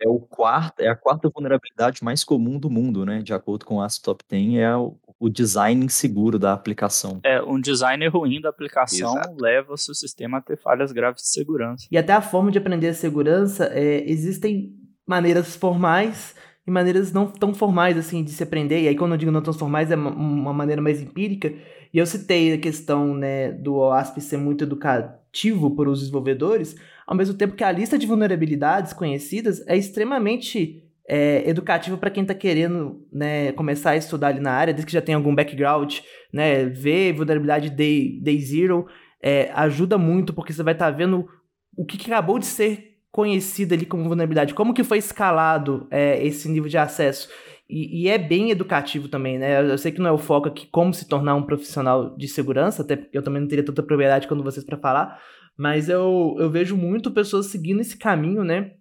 É, 0.00 0.08
o 0.08 0.20
quarto, 0.20 0.80
é 0.80 0.88
a 0.88 0.96
quarta 0.96 1.28
vulnerabilidade 1.28 2.02
mais 2.04 2.22
comum 2.22 2.58
do 2.58 2.70
mundo, 2.70 3.04
né? 3.04 3.20
De 3.22 3.32
acordo 3.32 3.64
com 3.64 3.76
o 3.76 3.82
ASP 3.82 4.02
Top 4.04 4.24
10, 4.28 4.54
é 4.56 4.76
o, 4.76 4.96
o 5.18 5.28
design 5.28 5.84
inseguro 5.84 6.38
da 6.38 6.52
aplicação. 6.52 7.20
É, 7.24 7.42
um 7.42 7.60
design 7.60 8.06
ruim 8.08 8.40
da 8.40 8.48
aplicação 8.48 9.16
Exato. 9.16 9.36
leva 9.40 9.72
o 9.72 9.76
seu 9.76 9.94
sistema 9.94 10.38
a 10.38 10.40
ter 10.40 10.56
falhas 10.56 10.92
graves 10.92 11.22
de 11.22 11.28
segurança. 11.28 11.86
E 11.90 11.98
até 11.98 12.12
a 12.12 12.22
forma 12.22 12.50
de 12.50 12.58
aprender 12.58 12.88
a 12.88 12.94
segurança, 12.94 13.66
é, 13.72 14.08
existem 14.08 14.72
maneiras 15.06 15.56
formais 15.56 16.34
e 16.66 16.70
maneiras 16.70 17.12
não 17.12 17.26
tão 17.26 17.54
formais, 17.54 17.96
assim, 17.96 18.22
de 18.22 18.30
se 18.30 18.42
aprender. 18.42 18.82
E 18.82 18.88
aí, 18.88 18.94
quando 18.94 19.12
eu 19.12 19.18
digo 19.18 19.32
não 19.32 19.40
tão 19.40 19.54
formais, 19.54 19.90
é 19.90 19.96
uma 19.96 20.52
maneira 20.52 20.82
mais 20.82 21.00
empírica. 21.00 21.52
E 21.92 21.98
eu 21.98 22.04
citei 22.04 22.52
a 22.52 22.58
questão, 22.58 23.14
né, 23.14 23.50
do 23.50 23.76
OASP 23.76 24.20
ser 24.20 24.36
muito 24.36 24.64
educativo 24.64 25.74
para 25.74 25.88
os 25.88 26.00
desenvolvedores, 26.00 26.76
ao 27.08 27.16
mesmo 27.16 27.34
tempo 27.34 27.56
que 27.56 27.64
a 27.64 27.72
lista 27.72 27.96
de 27.96 28.06
vulnerabilidades 28.06 28.92
conhecidas 28.92 29.66
é 29.66 29.74
extremamente 29.74 30.84
é, 31.08 31.48
educativa 31.48 31.96
para 31.96 32.10
quem 32.10 32.20
está 32.20 32.34
querendo 32.34 33.02
né, 33.10 33.50
começar 33.52 33.92
a 33.92 33.96
estudar 33.96 34.28
ali 34.28 34.40
na 34.40 34.52
área, 34.52 34.74
desde 34.74 34.86
que 34.86 34.92
já 34.92 35.00
tem 35.00 35.14
algum 35.14 35.34
background, 35.34 36.00
né, 36.30 36.66
ver 36.66 37.14
vulnerabilidade 37.14 37.70
day, 37.70 38.20
day 38.20 38.38
zero 38.38 38.86
é, 39.22 39.50
ajuda 39.54 39.96
muito, 39.96 40.34
porque 40.34 40.52
você 40.52 40.62
vai 40.62 40.74
estar 40.74 40.92
tá 40.92 40.96
vendo 40.96 41.26
o 41.74 41.86
que, 41.86 41.96
que, 41.96 42.12
acabou 42.12 42.38
de 42.38 42.44
ser 42.44 42.98
conhecido 43.10 43.72
ali 43.72 43.86
como 43.86 44.04
vulnerabilidade, 44.04 44.52
como 44.52 44.74
que 44.74 44.84
foi 44.84 44.98
escalado 44.98 45.88
é, 45.90 46.22
esse 46.22 46.46
nível 46.46 46.68
de 46.68 46.76
acesso. 46.76 47.30
E, 47.70 48.02
e, 48.02 48.08
é 48.08 48.18
bem 48.18 48.50
educativo 48.50 49.08
também, 49.08 49.38
né? 49.38 49.60
Eu 49.62 49.76
sei 49.78 49.92
que 49.92 50.00
não 50.00 50.08
é 50.08 50.12
o 50.12 50.18
foco 50.18 50.48
aqui 50.48 50.66
como 50.70 50.92
se 50.92 51.06
tornar 51.06 51.34
um 51.34 51.42
profissional 51.42 52.16
de 52.16 52.26
segurança, 52.26 52.82
até 52.82 52.96
porque 52.96 53.16
eu 53.16 53.22
também 53.22 53.40
não 53.40 53.48
teria 53.48 53.64
tanta 53.64 53.82
propriedade 53.82 54.26
quando 54.26 54.42
vocês 54.42 54.64
para 54.64 54.78
falar, 54.78 55.20
mas 55.58 55.88
eu, 55.88 56.36
eu 56.38 56.48
vejo 56.48 56.76
muito 56.76 57.10
pessoas 57.10 57.46
seguindo 57.46 57.80
esse 57.80 57.98
caminho, 57.98 58.44
né? 58.44 58.72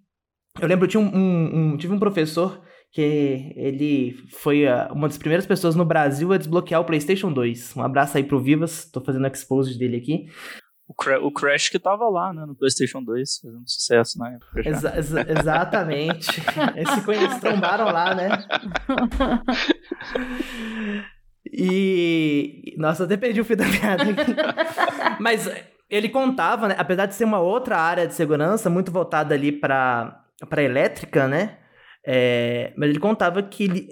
Eu 0.59 0.67
lembro, 0.67 0.85
eu 0.85 0.89
tinha 0.89 1.01
um, 1.01 1.15
um, 1.15 1.73
um 1.73 1.77
tive 1.77 1.93
um 1.93 1.99
professor 1.99 2.61
que 2.91 3.53
ele 3.55 4.15
foi 4.31 4.65
uma 4.91 5.07
das 5.07 5.17
primeiras 5.17 5.45
pessoas 5.45 5.75
no 5.75 5.85
Brasil 5.85 6.31
a 6.31 6.37
desbloquear 6.37 6.81
o 6.81 6.85
PlayStation 6.85 7.31
2. 7.31 7.75
Um 7.75 7.83
abraço 7.83 8.17
aí 8.17 8.23
pro 8.23 8.41
Vivas, 8.41 8.89
tô 8.89 9.01
fazendo 9.01 9.27
expose 9.27 9.77
dele 9.77 9.97
aqui. 9.97 10.27
O, 10.87 10.93
Cra 10.93 11.21
o 11.21 11.31
Crash 11.31 11.67
que 11.67 11.77
tava 11.77 12.07
lá, 12.07 12.33
né, 12.33 12.45
no 12.45 12.55
PlayStation 12.55 13.03
2, 13.03 13.39
fazendo 13.41 13.67
sucesso 13.67 14.17
na 14.17 14.31
época. 14.31 14.69
Exa 14.69 14.97
exa 14.97 15.25
exatamente. 15.29 16.41
Esse 16.77 17.01
conhecido 17.03 17.41
trombaram 17.41 17.85
lá, 17.85 18.15
né? 18.15 18.29
E. 21.53 22.75
Nossa, 22.77 23.05
até 23.05 23.17
perdi 23.17 23.41
o 23.41 23.45
fio 23.45 23.57
da 23.57 23.65
piada 23.65 24.03
aqui. 24.03 24.35
Mas 25.19 25.49
ele 25.89 26.09
contava, 26.09 26.67
né? 26.67 26.75
Apesar 26.77 27.05
de 27.05 27.15
ser 27.15 27.23
uma 27.23 27.39
outra 27.39 27.77
área 27.77 28.07
de 28.07 28.13
segurança, 28.13 28.69
muito 28.69 28.91
voltada 28.91 29.33
ali 29.33 29.51
para 29.51 30.25
elétrica, 30.57 31.27
né? 31.27 31.57
É, 32.05 32.73
mas 32.77 32.89
ele 32.89 32.99
contava 32.99 33.43
que 33.43 33.63
ele, 33.63 33.87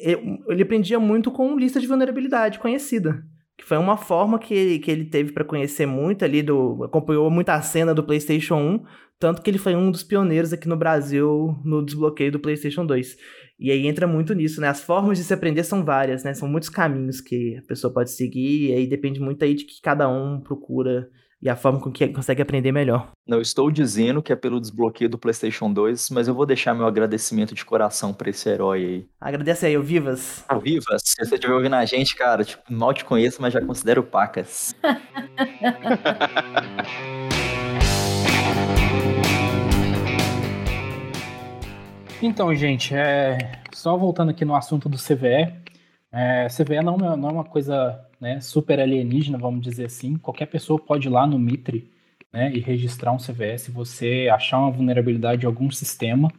ele 0.47 0.63
aprendia 0.63 0.99
muito 0.99 1.31
com 1.31 1.57
lista 1.57 1.79
de 1.79 1.87
vulnerabilidade 1.87 2.59
conhecida. 2.59 3.23
Que 3.57 3.63
foi 3.63 3.77
uma 3.77 3.95
forma 3.97 4.37
que 4.37 4.79
que 4.79 4.91
ele 4.91 5.05
teve 5.05 5.31
para 5.31 5.45
conhecer 5.45 5.85
muito 5.85 6.25
ali, 6.25 6.41
do, 6.41 6.83
acompanhou 6.83 7.29
muito 7.29 7.49
a 7.49 7.61
cena 7.61 7.93
do 7.93 8.03
PlayStation 8.03 8.55
1, 8.55 8.83
tanto 9.17 9.41
que 9.41 9.49
ele 9.49 9.57
foi 9.57 9.75
um 9.75 9.89
dos 9.89 10.03
pioneiros 10.03 10.51
aqui 10.51 10.67
no 10.67 10.75
Brasil 10.75 11.57
no 11.63 11.83
desbloqueio 11.83 12.31
do 12.31 12.39
PlayStation 12.39 12.85
2. 12.85 13.15
E 13.57 13.71
aí 13.71 13.87
entra 13.87 14.05
muito 14.05 14.33
nisso, 14.33 14.59
né? 14.59 14.67
As 14.67 14.81
formas 14.81 15.17
de 15.17 15.23
se 15.23 15.33
aprender 15.33 15.63
são 15.63 15.85
várias, 15.85 16.23
né? 16.25 16.33
São 16.33 16.47
muitos 16.49 16.67
caminhos 16.69 17.21
que 17.21 17.57
a 17.57 17.61
pessoa 17.61 17.93
pode 17.93 18.11
seguir, 18.11 18.69
e 18.69 18.73
aí 18.73 18.87
depende 18.87 19.21
muito 19.21 19.43
aí 19.43 19.53
de 19.53 19.63
que 19.63 19.81
cada 19.81 20.09
um 20.09 20.41
procura 20.41 21.09
e 21.41 21.49
a 21.49 21.55
forma 21.55 21.79
com 21.79 21.91
que 21.91 22.07
consegue 22.07 22.41
aprender 22.41 22.71
melhor. 22.71 23.11
Não 23.27 23.41
estou 23.41 23.69
dizendo 23.69 24.21
que 24.21 24.31
é 24.31 24.35
pelo 24.35 24.59
desbloqueio 24.59 25.09
do 25.09 25.17
PlayStation 25.17 25.71
2, 25.71 26.09
mas 26.09 26.27
eu 26.27 26.33
vou 26.33 26.45
deixar 26.45 26.73
meu 26.73 26.85
agradecimento 26.85 27.53
de 27.53 27.65
coração 27.65 28.13
pra 28.13 28.29
esse 28.29 28.47
herói 28.49 28.85
aí. 28.85 29.05
Agradece 29.19 29.65
aí, 29.65 29.77
o 29.77 29.83
Vivas. 29.83 30.43
Ah, 30.47 30.57
Vivas, 30.57 31.01
se 31.03 31.23
você 31.23 31.35
estiver 31.35 31.53
ouvindo 31.53 31.75
a 31.75 31.85
gente, 31.85 32.15
cara, 32.15 32.43
tipo, 32.43 32.63
mal 32.71 32.93
te 32.93 33.05
conheço, 33.05 33.41
mas 33.41 33.53
já 33.53 33.61
considero 33.61 34.03
pacas. 34.03 34.75
Então, 42.21 42.55
gente, 42.55 42.95
é... 42.95 43.37
só 43.73 43.97
voltando 43.97 44.31
aqui 44.31 44.45
no 44.45 44.55
assunto 44.55 44.87
do 44.87 44.97
CVE, 44.97 45.53
é... 46.15 46.47
CVE 46.47 46.81
não 46.81 46.95
é, 46.95 47.17
não 47.17 47.29
é 47.29 47.31
uma 47.31 47.43
coisa 47.43 47.99
né, 48.19 48.39
super 48.39 48.79
alienígena, 48.79 49.37
vamos 49.37 49.61
dizer 49.61 49.85
assim. 49.85 50.17
Qualquer 50.17 50.47
pessoa 50.47 50.79
pode 50.79 51.07
ir 51.07 51.11
lá 51.11 51.27
no 51.27 51.37
Mitre 51.37 51.91
né, 52.31 52.51
e 52.53 52.59
registrar 52.59 53.11
um 53.11 53.17
CVE 53.17 53.57
se 53.57 53.71
você 53.71 54.29
achar 54.31 54.59
uma 54.59 54.71
vulnerabilidade 54.71 55.43
em 55.43 55.47
algum 55.47 55.69
sistema. 55.69 56.31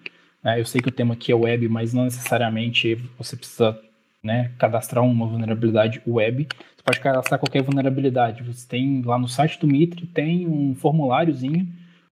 Né, 0.42 0.60
eu 0.60 0.64
sei 0.64 0.80
que 0.80 0.88
o 0.88 0.92
tema 0.92 1.14
aqui 1.14 1.32
é 1.32 1.34
web, 1.34 1.68
mas 1.68 1.92
não 1.92 2.04
necessariamente 2.04 2.94
você 3.18 3.36
precisa 3.36 3.78
né, 4.22 4.50
cadastrar 4.58 5.04
uma 5.04 5.26
vulnerabilidade 5.26 6.02
web. 6.06 6.48
Você 6.76 6.82
pode 6.84 7.00
cadastrar 7.00 7.38
qualquer 7.38 7.62
vulnerabilidade. 7.62 8.42
Você 8.42 8.66
tem 8.66 9.02
lá 9.02 9.18
no 9.18 9.28
site 9.28 9.60
do 9.60 9.66
Mitre, 9.66 10.06
tem 10.06 10.46
um 10.46 10.74
formuláriozinho 10.74 11.66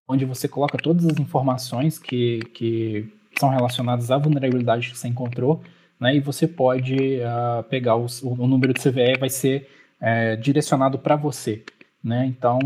onde 0.07 0.23
você 0.25 0.47
coloca 0.47 0.77
todas 0.77 1.05
as 1.05 1.17
informações 1.17 1.97
que, 1.97 2.39
que 2.53 3.11
são 3.39 3.49
relacionadas 3.49 4.11
à 4.11 4.17
vulnerabilidade 4.17 4.91
que 4.91 4.97
você 4.97 5.07
encontrou, 5.07 5.61
né, 5.99 6.15
e 6.15 6.19
você 6.19 6.47
pode 6.47 6.95
uh, 6.95 7.63
pegar 7.69 7.95
os, 7.95 8.21
o, 8.21 8.47
número 8.47 8.73
de 8.73 8.81
CVE 8.81 9.17
vai 9.19 9.29
ser 9.29 9.69
é, 10.01 10.35
direcionado 10.35 10.99
para 10.99 11.15
você. 11.15 11.63
Né? 12.03 12.25
Então, 12.25 12.59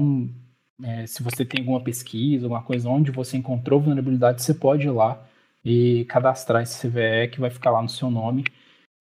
é, 0.83 1.05
se 1.05 1.21
você 1.21 1.45
tem 1.45 1.61
alguma 1.61 1.81
pesquisa, 1.81 2.45
alguma 2.45 2.63
coisa 2.63 2.89
onde 2.89 3.11
você 3.11 3.37
encontrou 3.37 3.79
vulnerabilidade, 3.79 4.41
você 4.41 4.53
pode 4.53 4.87
ir 4.87 4.91
lá 4.91 5.25
e 5.63 6.05
cadastrar 6.05 6.63
esse 6.63 6.87
CVE 6.87 7.29
que 7.31 7.39
vai 7.39 7.49
ficar 7.49 7.71
lá 7.71 7.81
no 7.81 7.89
seu 7.89 8.09
nome. 8.09 8.43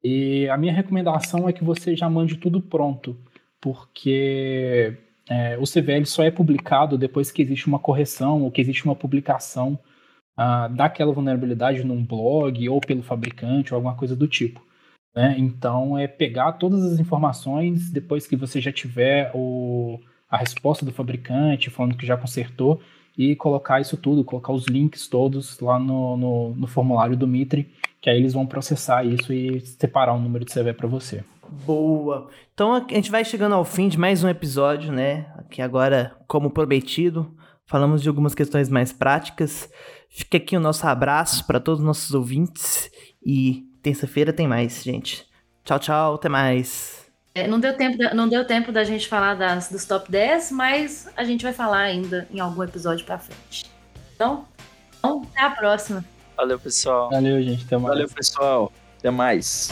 E 0.02 0.48
a 0.48 0.56
minha 0.56 0.72
recomendação 0.72 1.48
é 1.48 1.52
que 1.52 1.64
você 1.64 1.96
já 1.96 2.08
mande 2.08 2.36
tudo 2.36 2.60
pronto, 2.60 3.16
porque 3.60 4.96
é, 5.28 5.58
o 5.58 5.64
CVE 5.64 6.06
só 6.06 6.22
é 6.22 6.30
publicado 6.30 6.96
depois 6.96 7.30
que 7.30 7.42
existe 7.42 7.66
uma 7.66 7.78
correção 7.78 8.42
ou 8.42 8.50
que 8.50 8.60
existe 8.60 8.84
uma 8.84 8.94
publicação 8.94 9.78
daquela 10.70 11.12
vulnerabilidade 11.12 11.84
num 11.84 12.04
blog 12.04 12.68
ou 12.68 12.80
pelo 12.80 13.02
fabricante 13.02 13.72
ou 13.72 13.76
alguma 13.76 13.94
coisa 13.94 14.14
do 14.14 14.28
tipo. 14.28 14.62
Né? 15.14 15.34
Então, 15.38 15.98
é 15.98 16.06
pegar 16.06 16.52
todas 16.52 16.84
as 16.84 17.00
informações 17.00 17.90
depois 17.90 18.26
que 18.26 18.36
você 18.36 18.60
já 18.60 18.70
tiver 18.70 19.32
o, 19.34 19.98
a 20.30 20.36
resposta 20.36 20.84
do 20.84 20.92
fabricante 20.92 21.70
falando 21.70 21.96
que 21.96 22.06
já 22.06 22.16
consertou 22.16 22.80
e 23.16 23.34
colocar 23.34 23.80
isso 23.80 23.96
tudo, 23.96 24.22
colocar 24.22 24.52
os 24.52 24.66
links 24.66 25.08
todos 25.08 25.58
lá 25.58 25.76
no, 25.76 26.16
no, 26.16 26.54
no 26.54 26.66
formulário 26.68 27.16
do 27.16 27.26
Mitre, 27.26 27.68
que 28.00 28.08
aí 28.08 28.16
eles 28.16 28.32
vão 28.32 28.46
processar 28.46 29.04
isso 29.04 29.32
e 29.32 29.58
separar 29.60 30.14
o 30.14 30.20
número 30.20 30.44
de 30.44 30.54
CV 30.54 30.72
para 30.72 30.86
você. 30.86 31.24
Boa. 31.66 32.28
Então 32.54 32.74
a 32.74 32.86
gente 32.88 33.10
vai 33.10 33.24
chegando 33.24 33.54
ao 33.56 33.64
fim 33.64 33.88
de 33.88 33.98
mais 33.98 34.22
um 34.22 34.28
episódio, 34.28 34.92
né? 34.92 35.26
Aqui 35.36 35.60
agora, 35.60 36.14
como 36.28 36.50
prometido, 36.50 37.34
falamos 37.66 38.02
de 38.02 38.08
algumas 38.08 38.36
questões 38.36 38.68
mais 38.68 38.92
práticas. 38.92 39.68
Fica 40.08 40.36
aqui 40.38 40.56
o 40.56 40.60
nosso 40.60 40.86
abraço 40.86 41.46
para 41.46 41.60
todos 41.60 41.80
os 41.80 41.86
nossos 41.86 42.14
ouvintes 42.14 42.90
e 43.24 43.66
terça-feira 43.82 44.32
tem 44.32 44.48
mais, 44.48 44.82
gente. 44.82 45.26
Tchau, 45.64 45.78
tchau, 45.78 46.14
até 46.14 46.28
mais. 46.28 47.06
É, 47.34 47.46
não, 47.46 47.60
deu 47.60 47.76
tempo 47.76 47.98
da, 47.98 48.14
não 48.14 48.28
deu 48.28 48.44
tempo 48.44 48.72
da 48.72 48.82
gente 48.82 49.06
falar 49.06 49.34
das, 49.34 49.70
dos 49.70 49.84
top 49.84 50.10
10, 50.10 50.50
mas 50.50 51.08
a 51.16 51.22
gente 51.24 51.42
vai 51.42 51.52
falar 51.52 51.80
ainda 51.80 52.26
em 52.30 52.40
algum 52.40 52.62
episódio 52.62 53.04
para 53.04 53.18
frente. 53.18 53.70
Então, 54.14 54.44
então, 54.98 55.22
até 55.30 55.42
a 55.42 55.50
próxima. 55.50 56.04
Valeu, 56.36 56.58
pessoal. 56.58 57.10
Valeu, 57.10 57.42
gente. 57.42 57.64
Até 57.64 57.76
mais. 57.76 57.88
Valeu, 57.88 58.08
pessoal. 58.08 58.72
Até 58.98 59.10
mais. 59.10 59.70